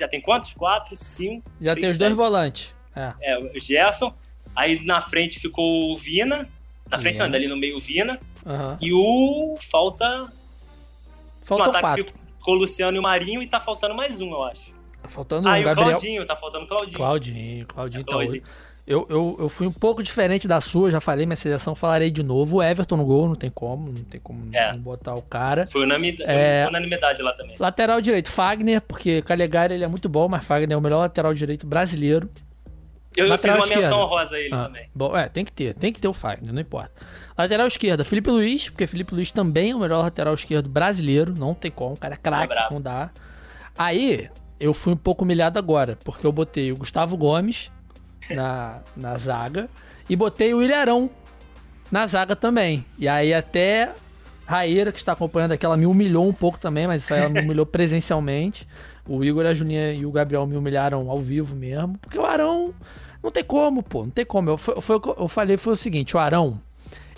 já 0.00 0.08
tem 0.08 0.20
quantos? 0.20 0.52
Quatro, 0.54 0.96
cinco. 0.96 1.50
Já 1.60 1.72
seis, 1.72 1.82
tem 1.82 1.92
os 1.92 1.98
dois 1.98 2.14
volantes. 2.14 2.74
É. 2.96 3.12
é, 3.22 3.38
o 3.38 3.60
Gerson. 3.60 4.12
Aí 4.56 4.84
na 4.84 5.00
frente 5.00 5.38
ficou 5.38 5.92
o 5.92 5.96
Vina. 5.96 6.48
Na 6.90 6.98
frente 6.98 7.18
não, 7.18 7.26
ali 7.26 7.46
no 7.46 7.56
meio 7.56 7.76
o 7.76 7.80
Vina. 7.80 8.18
Uhum. 8.44 8.76
E 8.80 8.92
o. 8.92 9.56
Falta. 9.70 10.32
Falta 11.58 11.64
no 11.64 11.70
ataque 11.70 12.02
quatro. 12.02 12.20
ficou 12.38 12.54
o 12.54 12.58
Luciano 12.58 12.96
e 12.96 13.00
o 13.00 13.02
Marinho 13.02 13.42
e 13.42 13.46
tá 13.46 13.58
faltando 13.58 13.94
mais 13.94 14.20
um, 14.20 14.30
eu 14.30 14.42
acho. 14.44 14.72
Tá 15.02 15.08
faltando 15.08 15.48
um, 15.48 15.50
ah, 15.50 15.60
Gabriel. 15.60 15.72
o 15.72 15.90
Claudinho, 15.90 16.26
tá 16.26 16.36
faltando 16.36 16.64
o 16.64 16.68
Claudinho. 16.68 16.96
Claudinho, 16.96 17.66
Claudinho, 17.66 18.00
é, 18.02 18.04
Claudinho. 18.04 18.42
tá 18.42 18.48
eu, 18.86 19.06
eu, 19.08 19.36
eu 19.38 19.48
fui 19.48 19.66
um 19.66 19.72
pouco 19.72 20.02
diferente 20.02 20.48
da 20.48 20.60
sua, 20.60 20.90
já 20.90 21.00
falei 21.00 21.24
minha 21.24 21.36
seleção, 21.36 21.74
falarei 21.74 22.10
de 22.10 22.22
novo. 22.22 22.56
O 22.56 22.62
Everton 22.62 22.96
no 22.96 23.04
gol, 23.04 23.28
não 23.28 23.36
tem 23.36 23.50
como, 23.50 23.92
não 23.92 24.04
tem 24.04 24.20
como 24.20 24.48
é. 24.52 24.72
não 24.72 24.80
botar 24.80 25.14
o 25.14 25.22
cara. 25.22 25.66
Foi 25.66 25.82
unanimidade, 25.82 26.30
é, 26.30 26.66
unanimidade 26.68 27.22
lá 27.22 27.32
também. 27.32 27.56
Lateral 27.58 28.00
direito, 28.00 28.28
Fagner, 28.28 28.80
porque 28.80 29.22
Calegari 29.22 29.74
ele 29.74 29.84
é 29.84 29.88
muito 29.88 30.08
bom, 30.08 30.28
mas 30.28 30.44
Fagner 30.44 30.72
é 30.72 30.76
o 30.76 30.80
melhor 30.80 30.98
lateral 30.98 31.32
direito 31.34 31.66
brasileiro. 31.66 32.28
Eu, 33.16 33.26
eu 33.26 33.38
fiz 33.38 33.54
uma 33.54 33.58
esquerda. 33.60 33.82
menção 33.82 34.06
rosa 34.06 34.36
a 34.36 34.40
ele 34.40 34.54
ah, 34.54 34.64
também. 34.64 34.88
Bom, 34.94 35.16
é, 35.16 35.28
tem 35.28 35.44
que 35.44 35.52
ter, 35.52 35.74
tem 35.74 35.92
que 35.92 36.00
ter 36.00 36.08
o 36.08 36.14
Fagner, 36.14 36.52
não 36.52 36.60
importa. 36.60 36.92
Lateral 37.36 37.66
esquerda, 37.66 38.04
Felipe 38.04 38.30
Luiz, 38.30 38.68
porque 38.68 38.86
Felipe 38.86 39.14
Luiz 39.14 39.32
também 39.32 39.70
é 39.70 39.74
o 39.74 39.80
melhor 39.80 40.02
lateral 40.02 40.34
esquerdo 40.34 40.68
brasileiro, 40.68 41.34
não 41.36 41.54
tem 41.54 41.70
como, 41.70 41.94
o 41.94 41.98
cara 41.98 42.14
é 42.14 42.16
craque, 42.16 42.52
é 42.52 42.68
não 42.70 42.80
dá. 42.80 43.10
Aí, 43.76 44.30
eu 44.58 44.72
fui 44.72 44.92
um 44.92 44.96
pouco 44.96 45.24
humilhado 45.24 45.58
agora, 45.58 45.98
porque 46.04 46.26
eu 46.26 46.30
botei 46.30 46.70
o 46.70 46.76
Gustavo 46.76 47.16
Gomes, 47.16 47.70
na, 48.30 48.80
na 48.96 49.16
zaga. 49.16 49.68
E 50.08 50.16
botei 50.16 50.52
o 50.52 50.62
Ilharão 50.62 51.10
na 51.90 52.06
zaga 52.06 52.36
também. 52.36 52.84
E 52.98 53.08
aí 53.08 53.32
até 53.32 53.92
Raíra, 54.46 54.90
que 54.90 54.98
está 54.98 55.12
acompanhando 55.12 55.52
aqui, 55.52 55.64
ela 55.64 55.76
me 55.76 55.86
humilhou 55.86 56.28
um 56.28 56.32
pouco 56.32 56.58
também, 56.58 56.86
mas 56.86 57.04
isso 57.04 57.14
aí 57.14 57.20
ela 57.20 57.28
me 57.28 57.40
humilhou 57.40 57.64
presencialmente. 57.64 58.66
O 59.08 59.24
Igor, 59.24 59.46
a 59.46 59.54
Juninha 59.54 59.92
e 59.92 60.06
o 60.06 60.12
Gabriel 60.12 60.46
me 60.46 60.56
humilharam 60.56 61.10
ao 61.10 61.18
vivo 61.18 61.54
mesmo. 61.56 61.98
Porque 61.98 62.18
o 62.18 62.24
Arão 62.24 62.74
não 63.22 63.30
tem 63.30 63.44
como, 63.44 63.82
pô. 63.82 64.04
Não 64.04 64.10
tem 64.10 64.24
como. 64.24 64.50
Eu, 64.50 64.58
foi, 64.58 64.80
foi, 64.80 65.00
eu 65.18 65.28
falei 65.28 65.56
foi 65.56 65.72
o 65.72 65.76
seguinte: 65.76 66.16
o 66.16 66.20
Arão, 66.20 66.60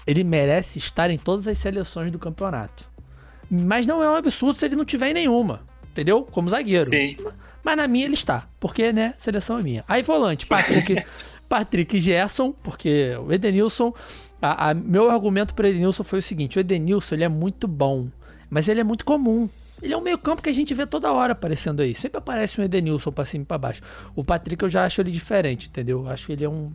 ele 0.06 0.24
merece 0.24 0.78
estar 0.78 1.10
em 1.10 1.18
todas 1.18 1.46
as 1.46 1.58
seleções 1.58 2.10
do 2.10 2.18
campeonato. 2.18 2.90
Mas 3.50 3.86
não 3.86 4.02
é 4.02 4.08
um 4.08 4.14
absurdo 4.14 4.58
se 4.58 4.64
ele 4.64 4.76
não 4.76 4.84
tiver 4.84 5.10
em 5.10 5.14
nenhuma. 5.14 5.60
Entendeu? 5.90 6.22
Como 6.22 6.48
zagueiro. 6.48 6.86
Sim. 6.86 7.16
Mas 7.62 7.76
na 7.76 7.86
minha 7.86 8.06
ele 8.06 8.14
está, 8.14 8.48
porque, 8.58 8.92
né, 8.92 9.14
seleção 9.18 9.58
é 9.58 9.62
minha. 9.62 9.84
Aí 9.86 10.02
volante, 10.02 10.46
Patrick, 10.46 10.96
Patrick 11.48 12.00
Gerson, 12.00 12.50
porque 12.50 13.14
o 13.24 13.32
Edenilson, 13.32 13.94
a, 14.40 14.70
a, 14.70 14.74
meu 14.74 15.10
argumento 15.10 15.54
para 15.54 15.68
Edenilson 15.68 16.02
foi 16.02 16.18
o 16.18 16.22
seguinte, 16.22 16.58
o 16.58 16.60
Edenilson, 16.60 17.14
ele 17.14 17.24
é 17.24 17.28
muito 17.28 17.68
bom, 17.68 18.08
mas 18.50 18.68
ele 18.68 18.80
é 18.80 18.84
muito 18.84 19.04
comum. 19.04 19.48
Ele 19.82 19.92
é 19.92 19.96
um 19.96 20.00
meio 20.00 20.16
campo 20.16 20.40
que 20.40 20.48
a 20.48 20.54
gente 20.54 20.72
vê 20.72 20.86
toda 20.86 21.12
hora 21.12 21.32
aparecendo 21.32 21.80
aí. 21.80 21.92
Sempre 21.92 22.18
aparece 22.18 22.60
um 22.60 22.64
Edenilson 22.64 23.10
pra 23.10 23.24
cima 23.24 23.42
e 23.42 23.46
pra 23.46 23.58
baixo. 23.58 23.82
O 24.14 24.22
Patrick 24.22 24.62
eu 24.62 24.70
já 24.70 24.84
acho 24.84 25.00
ele 25.00 25.10
diferente, 25.10 25.68
entendeu? 25.68 26.04
Eu 26.04 26.08
acho 26.08 26.26
que 26.26 26.32
ele 26.32 26.44
é 26.44 26.48
um, 26.48 26.72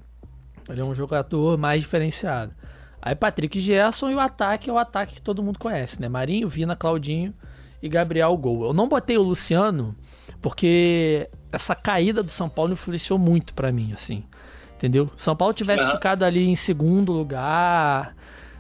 ele 0.70 0.82
é 0.82 0.84
um 0.84 0.93
jogador 0.93 1.58
mais 1.58 1.82
diferenciado. 1.82 2.54
Aí 3.02 3.15
Patrick 3.15 3.60
Gerson 3.62 4.10
e 4.10 4.15
o 4.15 4.20
ataque 4.20 4.70
é 4.70 4.74
o 4.74 4.78
ataque 4.78 5.15
que 5.15 5.22
todo 5.22 5.41
mundo 5.41 5.58
conhece, 5.58 6.02
né? 6.02 6.10
Marinho, 6.10 6.50
Vina, 6.50 6.76
Claudinho 6.76 7.34
e 7.82 7.88
Gabriel 7.88 8.36
gol. 8.36 8.65
Eu 8.65 8.74
não 8.74 8.89
botei 8.89 9.17
o 9.17 9.24
Luciano 9.24 9.96
porque 10.41 11.30
essa 11.50 11.74
caída 11.74 12.22
do 12.22 12.32
São 12.32 12.50
Paulo 12.50 12.74
influenciou 12.74 13.17
muito 13.17 13.54
para 13.54 13.72
mim, 13.72 13.93
assim. 13.93 14.26
Entendeu? 14.76 15.10
São 15.15 15.36
Paulo 15.36 15.54
tivesse 15.54 15.86
uhum. 15.86 15.91
ficado 15.91 16.24
ali 16.24 16.48
em 16.48 16.56
segundo 16.56 17.12
lugar, 17.12 18.15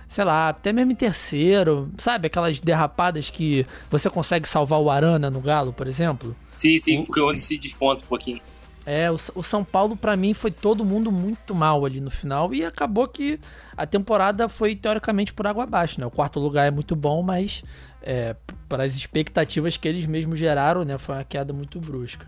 sei 0.07 0.23
lá, 0.23 0.49
até 0.49 0.71
mesmo 0.71 0.91
em 0.91 0.95
terceiro, 0.95 1.91
sabe? 1.97 2.27
Aquelas 2.27 2.59
derrapadas 2.59 3.29
que 3.29 3.65
você 3.89 4.09
consegue 4.09 4.47
salvar 4.47 4.79
o 4.79 4.89
Arana 4.89 5.29
no 5.29 5.41
Galo, 5.41 5.73
por 5.73 5.87
exemplo. 5.87 6.35
Sim, 6.55 6.77
sim, 6.79 7.05
porque 7.05 7.19
onde 7.19 7.39
se 7.39 7.57
desponta 7.57 8.03
um 8.03 8.07
pouquinho. 8.07 8.41
É, 8.85 9.11
o, 9.11 9.19
o 9.35 9.43
São 9.43 9.65
Paulo 9.65 9.97
para 9.97 10.15
mim 10.15 10.33
foi 10.33 10.49
todo 10.49 10.85
mundo 10.85 11.11
muito 11.11 11.53
mal 11.53 11.85
ali 11.85 11.99
no 11.99 12.09
final 12.09 12.53
e 12.53 12.63
acabou 12.63 13.05
que 13.05 13.37
a 13.75 13.85
temporada 13.85 14.47
foi 14.47 14.77
teoricamente 14.77 15.33
por 15.33 15.45
água 15.45 15.63
abaixo, 15.63 15.99
né? 15.99 16.05
O 16.05 16.09
quarto 16.09 16.39
lugar 16.39 16.65
é 16.65 16.71
muito 16.71 16.95
bom, 16.95 17.21
mas 17.21 17.63
é, 18.01 18.33
para 18.69 18.85
as 18.85 18.95
expectativas 18.95 19.75
que 19.75 19.89
eles 19.89 20.05
mesmos 20.05 20.39
geraram, 20.39 20.85
né? 20.85 20.97
Foi 20.97 21.15
uma 21.15 21.23
queda 21.25 21.51
muito 21.51 21.81
brusca. 21.81 22.25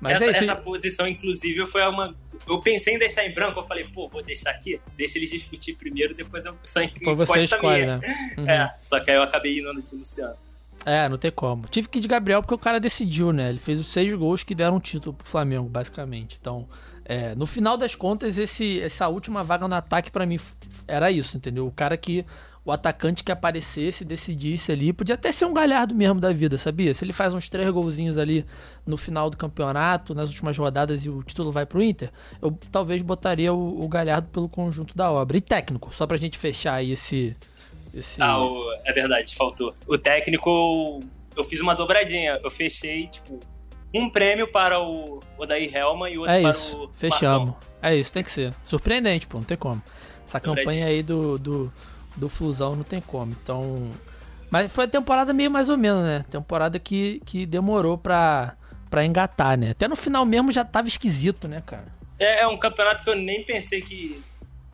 Mas 0.00 0.20
essa, 0.20 0.30
é 0.30 0.38
essa 0.38 0.56
posição, 0.56 1.06
inclusive, 1.06 1.66
foi 1.66 1.82
uma. 1.82 2.14
Eu 2.46 2.60
pensei 2.60 2.94
em 2.94 2.98
deixar 2.98 3.24
em 3.24 3.34
branco, 3.34 3.58
eu 3.58 3.64
falei, 3.64 3.84
pô, 3.84 4.08
vou 4.08 4.22
deixar 4.22 4.50
aqui, 4.50 4.80
deixa 4.96 5.18
eles 5.18 5.30
discutir 5.30 5.74
primeiro, 5.74 6.14
depois 6.14 6.44
eu 6.44 6.56
só 6.62 6.80
escolhe, 6.82 7.84
minha. 7.84 7.98
Né? 7.98 8.00
Uhum. 8.38 8.48
É, 8.48 8.74
só 8.82 9.00
que 9.00 9.10
aí 9.10 9.16
eu 9.16 9.22
acabei 9.22 9.58
indo 9.58 9.72
no 9.72 9.82
de 9.82 9.94
Luciano. 9.94 10.36
É, 10.84 11.08
não 11.08 11.18
tem 11.18 11.32
como. 11.32 11.66
Tive 11.68 11.88
que 11.88 11.98
ir 11.98 12.02
de 12.02 12.08
Gabriel 12.08 12.42
porque 12.42 12.54
o 12.54 12.58
cara 12.58 12.78
decidiu, 12.78 13.32
né? 13.32 13.48
Ele 13.48 13.58
fez 13.58 13.80
os 13.80 13.92
seis 13.92 14.12
gols 14.14 14.44
que 14.44 14.54
deram 14.54 14.76
um 14.76 14.80
título 14.80 15.14
pro 15.14 15.26
Flamengo, 15.26 15.68
basicamente. 15.68 16.36
Então, 16.40 16.68
é, 17.04 17.34
no 17.34 17.46
final 17.46 17.76
das 17.76 17.94
contas, 17.94 18.38
esse, 18.38 18.80
essa 18.80 19.08
última 19.08 19.42
vaga 19.42 19.66
no 19.66 19.74
ataque 19.74 20.10
para 20.10 20.26
mim 20.26 20.38
era 20.86 21.10
isso, 21.10 21.36
entendeu? 21.36 21.66
O 21.66 21.72
cara 21.72 21.96
que 21.96 22.24
o 22.66 22.72
atacante 22.72 23.22
que 23.22 23.30
aparecesse, 23.30 24.04
decidisse 24.04 24.72
ali. 24.72 24.92
Podia 24.92 25.14
até 25.14 25.30
ser 25.30 25.44
um 25.44 25.54
galhardo 25.54 25.94
mesmo 25.94 26.20
da 26.20 26.32
vida, 26.32 26.58
sabia? 26.58 26.92
Se 26.92 27.04
ele 27.04 27.12
faz 27.12 27.32
uns 27.32 27.48
três 27.48 27.70
golzinhos 27.70 28.18
ali 28.18 28.44
no 28.84 28.96
final 28.96 29.30
do 29.30 29.36
campeonato, 29.36 30.16
nas 30.16 30.30
últimas 30.30 30.58
rodadas 30.58 31.06
e 31.06 31.08
o 31.08 31.22
título 31.22 31.52
vai 31.52 31.64
pro 31.64 31.80
Inter, 31.80 32.10
eu 32.42 32.58
talvez 32.72 33.00
botaria 33.02 33.54
o, 33.54 33.84
o 33.84 33.88
galhardo 33.88 34.28
pelo 34.30 34.48
conjunto 34.48 34.96
da 34.96 35.08
obra. 35.12 35.36
E 35.36 35.40
técnico, 35.40 35.94
só 35.94 36.08
pra 36.08 36.16
gente 36.16 36.36
fechar 36.36 36.74
aí 36.74 36.90
esse. 36.90 37.36
esse... 37.94 38.20
Ah, 38.20 38.42
o, 38.42 38.60
é 38.84 38.92
verdade, 38.92 39.32
faltou. 39.32 39.72
O 39.86 39.96
técnico, 39.96 40.98
eu 41.36 41.44
fiz 41.44 41.60
uma 41.60 41.76
dobradinha. 41.76 42.40
Eu 42.42 42.50
fechei, 42.50 43.06
tipo, 43.06 43.38
um 43.94 44.10
prêmio 44.10 44.50
para 44.50 44.80
o 44.80 45.20
Odair 45.38 45.72
Helma 45.72 46.10
e 46.10 46.18
outro 46.18 46.34
é 46.34 46.40
para 46.40 46.50
isso, 46.50 46.76
o. 46.76 46.88
Fechamos. 46.94 47.50
Marcão. 47.50 47.68
É 47.80 47.94
isso, 47.94 48.12
tem 48.12 48.24
que 48.24 48.30
ser. 48.32 48.52
Surpreendente, 48.64 49.24
pô, 49.28 49.38
não 49.38 49.44
tem 49.44 49.56
como. 49.56 49.80
Essa 50.26 50.40
campanha 50.40 50.86
aí 50.86 51.04
do, 51.04 51.38
do 51.38 51.72
do 52.16 52.28
Flusão 52.28 52.74
não 52.74 52.84
tem 52.84 53.00
como. 53.00 53.32
Então. 53.42 53.92
Mas 54.50 54.70
foi 54.72 54.84
a 54.84 54.88
temporada 54.88 55.32
meio 55.32 55.50
mais 55.50 55.68
ou 55.68 55.76
menos, 55.76 56.02
né? 56.02 56.24
Temporada 56.30 56.78
que, 56.78 57.20
que 57.26 57.44
demorou 57.44 57.98
pra, 57.98 58.54
pra 58.88 59.04
engatar, 59.04 59.58
né? 59.58 59.70
Até 59.70 59.88
no 59.88 59.96
final 59.96 60.24
mesmo 60.24 60.52
já 60.52 60.64
tava 60.64 60.88
esquisito, 60.88 61.48
né, 61.48 61.62
cara? 61.66 61.86
É, 62.18 62.42
é 62.42 62.46
um 62.46 62.56
campeonato 62.56 63.04
que 63.04 63.10
eu 63.10 63.16
nem 63.16 63.44
pensei 63.44 63.82
que, 63.82 64.22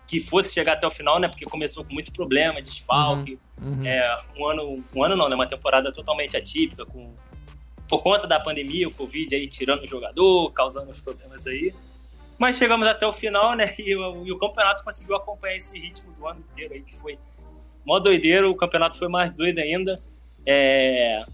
que 0.06 0.20
fosse 0.20 0.52
chegar 0.52 0.74
até 0.74 0.86
o 0.86 0.90
final, 0.90 1.18
né? 1.18 1.28
Porque 1.28 1.44
começou 1.44 1.84
com 1.84 1.92
muito 1.92 2.12
problema, 2.12 2.60
desfalque. 2.60 3.38
Uhum, 3.60 3.78
uhum. 3.78 3.86
É, 3.86 4.22
um 4.38 4.46
ano, 4.46 4.84
um 4.94 5.04
ano 5.04 5.16
não, 5.16 5.28
né? 5.28 5.34
Uma 5.34 5.48
temporada 5.48 5.92
totalmente 5.92 6.36
atípica, 6.36 6.84
com, 6.84 7.12
por 7.88 8.02
conta 8.02 8.26
da 8.26 8.38
pandemia, 8.38 8.86
o 8.86 8.92
Covid 8.92 9.34
aí 9.34 9.48
tirando 9.48 9.82
o 9.82 9.86
jogador, 9.86 10.52
causando 10.52 10.90
os 10.90 11.00
problemas 11.00 11.46
aí. 11.46 11.74
Mas 12.38 12.56
chegamos 12.56 12.86
até 12.86 13.06
o 13.06 13.12
final, 13.12 13.54
né? 13.54 13.74
E, 13.78 13.96
o, 13.96 14.26
e 14.26 14.32
o 14.32 14.38
campeonato 14.38 14.84
conseguiu 14.84 15.16
acompanhar 15.16 15.56
esse 15.56 15.78
ritmo 15.78 16.12
do 16.12 16.26
ano 16.26 16.40
inteiro 16.40 16.74
aí, 16.74 16.82
que 16.82 16.94
foi 16.94 17.18
mó 17.84 17.98
doideiro, 17.98 18.50
o 18.50 18.56
campeonato 18.56 18.98
foi 18.98 19.08
mais 19.08 19.36
doido 19.36 19.58
ainda. 19.58 20.00
É... 20.46 21.24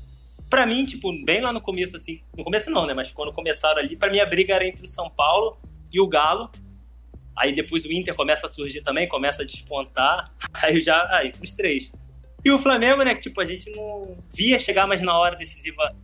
Pra 0.48 0.66
mim, 0.66 0.84
tipo, 0.84 1.12
bem 1.24 1.40
lá 1.40 1.52
no 1.52 1.60
começo, 1.60 1.96
assim, 1.96 2.22
no 2.36 2.42
começo 2.42 2.70
não, 2.70 2.86
né, 2.86 2.94
mas 2.94 3.10
quando 3.10 3.32
começaram 3.32 3.78
ali, 3.78 3.96
pra 3.96 4.10
mim 4.10 4.18
a 4.18 4.26
briga 4.26 4.54
era 4.54 4.66
entre 4.66 4.84
o 4.84 4.88
São 4.88 5.10
Paulo 5.10 5.58
e 5.92 6.00
o 6.00 6.06
Galo. 6.06 6.50
Aí 7.36 7.52
depois 7.52 7.84
o 7.84 7.92
Inter 7.92 8.14
começa 8.14 8.46
a 8.46 8.48
surgir 8.48 8.80
também, 8.82 9.06
começa 9.06 9.42
a 9.42 9.46
despontar. 9.46 10.32
Aí 10.62 10.80
já, 10.80 10.96
ah, 11.10 11.24
entre 11.24 11.44
os 11.44 11.54
três. 11.54 11.92
E 12.44 12.50
o 12.50 12.58
Flamengo, 12.58 13.02
né, 13.02 13.14
que 13.14 13.20
tipo, 13.20 13.40
a 13.40 13.44
gente 13.44 13.70
não 13.70 14.16
via 14.34 14.58
chegar, 14.58 14.86
mas 14.86 15.02
na 15.02 15.16
hora 15.16 15.36
decisiva 15.36 15.94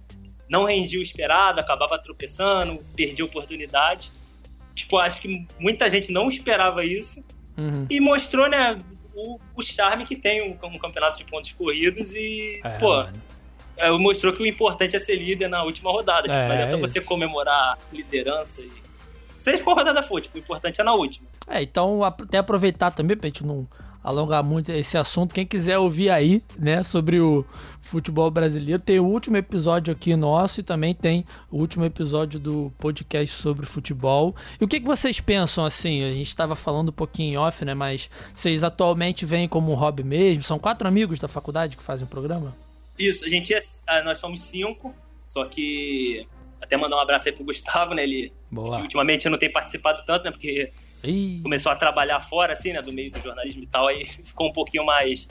não 0.48 0.64
rendia 0.64 0.98
o 0.98 1.02
esperado, 1.02 1.58
acabava 1.58 1.98
tropeçando, 1.98 2.78
perdia 2.94 3.24
oportunidade. 3.24 4.12
Tipo, 4.74 4.98
acho 4.98 5.22
que 5.22 5.46
muita 5.58 5.88
gente 5.88 6.12
não 6.12 6.28
esperava 6.28 6.84
isso. 6.84 7.24
Uhum. 7.56 7.86
E 7.88 8.00
mostrou, 8.00 8.48
né, 8.48 8.76
o, 9.14 9.38
o 9.54 9.62
charme 9.62 10.04
que 10.04 10.16
tem 10.16 10.42
um, 10.42 10.66
um, 10.66 10.78
campeonato 10.78 11.18
de 11.18 11.24
pontos 11.24 11.52
corridos 11.52 12.12
e, 12.14 12.60
é, 12.64 12.78
pô, 12.78 13.04
é, 13.76 13.90
mostrou 13.92 14.32
que 14.32 14.42
o 14.42 14.46
importante 14.46 14.96
é 14.96 14.98
ser 14.98 15.16
líder 15.16 15.48
na 15.48 15.62
última 15.62 15.90
rodada. 15.90 16.22
Tipo, 16.22 16.34
é, 16.34 16.48
não 16.48 16.54
adianta 16.54 16.76
você 16.76 17.00
comemorar 17.00 17.78
liderança 17.92 18.60
e. 18.60 18.70
Seja 19.36 19.62
qual 19.62 19.76
rodada 19.76 20.02
for, 20.02 20.22
tipo, 20.22 20.36
o 20.36 20.40
importante 20.40 20.80
é 20.80 20.84
na 20.84 20.94
última. 20.94 21.26
É, 21.48 21.62
então 21.62 22.02
até 22.02 22.38
aproveitar 22.38 22.90
também 22.90 23.16
pra 23.16 23.26
gente 23.26 23.44
não 23.44 23.66
alongar 24.04 24.44
muito 24.44 24.70
esse 24.70 24.98
assunto. 24.98 25.34
Quem 25.34 25.46
quiser 25.46 25.78
ouvir 25.78 26.10
aí, 26.10 26.42
né, 26.58 26.84
sobre 26.84 27.18
o 27.18 27.44
futebol 27.80 28.30
brasileiro, 28.30 28.82
tem 28.82 29.00
o 29.00 29.06
último 29.06 29.38
episódio 29.38 29.92
aqui 29.92 30.14
nosso 30.14 30.60
e 30.60 30.62
também 30.62 30.94
tem 30.94 31.24
o 31.50 31.56
último 31.56 31.86
episódio 31.86 32.38
do 32.38 32.70
podcast 32.76 33.34
sobre 33.34 33.64
futebol. 33.64 34.36
E 34.60 34.64
o 34.64 34.68
que, 34.68 34.78
que 34.78 34.86
vocês 34.86 35.20
pensam, 35.20 35.64
assim, 35.64 36.04
a 36.04 36.10
gente 36.10 36.28
estava 36.28 36.54
falando 36.54 36.90
um 36.90 36.92
pouquinho 36.92 37.32
em 37.32 37.36
off, 37.38 37.64
né, 37.64 37.72
mas 37.72 38.10
vocês 38.34 38.62
atualmente 38.62 39.24
vêm 39.24 39.48
como 39.48 39.72
um 39.72 39.74
hobby 39.74 40.04
mesmo? 40.04 40.42
São 40.42 40.58
quatro 40.58 40.86
amigos 40.86 41.18
da 41.18 41.26
faculdade 41.26 41.76
que 41.76 41.82
fazem 41.82 42.04
o 42.04 42.08
programa? 42.08 42.54
Isso, 42.98 43.24
a 43.24 43.28
gente 43.28 43.54
é, 43.54 43.58
ah, 43.88 44.02
nós 44.02 44.18
somos 44.18 44.42
cinco, 44.42 44.94
só 45.26 45.46
que 45.46 46.26
até 46.60 46.76
mandar 46.76 46.96
um 46.96 47.00
abraço 47.00 47.28
aí 47.28 47.34
pro 47.34 47.44
Gustavo, 47.44 47.94
né, 47.94 48.02
ele 48.02 48.32
Boa. 48.50 48.80
ultimamente 48.80 49.24
eu 49.24 49.30
não 49.30 49.38
tenho 49.38 49.52
participado 49.52 50.02
tanto, 50.06 50.24
né, 50.24 50.30
porque 50.30 50.70
Ih. 51.04 51.40
começou 51.42 51.70
a 51.70 51.76
trabalhar 51.76 52.20
fora, 52.20 52.52
assim, 52.52 52.72
né, 52.72 52.82
do 52.82 52.92
meio 52.92 53.10
do 53.10 53.20
jornalismo 53.20 53.62
e 53.62 53.66
tal, 53.66 53.86
aí 53.88 54.06
ficou 54.24 54.48
um 54.48 54.52
pouquinho 54.52 54.84
mais 54.84 55.28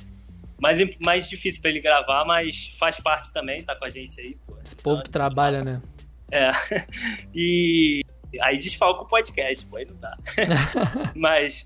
mais, 0.59 0.79
mais 0.99 1.27
difícil 1.27 1.61
para 1.61 1.71
ele 1.71 1.81
gravar, 1.81 2.23
mas 2.23 2.73
faz 2.79 2.97
parte 2.99 3.33
também, 3.33 3.61
tá 3.63 3.75
com 3.75 3.83
a 3.83 3.89
gente 3.89 4.21
aí. 4.21 4.37
Pô, 4.47 4.57
Esse 4.63 4.75
povo 4.77 5.03
que 5.03 5.09
trabalha, 5.09 5.61
né? 5.61 5.81
É. 6.31 6.51
E 7.35 8.01
aí 8.41 8.57
desfalca 8.57 9.03
o 9.03 9.07
podcast, 9.07 9.65
pô, 9.65 9.77
aí 9.77 9.85
não 9.85 9.99
dá. 9.99 10.17
mas, 11.15 11.65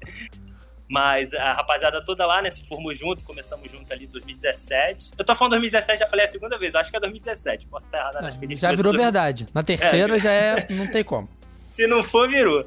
mas 0.90 1.34
a 1.34 1.54
rapaziada 1.54 2.04
toda 2.04 2.26
lá, 2.26 2.42
né, 2.42 2.50
se 2.50 2.68
formou 2.68 2.94
junto, 2.94 3.24
começamos 3.24 3.72
junto 3.72 3.92
ali 3.94 4.06
em 4.06 4.10
2017. 4.10 5.12
Eu 5.18 5.24
tô 5.24 5.36
falando 5.36 5.52
2017, 5.52 6.00
já 6.00 6.08
falei 6.08 6.26
a 6.26 6.28
segunda 6.28 6.58
vez, 6.58 6.76
acho 6.76 6.90
que 6.90 6.98
é 6.98 7.00
2017, 7.00 7.68
posso 7.68 7.86
estar 7.86 8.00
errado. 8.00 8.26
acho 8.26 8.40
que 8.40 8.56
já 8.56 8.72
virou 8.74 8.92
verdade. 8.92 9.46
Na 9.54 9.64
terceira 9.64 10.18
é, 10.18 10.20
já 10.20 10.32
é, 10.32 10.68
não 10.72 10.92
tem 10.92 11.04
como. 11.04 11.30
Se 11.70 11.86
não 11.86 12.02
for, 12.02 12.30
virou. 12.30 12.64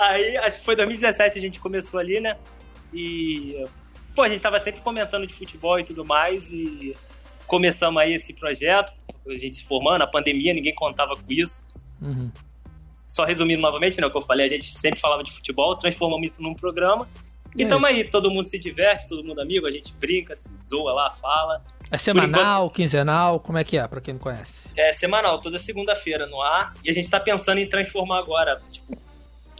Aí, 0.00 0.34
acho 0.38 0.60
que 0.60 0.64
foi 0.64 0.74
2017 0.74 1.36
a 1.36 1.40
gente 1.42 1.60
começou 1.60 2.00
ali, 2.00 2.20
né? 2.20 2.34
E, 2.90 3.66
pô, 4.16 4.22
a 4.22 4.28
gente 4.30 4.40
tava 4.40 4.58
sempre 4.58 4.80
comentando 4.80 5.26
de 5.26 5.34
futebol 5.34 5.78
e 5.78 5.84
tudo 5.84 6.06
mais, 6.06 6.48
e 6.48 6.96
começamos 7.46 8.00
aí 8.00 8.14
esse 8.14 8.32
projeto, 8.32 8.94
a 9.28 9.36
gente 9.36 9.56
se 9.56 9.64
formando, 9.64 10.00
a 10.00 10.06
pandemia, 10.06 10.54
ninguém 10.54 10.74
contava 10.74 11.14
com 11.14 11.30
isso. 11.30 11.68
Uhum. 12.00 12.32
Só 13.06 13.24
resumindo 13.24 13.60
novamente, 13.60 14.00
né, 14.00 14.06
o 14.06 14.10
que 14.10 14.16
eu 14.16 14.22
falei, 14.22 14.46
a 14.46 14.48
gente 14.48 14.64
sempre 14.64 14.98
falava 14.98 15.22
de 15.22 15.30
futebol, 15.32 15.76
transformamos 15.76 16.32
isso 16.32 16.42
num 16.42 16.54
programa, 16.54 17.06
e 17.54 17.64
é 17.64 17.66
tamo 17.66 17.84
aí, 17.84 18.02
todo 18.02 18.30
mundo 18.30 18.46
se 18.46 18.58
diverte, 18.58 19.06
todo 19.06 19.22
mundo 19.22 19.42
amigo, 19.42 19.66
a 19.66 19.70
gente 19.70 19.92
brinca, 19.92 20.34
se 20.34 20.50
zoa 20.66 20.94
lá, 20.94 21.10
fala. 21.10 21.62
É 21.90 21.98
semanal, 21.98 22.62
enquanto... 22.64 22.74
quinzenal, 22.74 23.38
como 23.38 23.58
é 23.58 23.64
que 23.64 23.76
é, 23.76 23.86
pra 23.86 24.00
quem 24.00 24.14
não 24.14 24.20
conhece? 24.20 24.70
É 24.74 24.94
semanal, 24.94 25.42
toda 25.42 25.58
segunda-feira 25.58 26.26
no 26.26 26.40
ar, 26.40 26.72
e 26.82 26.88
a 26.88 26.92
gente 26.94 27.10
tá 27.10 27.20
pensando 27.20 27.58
em 27.58 27.68
transformar 27.68 28.20
agora, 28.20 28.62
tipo, 28.72 29.09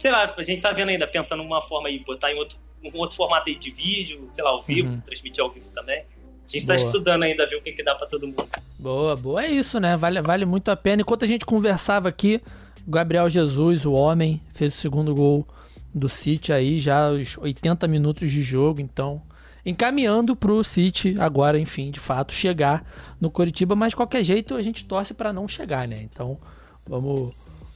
sei 0.01 0.11
lá, 0.11 0.33
a 0.35 0.43
gente 0.43 0.63
tá 0.63 0.71
vendo 0.71 0.89
ainda, 0.89 1.07
pensando 1.07 1.43
numa 1.43 1.61
forma 1.61 1.87
aí, 1.87 1.99
botar 1.99 2.31
em 2.31 2.35
outro, 2.35 2.57
um 2.83 2.97
outro 2.97 3.15
formato 3.15 3.47
aí 3.47 3.55
de 3.55 3.69
vídeo, 3.69 4.25
sei 4.29 4.43
lá, 4.43 4.49
ao 4.49 4.61
vivo, 4.63 4.89
uhum. 4.89 5.01
transmitir 5.01 5.43
ao 5.43 5.51
vivo 5.51 5.67
também. 5.75 5.99
A 5.99 6.51
gente 6.51 6.65
tá 6.65 6.73
boa. 6.73 6.79
tá 6.79 6.85
estudando 6.87 7.23
ainda, 7.23 7.47
ver 7.47 7.57
o 7.57 7.61
que, 7.61 7.71
que 7.71 7.83
dá 7.83 7.93
para 7.93 8.07
todo 8.07 8.25
mundo. 8.25 8.49
Boa, 8.79 9.15
boa. 9.15 9.45
É 9.45 9.51
isso, 9.51 9.79
né? 9.79 9.95
Vale, 9.95 10.19
vale 10.23 10.43
muito 10.43 10.71
a 10.71 10.75
pena. 10.75 11.03
Enquanto 11.03 11.23
a 11.23 11.27
gente 11.27 11.45
conversava 11.45 12.09
aqui, 12.09 12.41
o 12.87 12.89
Gabriel 12.89 13.29
Jesus, 13.29 13.85
o 13.85 13.93
homem, 13.93 14.41
fez 14.53 14.73
o 14.73 14.77
segundo 14.77 15.13
gol 15.13 15.47
do 15.93 16.09
City 16.09 16.51
aí, 16.51 16.79
já 16.79 17.11
os 17.11 17.37
80 17.37 17.87
minutos 17.87 18.31
de 18.31 18.41
jogo, 18.41 18.81
então 18.81 19.21
encaminhando 19.63 20.35
pro 20.35 20.63
City 20.63 21.15
agora, 21.19 21.59
enfim, 21.59 21.91
de 21.91 21.99
fato, 21.99 22.33
chegar 22.33 22.83
no 23.19 23.29
Coritiba, 23.29 23.75
mas 23.75 23.91
de 23.91 23.97
qualquer 23.97 24.23
jeito 24.23 24.55
a 24.55 24.63
gente 24.63 24.83
torce 24.83 25.13
para 25.13 25.31
não 25.31 25.47
chegar, 25.47 25.87
né? 25.87 26.01
Então, 26.01 26.39
vamos 26.87 27.35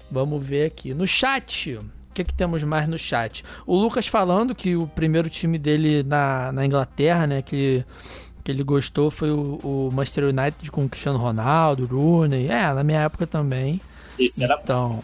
vamos 0.09 0.45
ver 0.45 0.65
aqui 0.65 0.93
no 0.93 1.05
chat 1.05 1.78
que, 2.16 2.24
que 2.24 2.34
temos 2.34 2.63
mais 2.63 2.88
no 2.88 2.97
chat? 2.97 3.43
O 3.68 3.78
Lucas 3.78 4.07
falando 4.07 4.55
que 4.55 4.76
o 4.76 4.88
primeiro 4.88 5.30
time 5.30 5.59
dele 5.59 6.01
na, 6.01 6.51
na 6.51 6.66
Inglaterra, 6.66 7.28
né? 7.28 7.41
Que, 7.41 7.84
que 8.43 8.51
ele 8.51 8.63
gostou 8.63 9.11
foi 9.11 9.32
o, 9.32 9.59
o 9.63 9.89
Manchester 9.91 10.26
United 10.26 10.72
com 10.72 10.86
o 10.86 10.89
Cristiano 10.89 11.20
Ronaldo, 11.20 11.86
Rooney. 11.86 12.47
É, 12.47 12.74
na 12.74 12.84
minha 12.84 13.01
época 13.01 13.28
também. 13.28 13.82
Isso 14.18 14.41
era 14.41 14.59
Então, 14.63 15.03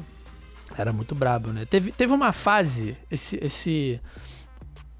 era 0.78 0.94
muito 0.94 1.14
brabo, 1.14 1.50
né? 1.50 1.66
Teve, 1.66 1.92
teve 1.92 2.14
uma 2.14 2.32
fase, 2.32 2.96
esse. 3.12 3.38
esse 3.44 4.00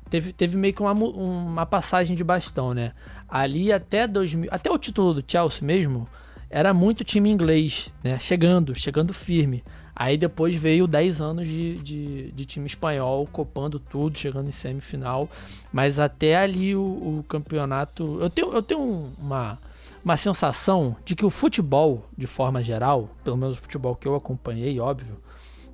teve, 0.10 0.34
teve 0.34 0.58
meio 0.58 0.74
que 0.74 0.82
uma, 0.82 0.92
uma 0.92 1.66
passagem 1.66 2.16
de 2.16 2.24
bastão, 2.24 2.74
né? 2.74 2.92
Ali 3.30 3.72
até 3.72 4.06
2000, 4.06 4.50
até 4.52 4.70
o 4.70 4.78
título 4.78 5.14
do 5.14 5.24
Chelsea 5.26 5.66
mesmo, 5.66 6.06
era 6.50 6.74
muito 6.74 7.06
time 7.06 7.30
inglês, 7.30 7.90
né? 8.04 8.20
Chegando, 8.20 8.78
chegando 8.78 9.14
firme. 9.14 9.64
Aí 9.96 10.18
depois 10.18 10.56
veio 10.56 10.88
10 10.88 11.22
anos 11.22 11.48
de, 11.48 11.76
de, 11.76 12.32
de, 12.32 12.46
time 12.46 12.66
espanhol 12.68 13.28
copando 13.32 13.80
tudo, 13.80 14.18
chegando 14.18 14.48
em 14.48 14.52
semifinal. 14.52 15.30
Mas 15.72 16.00
até 16.00 16.38
ali 16.38 16.76
o, 16.76 16.82
o 16.82 17.26
campeonato. 17.28 18.18
Eu 18.22 18.30
tenho, 18.30 18.54
eu 18.54 18.62
tenho 18.62 19.12
uma, 19.18 19.60
uma 20.04 20.18
sensação 20.18 20.96
de 21.06 21.16
que 21.16 21.26
o 21.26 21.30
futebol, 21.30 22.06
de 22.18 22.28
forma 22.28 22.64
geral, 22.64 23.10
pelo 23.24 23.38
menos 23.38 23.58
o 23.58 23.62
futebol 23.62 23.96
que 23.96 24.08
eu 24.08 24.16
acompanhei, 24.16 24.80
óbvio, 24.80 25.18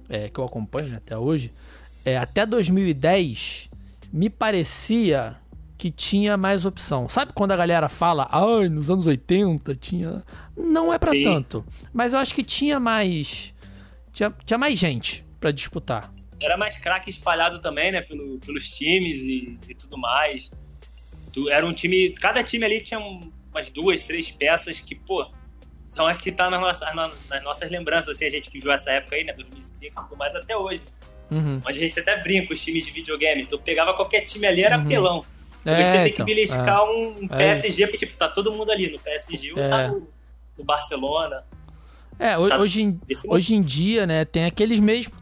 é, 0.09 0.29
que 0.29 0.39
eu 0.39 0.43
acompanho 0.43 0.95
até 0.95 1.17
hoje, 1.17 1.53
é, 2.03 2.17
até 2.17 2.45
2010 2.45 3.69
me 4.11 4.29
parecia 4.29 5.35
que 5.77 5.91
tinha 5.91 6.35
mais 6.35 6.65
opção. 6.65 7.07
Sabe 7.07 7.33
quando 7.33 7.51
a 7.51 7.55
galera 7.55 7.87
fala, 7.87 8.27
ai, 8.31 8.67
nos 8.67 8.89
anos 8.89 9.05
80 9.05 9.75
tinha. 9.75 10.23
Não 10.55 10.91
é 10.91 10.97
para 10.97 11.11
tanto. 11.11 11.63
Mas 11.93 12.13
eu 12.13 12.19
acho 12.19 12.33
que 12.33 12.43
tinha 12.43 12.79
mais. 12.79 13.53
Tinha, 14.17 14.33
tinha 14.43 14.57
mais 14.57 14.79
gente 14.79 15.23
para 15.39 15.51
disputar. 15.51 16.11
Era 16.41 16.57
mais 16.57 16.75
craque 16.75 17.07
espalhado 17.07 17.59
também, 17.59 17.91
né? 17.91 18.01
Pelo, 18.01 18.39
pelos 18.39 18.67
times 18.75 19.21
e, 19.21 19.59
e 19.69 19.75
tudo 19.75 19.95
mais. 19.95 20.51
Era 21.51 21.63
um 21.63 21.71
time. 21.71 22.09
Cada 22.13 22.43
time 22.43 22.65
ali 22.65 22.81
tinha 22.81 22.99
umas 22.99 23.69
duas, 23.69 24.07
três 24.07 24.31
peças 24.31 24.81
que, 24.81 24.95
pô, 24.95 25.29
são 25.87 26.07
as 26.07 26.17
que 26.17 26.31
tá 26.31 26.49
nas 26.49 26.59
nossas, 26.59 26.95
nas 27.29 27.43
nossas 27.43 27.69
lembranças, 27.69 28.09
assim, 28.09 28.25
a 28.25 28.29
gente 28.29 28.49
que 28.49 28.59
viu 28.59 28.71
essa 28.71 28.89
época 28.89 29.15
aí, 29.15 29.23
né? 29.23 29.33
2005 29.33 29.85
e 29.85 30.03
tudo 30.03 30.17
mais 30.17 30.33
até 30.33 30.57
hoje. 30.57 30.85
Uhum. 31.29 31.61
Onde 31.63 31.77
a 31.77 31.81
gente 31.81 31.99
até 31.99 32.19
brinca 32.19 32.51
os 32.51 32.63
times 32.63 32.87
de 32.87 32.91
videogame. 32.91 33.45
Tu 33.45 33.59
pegava 33.59 33.93
qualquer 33.93 34.21
time 34.21 34.47
ali, 34.47 34.63
era 34.63 34.79
uhum. 34.79 34.87
pelão. 34.87 35.25
É, 35.63 35.83
você 35.83 35.91
tem 35.91 36.07
então, 36.07 36.25
que 36.25 36.33
beliscar 36.33 36.79
é. 36.79 36.81
um 36.81 37.27
PSG, 37.27 37.83
é. 37.83 37.87
porque 37.87 38.03
tipo, 38.03 38.17
tá 38.17 38.27
todo 38.29 38.51
mundo 38.51 38.71
ali 38.71 38.91
no 38.91 38.97
PSG 38.97 39.51
ou 39.51 39.57
tá 39.69 39.83
é. 39.83 39.87
no, 39.89 40.07
no, 40.57 40.63
Barcelona. 40.63 41.43
É, 42.19 42.31
tá 42.31 42.57
hoje, 42.57 42.81
em, 42.81 42.99
hoje 43.27 43.55
em 43.55 43.61
dia, 43.61 44.07
né, 44.07 44.25
tem 44.25 44.45
aqueles 44.45 44.79
mesmos. 44.79 45.13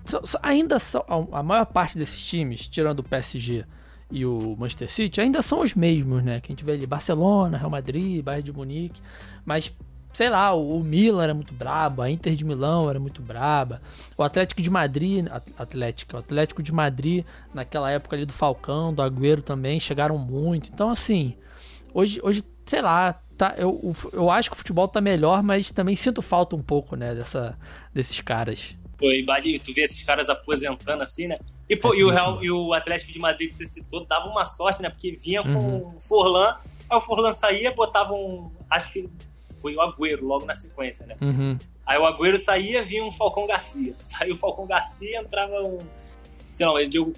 Ainda 0.42 0.80
são. 0.80 1.04
A 1.32 1.44
maior 1.44 1.66
parte 1.66 1.98
desses 1.98 2.24
times, 2.24 2.68
tirando 2.68 3.00
o 3.00 3.04
PSG 3.04 3.66
e 4.12 4.26
o 4.26 4.56
Manchester 4.58 4.92
City, 4.92 5.20
ainda 5.22 5.42
são 5.42 5.62
os 5.62 5.74
mesmos, 5.74 6.24
né? 6.24 6.40
Que 6.40 6.52
a 6.52 6.54
gente 6.54 6.64
vê 6.64 6.74
ali: 6.74 6.88
Barcelona, 6.88 7.58
Real 7.58 7.70
Madrid, 7.70 8.24
Bayern 8.24 8.44
de 8.44 8.54
Munique. 8.54 9.02
Mas 9.46 9.72
sei 10.16 10.30
lá, 10.30 10.54
o, 10.54 10.82
Milan 10.82 11.24
era 11.24 11.34
muito 11.34 11.54
brabo, 11.54 12.02
a 12.02 12.10
Inter 12.10 12.36
de 12.36 12.46
Milão 12.46 12.90
era 12.90 12.98
muito 12.98 13.22
braba, 13.22 13.82
o 14.18 14.24
Atlético 14.24 14.62
de 14.62 14.70
Madrid, 14.70 15.28
Atlético, 15.58 16.16
o 16.16 16.20
Atlético 16.20 16.64
de 16.64 16.72
Madrid, 16.72 17.26
naquela 17.54 17.92
época 17.92 18.16
ali 18.16 18.26
do 18.26 18.32
Falcão, 18.32 18.94
do 18.94 19.02
Agüero 19.02 19.42
também, 19.42 19.78
chegaram 19.78 20.18
muito. 20.18 20.70
Então, 20.74 20.90
assim, 20.90 21.36
hoje, 21.94 22.22
hoje 22.24 22.42
sei 22.66 22.82
lá, 22.82 23.22
tá, 23.38 23.56
eu, 23.58 23.96
eu 24.14 24.30
acho 24.30 24.50
que 24.50 24.56
o 24.56 24.58
futebol 24.58 24.88
tá 24.88 25.02
melhor, 25.02 25.44
mas 25.44 25.72
também 25.72 25.96
sinto 25.96 26.22
falta 26.22 26.56
um 26.56 26.62
pouco, 26.62 26.96
né, 26.96 27.14
dessa, 27.14 27.58
desses 27.94 28.20
caras. 28.22 28.76
Pô, 28.98 29.12
e 29.12 29.60
tu 29.60 29.74
vê 29.74 29.82
esses 29.82 30.02
caras 30.02 30.30
aposentando 30.30 31.04
assim, 31.04 31.28
né? 31.28 31.38
E, 31.70 31.76
pô, 31.76 31.94
é 31.94 31.98
e, 31.98 32.04
o 32.04 32.10
Real, 32.10 32.44
e 32.44 32.50
o 32.50 32.74
Atlético 32.74 33.12
de 33.12 33.20
Madrid 33.20 33.50
que 33.50 33.54
você 33.54 33.66
citou 33.66 34.06
dava 34.06 34.28
uma 34.28 34.46
sorte, 34.46 34.82
né? 34.82 34.90
Porque 34.90 35.12
vinha 35.12 35.44
com 35.44 35.50
uhum. 35.50 35.96
o 35.96 36.02
Forlan, 36.02 36.56
aí 36.90 36.98
o 36.98 37.02
Forlan 37.02 37.32
saía, 37.32 37.72
botava 37.72 38.14
um. 38.14 38.50
Acho 38.70 38.94
que 38.94 39.10
foi 39.60 39.76
o 39.76 39.82
Agüero 39.82 40.26
logo 40.26 40.46
na 40.46 40.54
sequência, 40.54 41.06
né? 41.06 41.16
Uhum. 41.22 41.58
Aí 41.86 41.98
o 41.98 42.06
Agüero 42.06 42.38
saía, 42.38 42.82
vinha 42.82 43.04
um 43.04 43.12
Falcão 43.12 43.46
Garcia. 43.46 43.94
Saiu 44.00 44.34
o 44.34 44.38
Falcão 44.38 44.66
Garcia, 44.66 45.20
entrava 45.20 45.62
um, 45.62 45.78
sei 46.54 46.66
lá, 46.66 46.74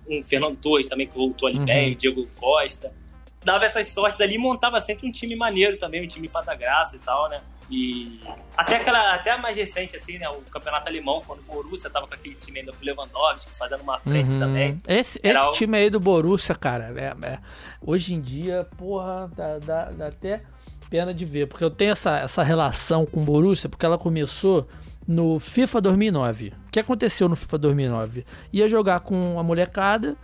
um 0.09 0.21
Fernando 0.23 0.57
Torres 0.57 0.87
também, 0.87 1.07
que 1.07 1.15
voltou 1.15 1.47
ali 1.47 1.59
uhum. 1.59 1.65
bem, 1.65 1.91
o 1.91 1.95
Diego 1.95 2.27
Costa. 2.39 2.91
Dava 3.43 3.65
essas 3.65 3.87
sortes 3.87 4.19
ali 4.19 4.35
e 4.35 4.37
montava 4.37 4.79
sempre 4.81 5.07
um 5.07 5.11
time 5.11 5.35
maneiro 5.35 5.77
também, 5.77 6.03
um 6.03 6.07
time 6.07 6.27
pata 6.27 6.53
graça 6.55 6.95
e 6.95 6.99
tal, 6.99 7.29
né? 7.29 7.41
E 7.69 8.19
até 8.55 8.77
aquela, 8.77 9.13
até 9.13 9.31
a 9.31 9.37
mais 9.37 9.57
recente, 9.57 9.95
assim, 9.95 10.17
né? 10.17 10.27
O 10.29 10.41
campeonato 10.43 10.87
alemão, 10.87 11.21
quando 11.25 11.39
o 11.39 11.43
Borussia 11.43 11.89
tava 11.89 12.07
com 12.07 12.13
aquele 12.13 12.35
time 12.35 12.59
ainda 12.59 12.71
com 12.71 12.81
o 12.81 12.85
Lewandowski, 12.85 13.55
fazendo 13.57 13.81
uma 13.81 13.99
frente 13.99 14.33
uhum. 14.33 14.39
também. 14.39 14.81
Esse, 14.87 15.19
esse 15.21 15.37
o... 15.37 15.51
time 15.51 15.77
aí 15.77 15.89
do 15.89 15.99
Borussia, 15.99 16.55
cara, 16.55 16.93
é, 16.95 17.27
é, 17.27 17.39
hoje 17.81 18.13
em 18.13 18.21
dia, 18.21 18.65
porra, 18.77 19.29
dá, 19.35 19.59
dá, 19.59 19.85
dá 19.91 20.07
até 20.07 20.43
pena 20.89 21.13
de 21.13 21.25
ver, 21.25 21.47
porque 21.47 21.63
eu 21.63 21.69
tenho 21.69 21.91
essa, 21.91 22.17
essa 22.19 22.41
relação 22.41 23.05
com 23.05 23.21
o 23.21 23.25
Borussia, 23.25 23.69
porque 23.69 23.85
ela 23.85 23.97
começou 23.97 24.65
no 25.05 25.37
FIFA 25.39 25.81
2009. 25.81 26.53
O 26.67 26.71
que 26.71 26.79
aconteceu 26.79 27.27
no 27.27 27.35
FIFA 27.35 27.57
2009? 27.57 28.25
Ia 28.53 28.69
jogar 28.69 29.01
com 29.01 29.37
a 29.37 29.43
molecada, 29.43 30.17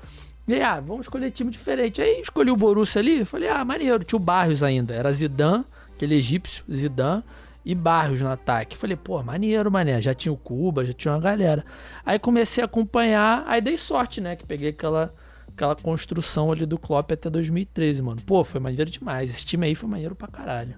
e 0.48 0.62
ah, 0.62 0.80
vamos 0.80 1.06
escolher 1.06 1.32
time 1.32 1.52
diferente. 1.52 2.02
Aí 2.02 2.22
escolhi 2.22 2.52
o 2.52 2.56
Borussia 2.56 3.00
ali, 3.00 3.24
falei, 3.24 3.50
ah, 3.50 3.64
maneiro, 3.64 4.04
tinha 4.04 4.18
o 4.18 4.24
Barrios 4.24 4.62
ainda, 4.62 4.94
era 4.94 5.12
Zidane, 5.14 5.66
aquele 5.96 6.16
egípcio, 6.16 6.64
Zidane, 6.72 7.24
e 7.66 7.74
Barrios 7.74 8.20
no 8.20 8.30
ataque. 8.30 8.76
Falei, 8.78 8.98
pô, 8.98 9.22
maneiro, 9.24 9.72
mané, 9.72 10.02
já 10.02 10.14
tinha 10.14 10.34
o 10.34 10.38
Cuba, 10.38 10.84
já 10.86 10.94
tinha 10.94 11.14
uma 11.14 11.20
galera. 11.20 11.66
Aí 12.06 12.20
comecei 12.20 12.62
a 12.62 12.66
acompanhar, 12.66 13.44
aí 13.48 13.62
dei 13.62 13.78
sorte, 13.78 14.20
né, 14.20 14.36
que 14.36 14.46
peguei 14.46 14.70
aquela 14.70 15.14
aquela 15.56 15.76
construção 15.76 16.52
ali 16.52 16.66
do 16.66 16.80
Klopp 16.80 17.12
até 17.12 17.30
2013, 17.30 18.02
mano. 18.02 18.22
Pô, 18.26 18.44
foi 18.44 18.60
maneiro 18.60 18.89
demais. 18.89 19.30
Esse 19.30 19.46
time 19.46 19.68
aí 19.68 19.76
foi 19.76 19.88
maneiro 19.88 20.16
pra 20.16 20.28
caralho. 20.28 20.76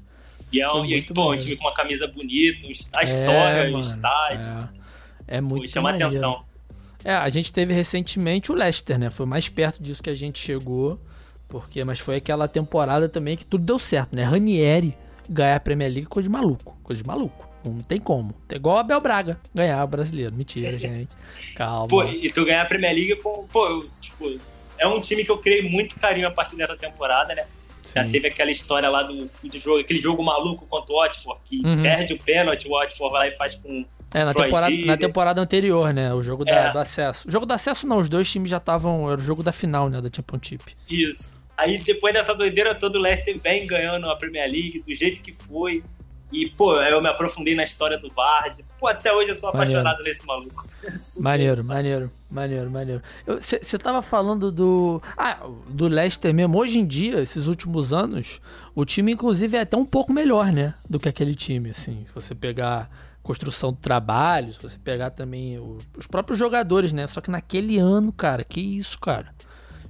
E 0.52 0.62
é 0.62 0.72
um, 0.72 0.86
e, 0.86 1.02
pô, 1.02 1.34
um 1.34 1.38
time 1.38 1.56
com 1.56 1.64
uma 1.64 1.74
camisa 1.74 2.08
bonita, 2.08 2.68
a 2.96 3.04
história, 3.04 3.70
é, 3.70 3.72
o 3.72 3.80
estádio. 3.80 4.70
É, 5.28 5.38
é 5.38 5.42
muito 5.42 5.62
pô, 5.62 5.68
chama 5.68 5.92
maneiro. 5.92 6.08
atenção. 6.08 6.44
É, 7.06 7.14
a 7.14 7.30
gente 7.30 7.54
teve 7.54 7.72
recentemente 7.72 8.52
o 8.52 8.56
Leicester, 8.56 8.98
né? 8.98 9.12
Foi 9.12 9.28
mais 9.28 9.48
perto 9.48 9.82
disso 9.82 10.02
que 10.02 10.10
a 10.10 10.16
gente 10.16 10.40
chegou. 10.40 11.00
Porque, 11.48 11.84
mas 11.84 12.00
foi 12.00 12.16
aquela 12.16 12.48
temporada 12.48 13.08
também 13.08 13.38
que 13.38 13.46
tudo 13.46 13.64
deu 13.64 13.78
certo, 13.78 14.16
né? 14.16 14.24
Ranieri 14.24 14.98
ganhar 15.30 15.56
a 15.56 15.60
Premier 15.60 15.92
League 15.92 16.08
coisa 16.08 16.28
de 16.28 16.34
maluco. 16.34 16.76
Coisa 16.84 17.02
de 17.02 17.08
maluco. 17.08 17.48
Não 17.64 17.82
tem 17.82 18.00
como. 18.00 18.34
É 18.50 18.56
igual 18.56 18.78
a 18.78 18.80
Abel 18.82 19.00
Braga 19.00 19.40
ganhar 19.54 19.84
o 19.84 19.88
brasileiro. 19.88 20.34
Mentira, 20.34 20.78
gente. 20.78 21.10
Calma. 21.56 21.88
Pô, 21.88 22.04
e 22.04 22.30
tu 22.32 22.44
ganhar 22.44 22.64
a 22.64 22.66
Premier 22.66 22.94
League 22.96 23.16
com. 23.18 23.48
Pô, 23.48 23.68
eu, 23.68 23.84
tipo, 24.02 24.40
é 24.78 24.88
um 24.88 25.00
time 25.00 25.24
que 25.24 25.32
eu 25.32 25.38
criei 25.38 25.68
muito 25.68 25.96
carinho 25.96 26.28
a 26.28 26.32
partir 26.32 26.56
dessa 26.56 26.76
temporada, 26.76 27.34
né? 27.34 27.46
Sim. 27.82 27.94
Já 27.96 28.10
teve 28.10 28.28
aquela 28.28 28.52
história 28.52 28.90
lá 28.90 29.04
do, 29.04 29.30
do, 29.44 29.60
jogo, 29.60 29.80
aquele 29.80 30.00
jogo 30.00 30.24
maluco 30.24 30.66
contra 30.66 30.94
o 30.94 30.98
Watford, 30.98 31.40
que 31.46 31.62
uhum. 31.64 31.84
perde 31.84 32.14
o 32.14 32.20
pênalti, 32.20 32.68
o 32.68 32.72
Watford 32.72 33.12
vai 33.12 33.28
lá 33.30 33.34
e 33.34 33.38
faz 33.38 33.56
com. 33.56 33.84
É, 34.14 34.24
na 34.24 34.34
temporada, 34.34 34.76
na 34.86 34.98
temporada 34.98 35.42
anterior, 35.42 35.94
né? 35.94 36.14
O 36.14 36.24
jogo 36.24 36.46
da, 36.46 36.52
é. 36.52 36.72
do 36.72 36.80
acesso. 36.80 37.28
O 37.28 37.32
jogo 37.32 37.46
do 37.46 37.54
acesso 37.54 37.86
não, 37.86 37.98
os 37.98 38.08
dois 38.08 38.30
times 38.30 38.50
já 38.50 38.58
estavam. 38.58 39.12
Era 39.12 39.20
o 39.20 39.24
jogo 39.24 39.44
da 39.44 39.52
final, 39.52 39.90
né? 39.90 40.00
Da 40.02 40.10
Championship. 40.14 40.64
Isso. 40.90 41.34
Aí 41.58 41.78
depois 41.80 42.14
dessa 42.14 42.34
doideira 42.34 42.76
toda, 42.76 42.98
o 42.98 43.02
Leicester 43.02 43.40
vem 43.40 43.66
ganhando 43.66 44.10
a 44.10 44.16
Premier 44.16 44.50
League 44.50 44.82
do 44.86 44.94
jeito 44.94 45.22
que 45.22 45.34
foi. 45.34 45.84
E, 46.32 46.50
pô, 46.50 46.82
eu 46.82 47.02
me 47.02 47.08
aprofundei 47.08 47.56
na 47.56 47.64
história 47.64 47.98
do 47.98 48.10
Vard. 48.10 48.60
Pô, 48.80 48.88
até 48.88 49.14
hoje 49.14 49.30
eu 49.30 49.36
sou 49.36 49.54
maneiro. 49.54 49.80
apaixonado 49.80 50.04
nesse 50.04 50.26
maluco. 50.26 50.68
maneiro, 51.20 51.64
maneiro, 51.64 52.12
maneiro, 52.30 52.70
maneiro. 52.70 53.02
Você 53.26 53.78
tava 53.78 54.02
falando 54.02 54.52
do. 54.52 55.02
Ah, 55.18 55.46
do 55.70 55.88
Leicester 55.88 56.34
mesmo. 56.34 56.58
Hoje 56.58 56.80
em 56.80 56.86
dia, 56.86 57.20
esses 57.20 57.48
últimos 57.48 57.94
anos, 57.94 58.42
o 58.74 58.84
time, 58.84 59.14
inclusive, 59.14 59.56
é 59.56 59.62
até 59.62 59.78
um 59.78 59.86
pouco 59.86 60.12
melhor, 60.12 60.52
né? 60.52 60.74
Do 60.90 61.00
que 61.00 61.08
aquele 61.08 61.36
time, 61.36 61.70
assim. 61.70 62.06
Se 62.08 62.14
você 62.14 62.36
pegar 62.36 62.90
construção 63.26 63.72
do 63.72 63.80
trabalho, 63.80 64.54
se 64.54 64.62
você 64.62 64.78
pegar 64.78 65.10
também 65.10 65.58
o, 65.58 65.80
os 65.98 66.06
próprios 66.06 66.38
jogadores, 66.38 66.94
né? 66.94 67.08
Só 67.08 67.20
que 67.20 67.32
naquele 67.32 67.80
ano, 67.80 68.14
cara, 68.14 68.44
que 68.44 68.62
isso, 68.62 69.00
cara. 69.00 69.34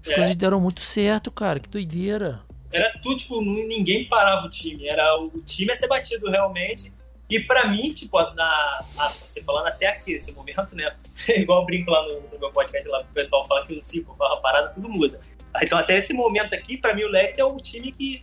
As 0.01 0.09
é. 0.09 0.15
coisas 0.15 0.35
deram 0.37 0.61
muito 0.61 0.81
certo, 0.81 1.29
cara. 1.29 1.59
Que 1.59 1.67
doideira. 1.67 2.41
Era 2.71 2.97
tudo, 3.01 3.17
tipo, 3.17 3.41
ninguém 3.41 4.05
parava 4.05 4.47
o 4.47 4.49
time. 4.49 4.87
Era 4.87 5.17
o 5.19 5.41
time 5.45 5.71
a 5.71 5.75
ser 5.75 5.87
batido 5.87 6.31
realmente. 6.31 6.93
E 7.29 7.39
para 7.39 7.67
mim, 7.67 7.91
tipo, 7.93 8.17
na, 8.33 8.85
na, 8.95 9.09
você 9.09 9.43
falando 9.43 9.67
até 9.67 9.87
aqui, 9.87 10.13
esse 10.13 10.31
momento, 10.31 10.73
né? 10.75 10.95
Igual 11.35 11.61
eu 11.61 11.65
brinco 11.65 11.91
lá 11.91 12.07
no, 12.07 12.21
no, 12.21 12.39
meu 12.39 12.51
podcast 12.51 12.87
lá, 12.87 12.99
o 12.99 13.13
pessoal 13.13 13.45
fala 13.47 13.65
que 13.65 13.73
o 13.73 13.79
ciclo, 13.79 14.15
fala 14.15 14.39
parada, 14.39 14.69
tudo 14.69 14.87
muda. 14.87 15.19
Então, 15.61 15.77
até 15.77 15.97
esse 15.97 16.13
momento 16.13 16.53
aqui, 16.53 16.77
para 16.77 16.93
mim, 16.93 17.03
o 17.03 17.09
Leicester 17.09 17.39
é 17.39 17.45
o 17.45 17.57
time 17.57 17.91
que 17.91 18.21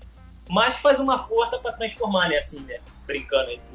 mais 0.49 0.79
faz 0.79 0.99
uma 0.99 1.19
força 1.19 1.59
para 1.59 1.73
transformar, 1.73 2.29
né? 2.29 2.37
Assim, 2.37 2.61
né? 2.61 2.79
Brincando 3.07 3.51
entre, 3.51 3.73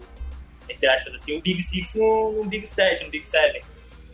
entre 0.69 0.87
aspas, 0.87 1.13
assim, 1.13 1.37
o 1.37 1.41
Big 1.41 1.61
Six 1.61 1.95
no, 1.95 2.31
no 2.31 2.45
Big 2.45 2.67
Seven, 2.67 3.05
no 3.05 3.11
Big 3.11 3.25
Seven. 3.25 3.61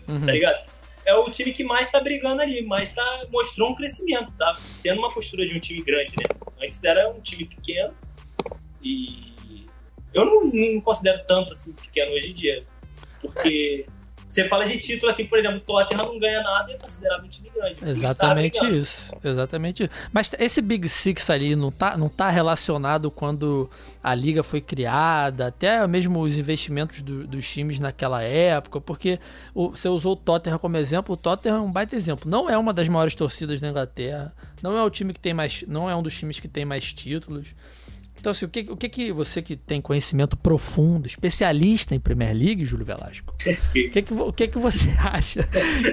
Uhum. 0.08 0.26
Tá 0.26 0.32
ligado? 0.32 0.74
é 1.06 1.16
o 1.16 1.30
time 1.30 1.52
que 1.52 1.64
mais 1.64 1.90
tá 1.90 2.00
brigando 2.00 2.42
ali, 2.42 2.62
mais 2.64 2.94
tá, 2.94 3.26
mostrou 3.30 3.72
um 3.72 3.76
crescimento, 3.76 4.34
tá 4.38 4.58
tendo 4.82 5.00
uma 5.00 5.12
postura 5.12 5.46
de 5.46 5.56
um 5.56 5.60
time 5.60 5.82
grande, 5.82 6.16
né? 6.20 6.26
Antes 6.62 6.84
era 6.84 7.10
um 7.10 7.20
time 7.20 7.46
pequeno 7.46 7.94
e 8.82 9.66
eu 10.14 10.26
não, 10.26 10.46
não 10.46 10.82
considero 10.82 11.22
tanto 11.28 11.52
assim 11.52 11.74
pequeno 11.74 12.14
hoje 12.14 12.32
em 12.32 12.34
dia, 12.34 12.64
porque 13.22 13.86
você 14.34 14.46
fala 14.46 14.66
de 14.66 14.78
título, 14.80 15.12
assim, 15.12 15.28
por 15.28 15.38
exemplo, 15.38 15.58
o 15.58 15.60
Tottenham 15.60 16.08
não 16.08 16.20
ganha 16.20 16.42
nada 16.42 16.72
e 16.72 16.74
é 16.74 16.78
considerado 16.80 17.24
um 17.24 17.28
time 17.28 17.52
grande. 17.54 17.80
Exatamente 17.86 18.66
isso. 18.66 19.16
Exatamente 19.24 19.84
isso. 19.84 19.94
Mas 20.12 20.32
esse 20.40 20.60
Big 20.60 20.90
Six 20.90 21.30
ali 21.30 21.56
não 21.56 21.70
tá, 21.70 21.96
não 21.96 22.10
tá 22.10 22.32
relacionado 22.32 23.12
quando 23.12 23.70
a 24.04 24.16
liga 24.16 24.42
foi 24.42 24.60
criada, 24.60 25.48
até 25.48 25.86
mesmo 25.86 26.20
os 26.20 26.36
investimentos 26.36 27.04
do, 27.04 27.28
dos 27.28 27.48
times 27.48 27.80
naquela 27.80 28.24
época, 28.24 28.82
porque 28.82 29.20
o, 29.54 29.70
você 29.70 29.88
usou 29.88 30.14
o 30.14 30.16
Tottenham 30.16 30.58
como 30.58 30.78
exemplo, 30.78 31.14
o 31.14 31.18
Tottenham 31.18 31.58
é 31.58 31.62
um 31.62 31.72
baita 31.72 31.96
exemplo. 31.96 32.28
Não 32.28 32.50
é 32.50 32.58
uma 32.58 32.74
das 32.74 32.90
maiores 32.90 33.14
torcidas 33.14 33.62
da 33.62 33.70
Inglaterra, 33.70 34.34
não 34.64 34.76
é 34.76 34.82
o 34.82 34.90
time 34.90 35.14
que 35.14 35.20
tem 35.20 35.34
mais. 35.34 35.64
Não 35.68 35.88
é 35.88 35.96
um 35.96 36.02
dos 36.02 36.18
times 36.18 36.40
que 36.40 36.48
tem 36.48 36.66
mais 36.66 36.92
títulos 36.92 37.54
Então, 38.24 38.32
assim, 38.32 38.46
o 38.46 38.50
que, 38.50 38.62
o 38.70 38.78
que, 38.78 38.88
que 38.88 39.12
você 39.12 39.42
que 39.42 39.58
tem 39.58 39.82
conhecimento 39.82 40.38
profundo, 40.38 41.06
especialista 41.06 41.94
em 41.94 42.00
Premier 42.00 42.34
League, 42.34 42.64
Júlio 42.64 42.86
Velasco, 42.86 43.36
o 43.36 43.70
que, 43.74 43.90
que, 43.90 44.14
o 44.14 44.32
que, 44.32 44.48
que 44.48 44.58
você 44.58 44.88
acha 45.04 45.44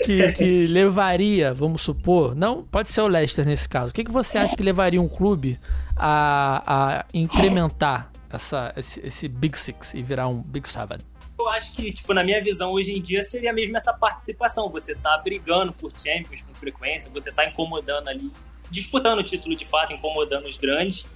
que, 0.04 0.32
que 0.34 0.66
levaria, 0.68 1.52
vamos 1.52 1.82
supor, 1.82 2.36
não 2.36 2.62
pode 2.62 2.88
ser 2.88 3.00
o 3.00 3.08
Leicester 3.08 3.44
nesse 3.44 3.68
caso, 3.68 3.90
o 3.90 3.92
que, 3.92 4.04
que 4.04 4.12
você 4.12 4.38
acha 4.38 4.54
que 4.54 4.62
levaria 4.62 5.02
um 5.02 5.08
clube 5.08 5.58
a, 5.96 7.00
a 7.00 7.06
incrementar 7.12 8.12
essa, 8.32 8.72
esse, 8.76 9.04
esse 9.04 9.26
Big 9.26 9.58
Six 9.58 9.92
e 9.94 10.00
virar 10.00 10.28
um 10.28 10.40
Big 10.40 10.68
Seven? 10.68 10.98
Eu 11.36 11.48
acho 11.48 11.74
que, 11.74 11.92
tipo, 11.92 12.14
na 12.14 12.22
minha 12.22 12.40
visão 12.40 12.70
hoje 12.70 12.92
em 12.92 13.02
dia 13.02 13.22
seria 13.22 13.52
mesmo 13.52 13.76
essa 13.76 13.92
participação. 13.92 14.68
Você 14.68 14.94
tá 14.94 15.18
brigando 15.18 15.72
por 15.72 15.90
Champions 15.98 16.42
com 16.42 16.54
frequência, 16.54 17.10
você 17.12 17.32
tá 17.32 17.44
incomodando 17.44 18.06
ali, 18.06 18.30
disputando 18.70 19.18
o 19.18 19.24
título 19.24 19.56
de 19.56 19.64
fato, 19.64 19.92
incomodando 19.92 20.46
os 20.46 20.56
grandes. 20.56 21.08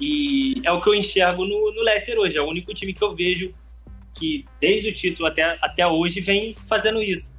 E 0.00 0.60
é 0.64 0.72
o 0.72 0.80
que 0.80 0.88
eu 0.88 0.94
enxergo 0.94 1.44
no, 1.44 1.72
no 1.72 1.82
Leicester 1.82 2.18
hoje. 2.18 2.36
É 2.36 2.42
o 2.42 2.48
único 2.48 2.72
time 2.74 2.92
que 2.92 3.02
eu 3.02 3.14
vejo 3.14 3.52
que, 4.14 4.44
desde 4.60 4.88
o 4.88 4.94
título 4.94 5.28
até, 5.28 5.58
até 5.60 5.86
hoje, 5.86 6.20
vem 6.20 6.54
fazendo 6.68 7.02
isso. 7.02 7.34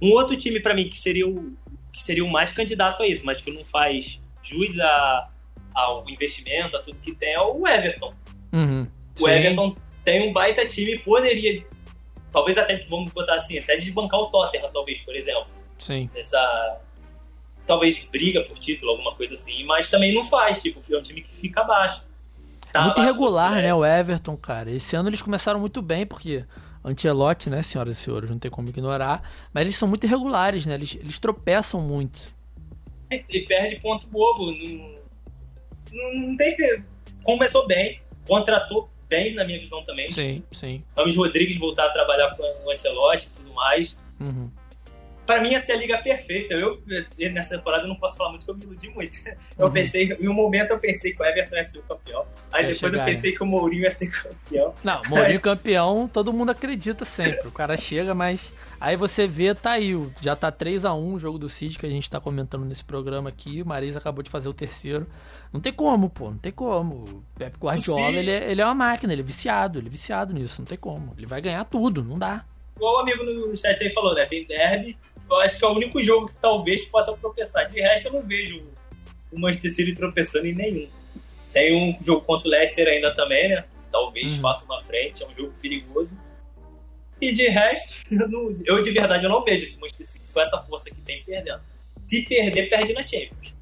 Um 0.00 0.12
outro 0.12 0.36
time 0.36 0.60
para 0.60 0.74
mim 0.74 0.88
que 0.88 0.98
seria, 0.98 1.26
o, 1.26 1.50
que 1.92 2.02
seria 2.02 2.24
o 2.24 2.30
mais 2.30 2.52
candidato 2.52 3.02
a 3.02 3.06
isso, 3.06 3.24
mas 3.24 3.40
que 3.40 3.50
não 3.50 3.64
faz 3.64 4.20
jus 4.42 4.78
a, 4.78 5.30
ao 5.74 6.08
investimento, 6.08 6.76
a 6.76 6.82
tudo 6.82 6.96
que 6.98 7.14
tem, 7.14 7.34
é 7.34 7.40
o 7.40 7.66
Everton. 7.66 8.14
Uhum, 8.52 8.86
o 9.20 9.28
Everton 9.28 9.74
tem 10.04 10.28
um 10.28 10.32
baita 10.32 10.66
time, 10.66 10.98
poderia, 10.98 11.64
talvez 12.32 12.58
até, 12.58 12.84
vamos 12.88 13.12
botar 13.12 13.34
assim, 13.34 13.58
até 13.58 13.76
desbancar 13.76 14.20
o 14.20 14.26
Tottenham, 14.26 14.70
talvez, 14.72 15.00
por 15.00 15.14
exemplo. 15.14 15.46
Sim. 15.78 16.10
Essa, 16.14 16.80
talvez 17.72 18.06
briga 18.12 18.42
por 18.42 18.58
título, 18.58 18.90
alguma 18.90 19.14
coisa 19.14 19.32
assim, 19.32 19.64
mas 19.64 19.88
também 19.88 20.14
não 20.14 20.24
faz, 20.24 20.60
tipo, 20.60 20.82
é 20.92 20.98
um 20.98 21.02
time 21.02 21.22
que 21.22 21.34
fica 21.34 21.62
abaixo. 21.62 22.04
Tá 22.70 22.82
muito 22.82 23.00
irregular, 23.00 23.62
né, 23.62 23.72
o 23.74 23.84
Everton, 23.84 24.36
cara. 24.36 24.70
Esse 24.70 24.94
ano 24.94 25.08
eles 25.08 25.22
começaram 25.22 25.58
muito 25.58 25.80
bem, 25.80 26.06
porque 26.06 26.44
Antelote, 26.84 27.48
né, 27.48 27.62
senhoras 27.62 27.96
e 27.96 28.00
senhores, 28.00 28.28
não 28.28 28.38
tem 28.38 28.50
como 28.50 28.68
ignorar, 28.68 29.22
mas 29.54 29.62
eles 29.62 29.76
são 29.76 29.88
muito 29.88 30.04
irregulares, 30.04 30.66
né, 30.66 30.74
eles, 30.74 30.96
eles 30.96 31.18
tropeçam 31.18 31.80
muito. 31.80 32.20
E 33.10 33.40
perde 33.40 33.76
ponto 33.76 34.06
bobo, 34.06 34.52
não, 34.52 34.94
não, 35.92 36.28
não 36.28 36.36
tem... 36.36 36.54
Começou 37.22 37.66
bem, 37.66 38.02
contratou 38.26 38.90
bem, 39.08 39.34
na 39.34 39.44
minha 39.44 39.58
visão 39.58 39.82
também. 39.84 40.10
Sim, 40.10 40.42
sim. 40.52 40.84
Vamos 40.94 41.16
Rodrigues 41.16 41.56
voltar 41.56 41.86
a 41.86 41.90
trabalhar 41.90 42.34
com 42.36 42.42
o 42.42 42.70
Antelote 42.70 43.28
e 43.28 43.30
tudo 43.30 43.54
mais. 43.54 43.96
Uhum. 44.20 44.50
Pra 45.26 45.40
mim, 45.40 45.54
essa 45.54 45.72
é 45.72 45.76
a 45.76 45.78
liga 45.78 45.98
perfeita. 45.98 46.54
Eu, 46.54 46.82
nessa 47.32 47.56
temporada, 47.56 47.84
eu 47.84 47.88
não 47.88 47.94
posso 47.94 48.16
falar 48.16 48.30
muito, 48.30 48.44
porque 48.44 48.64
eu 48.64 48.68
me 48.68 48.74
iludi 48.74 48.90
muito. 48.90 49.16
Eu 49.56 49.66
uhum. 49.66 49.72
pensei, 49.72 50.12
em 50.12 50.28
um 50.28 50.34
momento, 50.34 50.70
eu 50.70 50.78
pensei 50.78 51.12
que 51.12 51.22
o 51.22 51.24
Everton 51.24 51.56
ia 51.56 51.64
ser 51.64 51.78
o 51.78 51.82
campeão. 51.82 52.26
Aí 52.52 52.66
depois 52.66 52.92
chegar, 52.92 53.02
eu 53.02 53.06
pensei 53.06 53.30
né? 53.30 53.36
que 53.36 53.42
o 53.42 53.46
Mourinho 53.46 53.82
ia 53.82 53.90
ser 53.90 54.10
campeão. 54.10 54.74
Não, 54.82 55.00
Mourinho 55.08 55.40
campeão, 55.40 56.10
todo 56.12 56.32
mundo 56.32 56.50
acredita 56.50 57.04
sempre. 57.04 57.46
O 57.46 57.52
cara 57.52 57.76
chega, 57.76 58.14
mas 58.14 58.52
aí 58.80 58.96
você 58.96 59.26
vê, 59.26 59.54
tá 59.54 59.72
aí. 59.72 59.96
Já 60.20 60.34
tá 60.34 60.50
3 60.50 60.84
a 60.84 60.92
1 60.92 61.14
o 61.14 61.18
jogo 61.18 61.38
do 61.38 61.48
Cid 61.48 61.78
que 61.78 61.86
a 61.86 61.90
gente 61.90 62.10
tá 62.10 62.20
comentando 62.20 62.64
nesse 62.64 62.82
programa 62.82 63.28
aqui. 63.28 63.62
O 63.62 63.66
Marisa 63.66 64.00
acabou 64.00 64.22
de 64.22 64.30
fazer 64.30 64.48
o 64.48 64.54
terceiro. 64.54 65.06
Não 65.52 65.60
tem 65.60 65.72
como, 65.72 66.10
pô, 66.10 66.30
não 66.30 66.38
tem 66.38 66.52
como. 66.52 67.04
O 67.04 67.20
Pep 67.38 67.56
Guardiola, 67.58 68.16
ele 68.16 68.30
é, 68.30 68.50
ele 68.50 68.60
é 68.60 68.64
uma 68.64 68.74
máquina, 68.74 69.12
ele 69.12 69.22
é 69.22 69.24
viciado, 69.24 69.78
ele 69.78 69.86
é 69.86 69.90
viciado 69.90 70.34
nisso, 70.34 70.56
não 70.60 70.66
tem 70.66 70.78
como. 70.78 71.14
Ele 71.16 71.26
vai 71.26 71.40
ganhar 71.40 71.64
tudo, 71.64 72.02
não 72.02 72.18
dá. 72.18 72.44
Igual 72.76 72.96
o 72.96 73.00
amigo 73.00 73.24
no 73.24 73.56
chat 73.56 73.80
aí 73.82 73.90
falou, 73.90 74.14
né? 74.14 74.26
Tem 74.26 74.46
derby 74.46 74.96
eu 75.32 75.40
acho 75.40 75.58
que 75.58 75.64
é 75.64 75.68
o 75.68 75.72
único 75.72 76.02
jogo 76.02 76.28
que 76.28 76.40
talvez 76.40 76.84
possa 76.86 77.12
tropeçar. 77.16 77.66
De 77.66 77.80
resto, 77.80 78.08
eu 78.08 78.12
não 78.12 78.22
vejo 78.22 78.62
o 79.30 79.38
Manchester 79.38 79.72
City 79.72 79.94
tropeçando 79.94 80.46
em 80.46 80.54
nenhum. 80.54 80.88
Tem 81.52 81.74
um 81.74 82.02
jogo 82.02 82.22
contra 82.22 82.48
o 82.48 82.50
Leicester 82.50 82.86
ainda 82.86 83.14
também, 83.14 83.48
né? 83.48 83.64
Talvez 83.90 84.34
uhum. 84.34 84.40
faça 84.40 84.64
uma 84.64 84.82
frente, 84.84 85.22
é 85.22 85.26
um 85.26 85.34
jogo 85.34 85.52
perigoso. 85.60 86.20
E 87.20 87.32
de 87.32 87.48
resto, 87.48 88.04
eu, 88.12 88.28
não, 88.28 88.50
eu, 88.66 88.82
de 88.82 88.90
verdade 88.90 89.24
eu 89.24 89.30
não 89.30 89.44
vejo 89.44 89.64
esse 89.64 89.78
Manchester 89.80 90.06
City 90.06 90.24
com 90.32 90.40
essa 90.40 90.58
força 90.62 90.90
que 90.90 91.00
tem 91.02 91.22
perdendo. 91.22 91.60
Se 92.06 92.22
perder, 92.22 92.68
perde 92.68 92.92
na 92.92 93.06
Champions. 93.06 93.54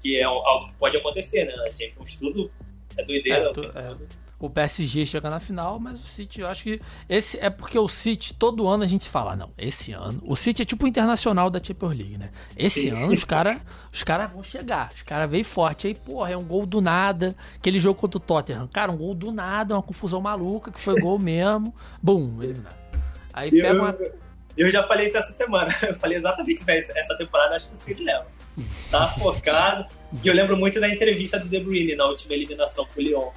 Que 0.00 0.18
é 0.18 0.24
algo 0.24 0.68
que 0.68 0.74
pode 0.74 0.96
acontecer, 0.96 1.44
né? 1.44 1.54
Na 1.56 1.66
Champions 1.66 2.14
tudo 2.16 2.50
é 2.96 3.04
doideira. 3.04 3.50
É, 3.50 3.52
tu, 3.52 3.64
é. 3.64 3.82
Tudo 3.82 4.25
o 4.38 4.50
PSG 4.50 5.06
chega 5.06 5.30
na 5.30 5.40
final, 5.40 5.80
mas 5.80 5.98
o 5.98 6.06
City, 6.06 6.42
eu 6.42 6.48
acho 6.48 6.62
que 6.62 6.80
esse 7.08 7.38
é 7.38 7.48
porque 7.48 7.78
o 7.78 7.88
City 7.88 8.34
todo 8.34 8.68
ano 8.68 8.82
a 8.84 8.86
gente 8.86 9.08
fala, 9.08 9.34
não, 9.34 9.50
esse 9.56 9.92
ano, 9.92 10.22
o 10.26 10.36
City 10.36 10.62
é 10.62 10.64
tipo 10.64 10.84
o 10.84 10.88
internacional 10.88 11.48
da 11.48 11.62
Champions 11.62 11.96
League, 11.96 12.18
né? 12.18 12.30
Esse 12.56 12.82
Sim. 12.82 12.90
ano 12.90 13.12
os 13.12 13.24
caras 13.24 13.58
os 13.90 14.02
cara 14.02 14.26
vão 14.26 14.42
chegar, 14.42 14.92
os 14.94 15.02
caras 15.02 15.30
veio 15.30 15.44
forte 15.44 15.86
aí, 15.86 15.94
porra, 15.94 16.32
é 16.32 16.36
um 16.36 16.44
gol 16.44 16.66
do 16.66 16.80
nada, 16.80 17.34
aquele 17.56 17.80
jogo 17.80 17.98
contra 17.98 18.18
o 18.18 18.20
Tottenham, 18.20 18.68
cara, 18.68 18.92
um 18.92 18.96
gol 18.96 19.14
do 19.14 19.32
nada, 19.32 19.74
uma 19.74 19.82
confusão 19.82 20.20
maluca 20.20 20.70
que 20.70 20.80
foi 20.80 21.00
gol 21.00 21.18
mesmo, 21.18 21.74
bum. 22.02 22.38
Aí 23.32 23.50
pega 23.50 23.68
eu, 23.68 23.82
uma 23.82 23.96
eu 24.56 24.70
já 24.70 24.82
falei 24.82 25.06
isso 25.06 25.18
essa 25.18 25.32
semana. 25.32 25.74
Eu 25.86 25.94
falei 25.94 26.16
exatamente, 26.16 26.64
essa 26.66 27.16
temporada 27.16 27.54
acho 27.54 27.68
que 27.68 27.74
o 27.74 27.76
City 27.76 28.02
leva. 28.02 28.26
Tá 28.90 29.06
focado. 29.08 29.86
E 30.24 30.26
eu 30.26 30.32
lembro 30.32 30.56
muito 30.56 30.80
da 30.80 30.88
entrevista 30.88 31.38
do 31.38 31.46
De 31.46 31.60
Bruyne 31.60 31.94
na 31.94 32.06
última 32.06 32.32
eliminação 32.32 32.86
pro 32.86 33.02
Lyon 33.02 33.28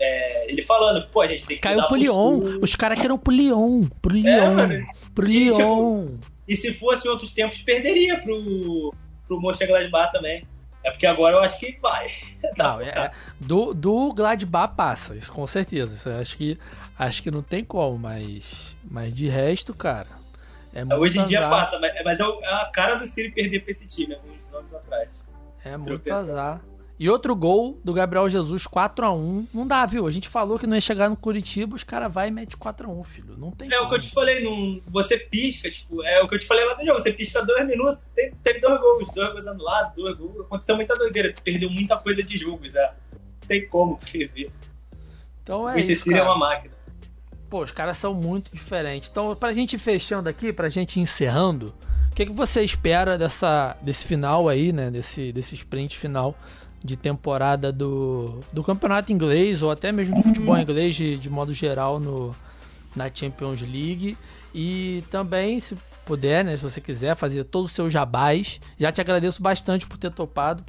é, 0.00 0.50
ele 0.50 0.62
falando, 0.62 1.06
pô, 1.08 1.20
a 1.20 1.26
gente 1.26 1.46
tem 1.46 1.56
que 1.56 1.62
Caiu 1.62 1.86
pro 1.86 1.96
Lyon. 1.96 2.58
Os 2.62 2.74
caras 2.74 2.98
queriam 3.00 3.18
pro 3.18 3.32
Lyon. 3.32 3.84
Pro 4.00 4.16
é, 4.16 4.20
Lyon. 4.20 4.60
É, 4.60 4.86
pro 5.14 5.28
e, 5.28 5.50
Lyon. 5.50 6.06
Tipo, 6.06 6.18
e 6.48 6.56
se 6.56 6.72
fosse 6.72 7.06
em 7.06 7.10
outros 7.10 7.32
tempos, 7.32 7.60
perderia 7.60 8.18
pro, 8.18 8.94
pro 9.26 9.40
Mönchengladbach 9.40 10.12
também. 10.12 10.44
É 10.84 10.90
porque 10.90 11.06
agora 11.06 11.36
eu 11.36 11.42
acho 11.42 11.58
que 11.58 11.76
vai. 11.80 12.08
Não, 12.56 12.80
é, 12.80 13.10
do, 13.38 13.74
do 13.74 14.12
Gladbach 14.12 14.74
passa, 14.74 15.14
isso 15.16 15.32
com 15.32 15.46
certeza. 15.46 15.94
Isso 15.94 16.08
acho 16.08 16.36
que, 16.36 16.58
acho 16.98 17.22
que 17.22 17.30
não 17.30 17.42
tem 17.42 17.64
como, 17.64 17.98
mas, 17.98 18.74
mas 18.88 19.14
de 19.14 19.28
resto, 19.28 19.74
cara. 19.74 20.08
É 20.72 20.84
Hoje 20.94 21.18
em 21.18 21.22
azar. 21.22 21.28
dia 21.28 21.40
passa, 21.48 21.78
mas, 21.80 21.92
mas 22.04 22.20
é, 22.20 22.22
é 22.22 22.52
a 22.54 22.70
cara 22.72 22.94
do 22.94 23.06
Ciro 23.06 23.32
perder 23.34 23.60
pra 23.60 23.70
esse 23.70 23.86
time 23.86 24.14
alguns 24.14 24.54
anos 24.54 24.74
atrás. 24.74 25.24
É 25.64 25.76
muito 25.76 26.10
azar. 26.12 26.62
E 27.00 27.08
outro 27.08 27.34
gol 27.36 27.80
do 27.84 27.92
Gabriel 27.92 28.28
Jesus, 28.28 28.66
4 28.66 29.06
a 29.06 29.12
1 29.12 29.46
Não 29.54 29.66
dá, 29.66 29.86
viu? 29.86 30.06
A 30.06 30.10
gente 30.10 30.28
falou 30.28 30.58
que 30.58 30.66
não 30.66 30.74
ia 30.74 30.80
chegar 30.80 31.08
no 31.08 31.16
Curitiba, 31.16 31.76
os 31.76 31.84
caras 31.84 32.12
vai 32.12 32.26
e 32.26 32.30
mete 32.32 32.56
4 32.56 32.88
a 32.88 32.92
1 32.92 33.04
filho. 33.04 33.36
Não 33.38 33.52
tem 33.52 33.68
É 33.68 33.76
como. 33.76 33.84
o 33.86 33.88
que 33.90 33.94
eu 33.96 34.00
te 34.00 34.10
falei, 34.10 34.42
não, 34.42 34.80
você 34.88 35.16
pisca, 35.16 35.70
tipo, 35.70 36.02
é 36.02 36.20
o 36.22 36.28
que 36.28 36.34
eu 36.34 36.38
te 36.40 36.46
falei 36.46 36.64
lá 36.64 36.74
do 36.74 36.84
jogo, 36.84 36.98
você 37.00 37.12
pisca 37.12 37.40
dois 37.44 37.66
minutos, 37.68 38.06
tem, 38.06 38.32
teve 38.42 38.58
dois 38.60 38.80
gols, 38.80 39.12
dois 39.12 39.30
gols 39.32 39.46
anulados, 39.46 39.94
dois 39.94 40.16
gols. 40.18 40.40
Aconteceu 40.40 40.74
muita 40.74 40.96
doideira, 40.96 41.32
tu 41.32 41.40
perdeu 41.42 41.70
muita 41.70 41.96
coisa 41.96 42.22
de 42.22 42.36
jogo 42.36 42.68
já. 42.68 42.94
Não 43.12 43.46
tem 43.48 43.68
como 43.68 43.96
prever. 43.98 44.50
Então 45.42 45.68
é 45.68 45.74
o 45.76 45.78
isso, 45.78 46.10
cara. 46.10 46.18
é 46.18 46.22
uma 46.24 46.36
máquina. 46.36 46.74
Pô, 47.48 47.62
os 47.62 47.70
caras 47.70 47.96
são 47.96 48.12
muito 48.12 48.50
diferentes. 48.52 49.08
Então, 49.08 49.34
pra 49.34 49.52
gente 49.52 49.78
fechando 49.78 50.28
aqui, 50.28 50.52
pra 50.52 50.68
gente 50.68 51.00
encerrando, 51.00 51.72
o 52.10 52.14
que, 52.14 52.26
que 52.26 52.32
você 52.32 52.62
espera 52.62 53.16
dessa, 53.16 53.74
desse 53.80 54.04
final 54.04 54.48
aí, 54.48 54.70
né? 54.72 54.90
Desse, 54.90 55.32
desse 55.32 55.54
sprint 55.54 55.96
final 55.96 56.36
de 56.82 56.96
temporada 56.96 57.72
do, 57.72 58.40
do 58.52 58.62
campeonato 58.62 59.12
inglês 59.12 59.62
ou 59.62 59.70
até 59.70 59.90
mesmo 59.90 60.16
do 60.16 60.22
futebol 60.22 60.54
uhum. 60.54 60.60
inglês 60.60 60.94
de, 60.94 61.18
de 61.18 61.28
modo 61.28 61.52
geral 61.52 61.98
no, 61.98 62.34
na 62.94 63.10
Champions 63.12 63.60
League. 63.60 64.16
E 64.54 65.04
também, 65.10 65.60
se 65.60 65.76
puder, 66.04 66.44
né, 66.44 66.56
se 66.56 66.62
você 66.62 66.80
quiser 66.80 67.14
fazer 67.14 67.44
todos 67.44 67.70
os 67.70 67.74
seus 67.74 67.92
jabás, 67.92 68.60
já 68.78 68.90
te 68.90 69.00
agradeço 69.00 69.42
bastante 69.42 69.86
por 69.86 69.98
ter 69.98 70.12
topado 70.12 70.64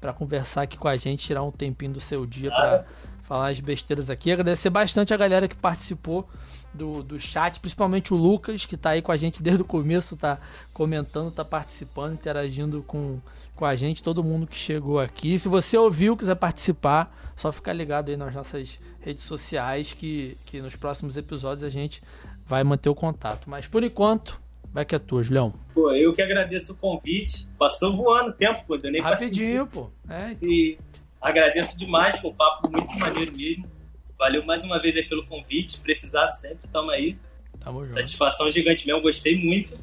para 0.00 0.12
conversar 0.12 0.62
aqui 0.62 0.78
com 0.78 0.88
a 0.88 0.96
gente, 0.96 1.26
tirar 1.26 1.42
um 1.42 1.50
tempinho 1.50 1.92
do 1.92 2.00
seu 2.00 2.24
dia 2.24 2.50
para 2.50 2.84
falar 3.22 3.50
as 3.50 3.60
besteiras 3.60 4.08
aqui. 4.08 4.32
Agradecer 4.32 4.70
bastante 4.70 5.12
a 5.12 5.16
galera 5.16 5.46
que 5.46 5.54
participou 5.54 6.28
do, 6.72 7.02
do 7.02 7.18
chat, 7.18 7.58
principalmente 7.60 8.14
o 8.14 8.16
Lucas, 8.16 8.64
que 8.64 8.74
está 8.74 8.90
aí 8.90 9.02
com 9.02 9.12
a 9.12 9.16
gente 9.16 9.42
desde 9.42 9.62
o 9.62 9.64
começo, 9.64 10.14
está 10.14 10.38
comentando, 10.72 11.28
está 11.28 11.44
participando, 11.44 12.14
interagindo 12.14 12.82
com, 12.86 13.18
com 13.56 13.64
a 13.64 13.74
gente, 13.74 14.02
todo 14.02 14.22
mundo 14.22 14.46
que 14.46 14.56
chegou 14.56 15.00
aqui. 15.00 15.38
Se 15.38 15.48
você 15.48 15.76
ouviu, 15.76 16.16
quiser 16.16 16.36
participar, 16.36 17.14
só 17.36 17.50
ficar 17.50 17.72
ligado 17.72 18.10
aí 18.10 18.16
nas 18.16 18.34
nossas 18.34 18.78
redes 19.00 19.24
sociais, 19.24 19.92
que, 19.92 20.36
que 20.46 20.60
nos 20.60 20.76
próximos 20.76 21.16
episódios 21.16 21.64
a 21.64 21.70
gente 21.70 22.02
vai 22.46 22.62
manter 22.62 22.88
o 22.88 22.94
contato. 22.94 23.48
Mas 23.48 23.66
por 23.66 23.82
enquanto, 23.82 24.40
vai 24.72 24.84
que 24.84 24.94
é 24.94 24.98
tua, 24.98 25.22
Julião. 25.22 25.52
Pô, 25.74 25.92
eu 25.92 26.12
que 26.12 26.22
agradeço 26.22 26.74
o 26.74 26.78
convite. 26.78 27.48
Passou 27.58 27.96
voando 27.96 28.30
o 28.30 28.32
tempo, 28.32 28.64
pô, 28.66 28.76
deu 28.76 28.92
nem 28.92 29.00
Rapidinho, 29.00 29.66
pô. 29.66 29.90
É, 30.08 30.32
então. 30.32 30.48
E 30.48 30.78
agradeço 31.20 31.78
demais, 31.78 32.18
pô, 32.20 32.32
papo 32.32 32.70
muito 32.70 32.98
maneiro 32.98 33.36
mesmo. 33.36 33.79
Valeu 34.20 34.44
mais 34.44 34.62
uma 34.62 34.78
vez 34.78 34.94
aí 34.96 35.08
pelo 35.08 35.26
convite. 35.26 35.80
Precisar 35.80 36.26
sempre, 36.26 36.68
tamo 36.68 36.90
aí. 36.90 37.16
Tamo 37.58 37.80
junto. 37.80 37.94
Satisfação 37.94 38.50
gigante 38.50 38.86
mesmo, 38.86 39.00
gostei 39.00 39.34
muito. 39.34 39.78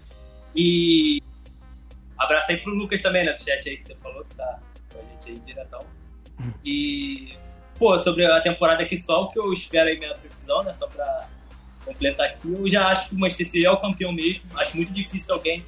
E 0.55 1.19
abraço 2.15 2.51
aí 2.51 2.57
pro 2.57 2.71
Lucas 2.71 3.01
também, 3.01 3.25
né, 3.25 3.33
do 3.33 3.39
chat 3.39 3.67
aí 3.67 3.75
que 3.75 3.83
você 3.83 3.95
falou, 3.95 4.23
que 4.23 4.35
tá 4.35 4.59
com 4.93 4.99
a 4.99 5.03
gente 5.11 5.31
aí 5.31 5.39
diretão. 5.39 5.79
E, 6.63 7.35
pô, 7.79 7.97
sobre 7.97 8.27
a 8.27 8.39
temporada 8.39 8.83
aqui 8.83 8.95
só, 8.95 9.23
o 9.23 9.31
que 9.31 9.39
eu 9.39 9.51
espero 9.51 9.89
aí 9.89 9.97
minha 9.97 10.13
previsão, 10.13 10.61
né, 10.61 10.71
só 10.71 10.85
pra 10.87 11.27
completar 11.83 12.27
aqui, 12.27 12.47
eu 12.47 12.69
já 12.69 12.89
acho 12.89 13.09
que 13.09 13.15
o 13.15 13.19
Manchester 13.19 13.47
City 13.47 13.65
é 13.65 13.71
o 13.71 13.81
campeão 13.81 14.11
mesmo. 14.11 14.43
Acho 14.55 14.77
muito 14.77 14.93
difícil 14.93 15.33
alguém, 15.33 15.65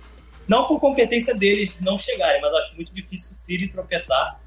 não 0.47 0.67
por 0.67 0.79
competência 0.79 1.35
deles 1.35 1.79
não 1.79 1.97
chegarem, 1.97 2.39
mas 2.39 2.53
acho 2.53 2.75
muito 2.75 2.93
difícil 2.93 3.31
o 3.31 3.33
City 3.33 3.67
tropeçar. 3.67 4.39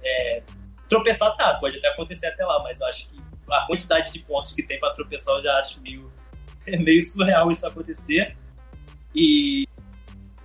É, 0.00 0.42
tropeçar 0.88 1.36
tá, 1.36 1.54
pode 1.54 1.78
até 1.78 1.88
acontecer 1.88 2.28
até 2.28 2.44
lá, 2.44 2.62
mas 2.62 2.80
acho 2.80 3.08
que 3.08 3.13
a 3.50 3.66
quantidade 3.66 4.12
de 4.12 4.18
pontos 4.20 4.52
que 4.52 4.62
tem 4.62 4.78
para 4.78 4.94
tropeçar 4.94 5.36
eu 5.36 5.42
já 5.42 5.58
acho 5.58 5.80
meio, 5.80 6.10
é 6.66 6.76
meio 6.76 7.02
surreal 7.02 7.50
isso 7.50 7.66
acontecer. 7.66 8.36
E 9.14 9.68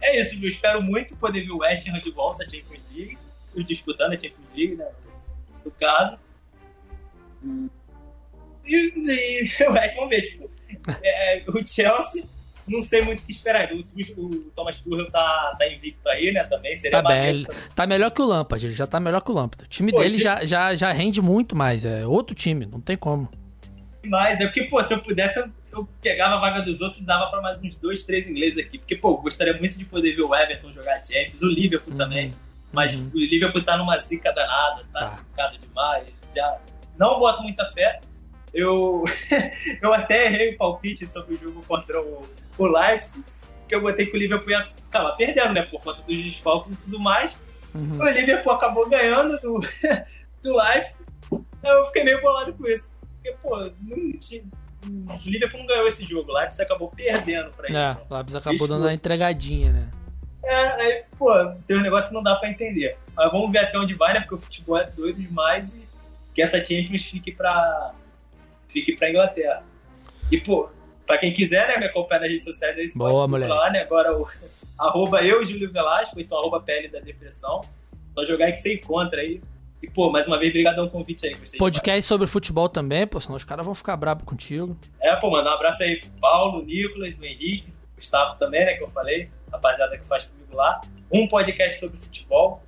é 0.02 0.22
isso, 0.22 0.44
eu 0.44 0.48
espero 0.48 0.82
muito 0.82 1.16
poder 1.18 1.42
ver 1.42 1.52
o 1.52 1.60
West 1.60 1.88
Ham 1.90 2.00
de 2.00 2.12
volta 2.12 2.44
à 2.44 2.50
Champions 2.50 2.84
League, 2.94 3.18
disputando 3.66 4.14
a 4.14 4.16
Champions 4.16 4.48
League, 4.56 4.76
né, 4.76 4.88
no 5.66 5.72
caso. 5.72 6.18
E, 8.66 8.94
e 8.96 9.50
o 9.68 9.72
West, 9.74 9.96
vamos 9.96 10.10
ver, 10.10 10.22
tipo, 10.22 10.50
é, 11.04 11.44
o 11.48 11.68
Chelsea 11.68 12.24
não 12.70 12.82
sei 12.82 13.02
muito 13.02 13.22
o 13.22 13.26
que 13.26 13.32
esperar. 13.32 13.72
O, 13.74 13.80
o 14.18 14.30
Thomas 14.52 14.80
Tuchel 14.80 15.10
tá, 15.12 15.56
tá 15.58 15.68
invicto 15.68 16.08
aí, 16.10 16.32
né? 16.32 16.44
Também 16.44 16.76
seria 16.76 17.02
tá, 17.02 17.08
bem, 17.08 17.46
tá 17.76 17.88
melhor 17.88 18.12
que 18.12 18.22
o 18.22 18.26
Lampard, 18.26 18.66
ele 18.66 18.76
já 18.76 18.88
tá 18.88 19.00
melhor 19.00 19.22
que 19.22 19.32
o 19.32 19.34
Lampard. 19.34 19.66
O 19.66 19.68
time 19.70 19.92
pô, 19.92 20.00
dele 20.00 20.12
time... 20.12 20.24
Já, 20.24 20.46
já, 20.46 20.76
já 20.76 20.92
rende 20.92 21.22
muito 21.22 21.56
mais, 21.56 21.86
é 21.86 22.06
outro 22.06 22.36
time, 22.36 22.66
não 22.66 22.80
tem 22.80 22.98
como. 22.98 23.30
Mas 24.04 24.40
é 24.40 24.46
porque, 24.46 24.64
pô, 24.64 24.82
se 24.82 24.94
eu 24.94 25.02
pudesse, 25.02 25.40
eu, 25.40 25.52
eu 25.74 25.90
pegava 26.02 26.36
a 26.36 26.40
vaga 26.40 26.62
dos 26.62 26.82
outros 26.82 27.02
e 27.02 27.06
dava 27.06 27.30
pra 27.30 27.42
mais 27.42 27.64
uns 27.64 27.76
dois, 27.78 28.06
três 28.06 28.28
ingleses 28.28 28.58
aqui. 28.58 28.78
Porque, 28.78 28.96
pô, 28.96 29.18
gostaria 29.18 29.58
muito 29.58 29.78
de 29.78 29.86
poder 29.86 30.16
ver 30.16 30.22
o 30.22 30.34
Everton 30.34 30.72
jogar 30.72 31.04
Champions, 31.04 31.42
o 31.42 31.50
Liverpool 31.50 31.92
uhum. 31.92 31.98
também. 31.98 32.32
Mas 32.72 33.14
uhum. 33.14 33.22
o 33.22 33.24
Liverpool 33.24 33.64
tá 33.64 33.78
numa 33.78 33.98
zica 33.98 34.32
danada, 34.32 34.86
tá, 34.94 35.00
tá. 35.00 35.08
zicado 35.08 35.58
demais. 35.58 36.08
Já 36.36 36.58
não 36.98 37.20
boto 37.20 37.42
muita 37.44 37.66
fé. 37.72 38.00
Eu, 38.54 39.04
eu 39.82 39.94
até 39.94 40.26
errei 40.26 40.54
o 40.54 40.58
palpite 40.58 41.08
sobre 41.08 41.36
o 41.36 41.40
jogo 41.40 41.62
contra 41.68 42.02
o, 42.02 42.28
o 42.58 42.66
Leipzig, 42.66 43.24
que 43.68 43.76
eu 43.76 43.82
botei 43.82 44.06
que 44.06 44.16
o 44.16 44.20
Liverpool 44.20 44.50
ia 44.50 44.68
acabar 44.88 45.12
perdendo, 45.12 45.54
né? 45.54 45.62
Por 45.64 45.82
conta 45.82 46.02
dos 46.02 46.24
desfalques 46.24 46.72
e 46.72 46.76
tudo 46.76 47.00
mais. 47.00 47.40
Uhum. 47.74 48.00
O 48.00 48.10
Liverpool 48.10 48.54
acabou 48.54 48.90
ganhando 48.90 49.40
do, 49.40 49.60
do 50.42 50.56
Leipzig. 50.56 51.06
Eu 51.64 51.86
fiquei 51.86 52.04
meio 52.04 52.22
bolado 52.22 52.54
com 52.54 52.66
isso. 52.66 52.96
Porque, 53.16 53.38
pô, 53.42 53.58
não 53.58 54.12
tinha, 54.18 54.44
o 54.88 55.30
Liverpool 55.30 55.60
não 55.60 55.68
ganhou 55.68 55.88
esse 55.88 56.06
jogo. 56.06 56.32
O 56.32 56.36
Leipzig 56.36 56.64
acabou 56.64 56.90
perdendo 56.90 57.52
pra 57.52 57.68
ele. 57.68 57.78
É, 57.78 57.98
o 58.10 58.16
Leipzig 58.16 58.38
acabou 58.38 58.68
dando 58.68 58.88
a 58.88 58.94
entregadinha, 58.94 59.72
né? 59.72 59.90
É, 60.44 60.56
aí, 60.82 61.04
pô, 61.18 61.32
tem 61.68 61.78
um 61.78 61.82
negócio 61.82 62.10
que 62.10 62.16
não 62.16 62.24
dá 62.24 62.36
pra 62.36 62.50
entender. 62.50 62.98
Mas 63.16 63.32
vamos 63.32 63.52
ver 63.52 63.60
até 63.60 63.78
onde 63.78 63.94
vai, 63.94 64.14
né? 64.14 64.22
Porque 64.22 64.36
o 64.36 64.38
futebol 64.38 64.78
é 64.78 64.90
doido 64.90 65.20
demais 65.20 65.76
e 65.76 65.88
que 66.34 66.42
essa 66.42 66.58
Champions 66.58 67.04
fique 67.04 67.32
pra, 67.32 67.94
fique 68.70 68.96
pra 68.96 69.10
Inglaterra. 69.10 69.64
E, 70.32 70.40
pô, 70.40 70.70
pra 71.06 71.18
quem 71.18 71.34
quiser, 71.34 71.68
né, 71.68 71.78
me 71.78 71.86
acompanhar 71.86 72.22
nas 72.22 72.30
redes 72.30 72.46
sociais, 72.46 72.78
aí 72.78 72.86
Boa, 72.96 73.28
pode 73.28 73.46
lá, 73.46 73.70
né? 73.72 73.82
Agora 73.82 74.16
o 74.16 74.26
arroba 74.80 75.22
eu, 75.24 75.44
Júlio 75.44 75.72
Velasco, 75.72 76.20
então 76.20 76.38
arroba 76.38 76.62
pele 76.62 76.88
da 76.88 77.00
depressão. 77.00 77.62
Só 78.14 78.26
jogar 78.26 78.46
aí 78.46 78.52
que 78.52 78.60
você 78.60 78.76
encontra 78.76 79.20
aí. 79.20 79.42
E, 79.82 79.90
pô, 79.90 80.12
mais 80.12 80.28
uma 80.28 80.38
vez, 80.38 80.52
obrigado 80.52 80.84
um 80.84 80.90
convite 80.90 81.26
aí. 81.26 81.36
Podcast 81.58 82.04
sobre 82.04 82.28
futebol 82.28 82.68
também, 82.68 83.08
pô, 83.08 83.20
senão 83.20 83.38
os 83.38 83.44
caras 83.44 83.66
vão 83.66 83.74
ficar 83.74 83.96
bravos 83.96 84.24
contigo. 84.24 84.78
É, 85.02 85.16
pô, 85.16 85.32
mano, 85.32 85.50
um 85.50 85.54
abraço 85.54 85.84
aí 85.84 86.00
pro 86.00 86.10
Paulo, 86.20 86.64
Nicolas, 86.64 87.20
o 87.20 87.26
Henrique, 87.26 87.70
o 87.94 87.96
Gustavo 87.96 88.38
também, 88.38 88.66
né, 88.66 88.74
que 88.74 88.84
eu 88.84 88.90
falei, 88.90 89.30
rapaziada 89.52 89.98
que 89.98 90.06
faz 90.06 90.26
comigo 90.26 90.56
lá. 90.56 90.82
Um 91.12 91.28
podcast 91.28 91.80
sobre 91.80 91.98
futebol, 91.98 92.62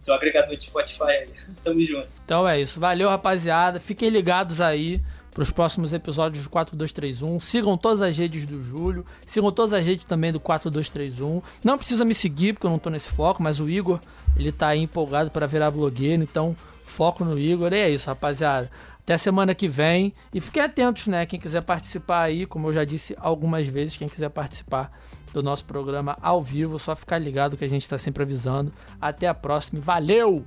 seu 0.00 0.14
agregador 0.14 0.56
de 0.56 0.64
Spotify 0.64 1.02
aí. 1.04 1.28
Tamo 1.62 1.84
junto. 1.84 2.08
Então 2.24 2.48
é 2.48 2.60
isso. 2.60 2.80
Valeu, 2.80 3.08
rapaziada. 3.08 3.78
Fiquem 3.78 4.08
ligados 4.08 4.60
aí 4.60 5.02
para 5.34 5.42
os 5.42 5.50
próximos 5.50 5.92
episódios 5.92 6.44
do 6.44 6.50
4231. 6.50 7.40
Sigam 7.40 7.76
todas 7.76 8.00
as 8.00 8.16
redes 8.16 8.46
do 8.46 8.62
Júlio, 8.62 9.04
sigam 9.26 9.50
todas 9.50 9.72
as 9.72 9.84
redes 9.84 10.04
também 10.04 10.32
do 10.32 10.38
4231. 10.38 11.42
Não 11.64 11.76
precisa 11.76 12.04
me 12.04 12.14
seguir 12.14 12.52
porque 12.52 12.66
eu 12.66 12.70
não 12.70 12.76
estou 12.76 12.92
nesse 12.92 13.08
foco, 13.10 13.42
mas 13.42 13.58
o 13.58 13.68
Igor, 13.68 13.98
ele 14.36 14.52
tá 14.52 14.68
aí 14.68 14.80
empolgado 14.80 15.32
para 15.32 15.46
virar 15.46 15.72
blogueiro, 15.72 16.22
então 16.22 16.56
foco 16.84 17.24
no 17.24 17.36
Igor. 17.36 17.72
E 17.72 17.80
é 17.80 17.90
isso, 17.90 18.06
rapaziada. 18.06 18.70
Até 19.00 19.18
semana 19.18 19.54
que 19.54 19.68
vem. 19.68 20.14
E 20.32 20.40
fiquem 20.40 20.62
atentos, 20.62 21.08
né? 21.08 21.26
Quem 21.26 21.38
quiser 21.38 21.62
participar 21.62 22.22
aí, 22.22 22.46
como 22.46 22.68
eu 22.68 22.72
já 22.72 22.84
disse 22.84 23.14
algumas 23.18 23.66
vezes, 23.66 23.96
quem 23.96 24.08
quiser 24.08 24.30
participar 24.30 24.90
do 25.32 25.42
nosso 25.42 25.64
programa 25.64 26.16
ao 26.22 26.40
vivo, 26.40 26.78
só 26.78 26.94
ficar 26.94 27.18
ligado 27.18 27.56
que 27.56 27.64
a 27.64 27.68
gente 27.68 27.82
está 27.82 27.98
sempre 27.98 28.22
avisando. 28.22 28.72
Até 29.00 29.26
a 29.26 29.34
próxima. 29.34 29.80
Valeu! 29.80 30.46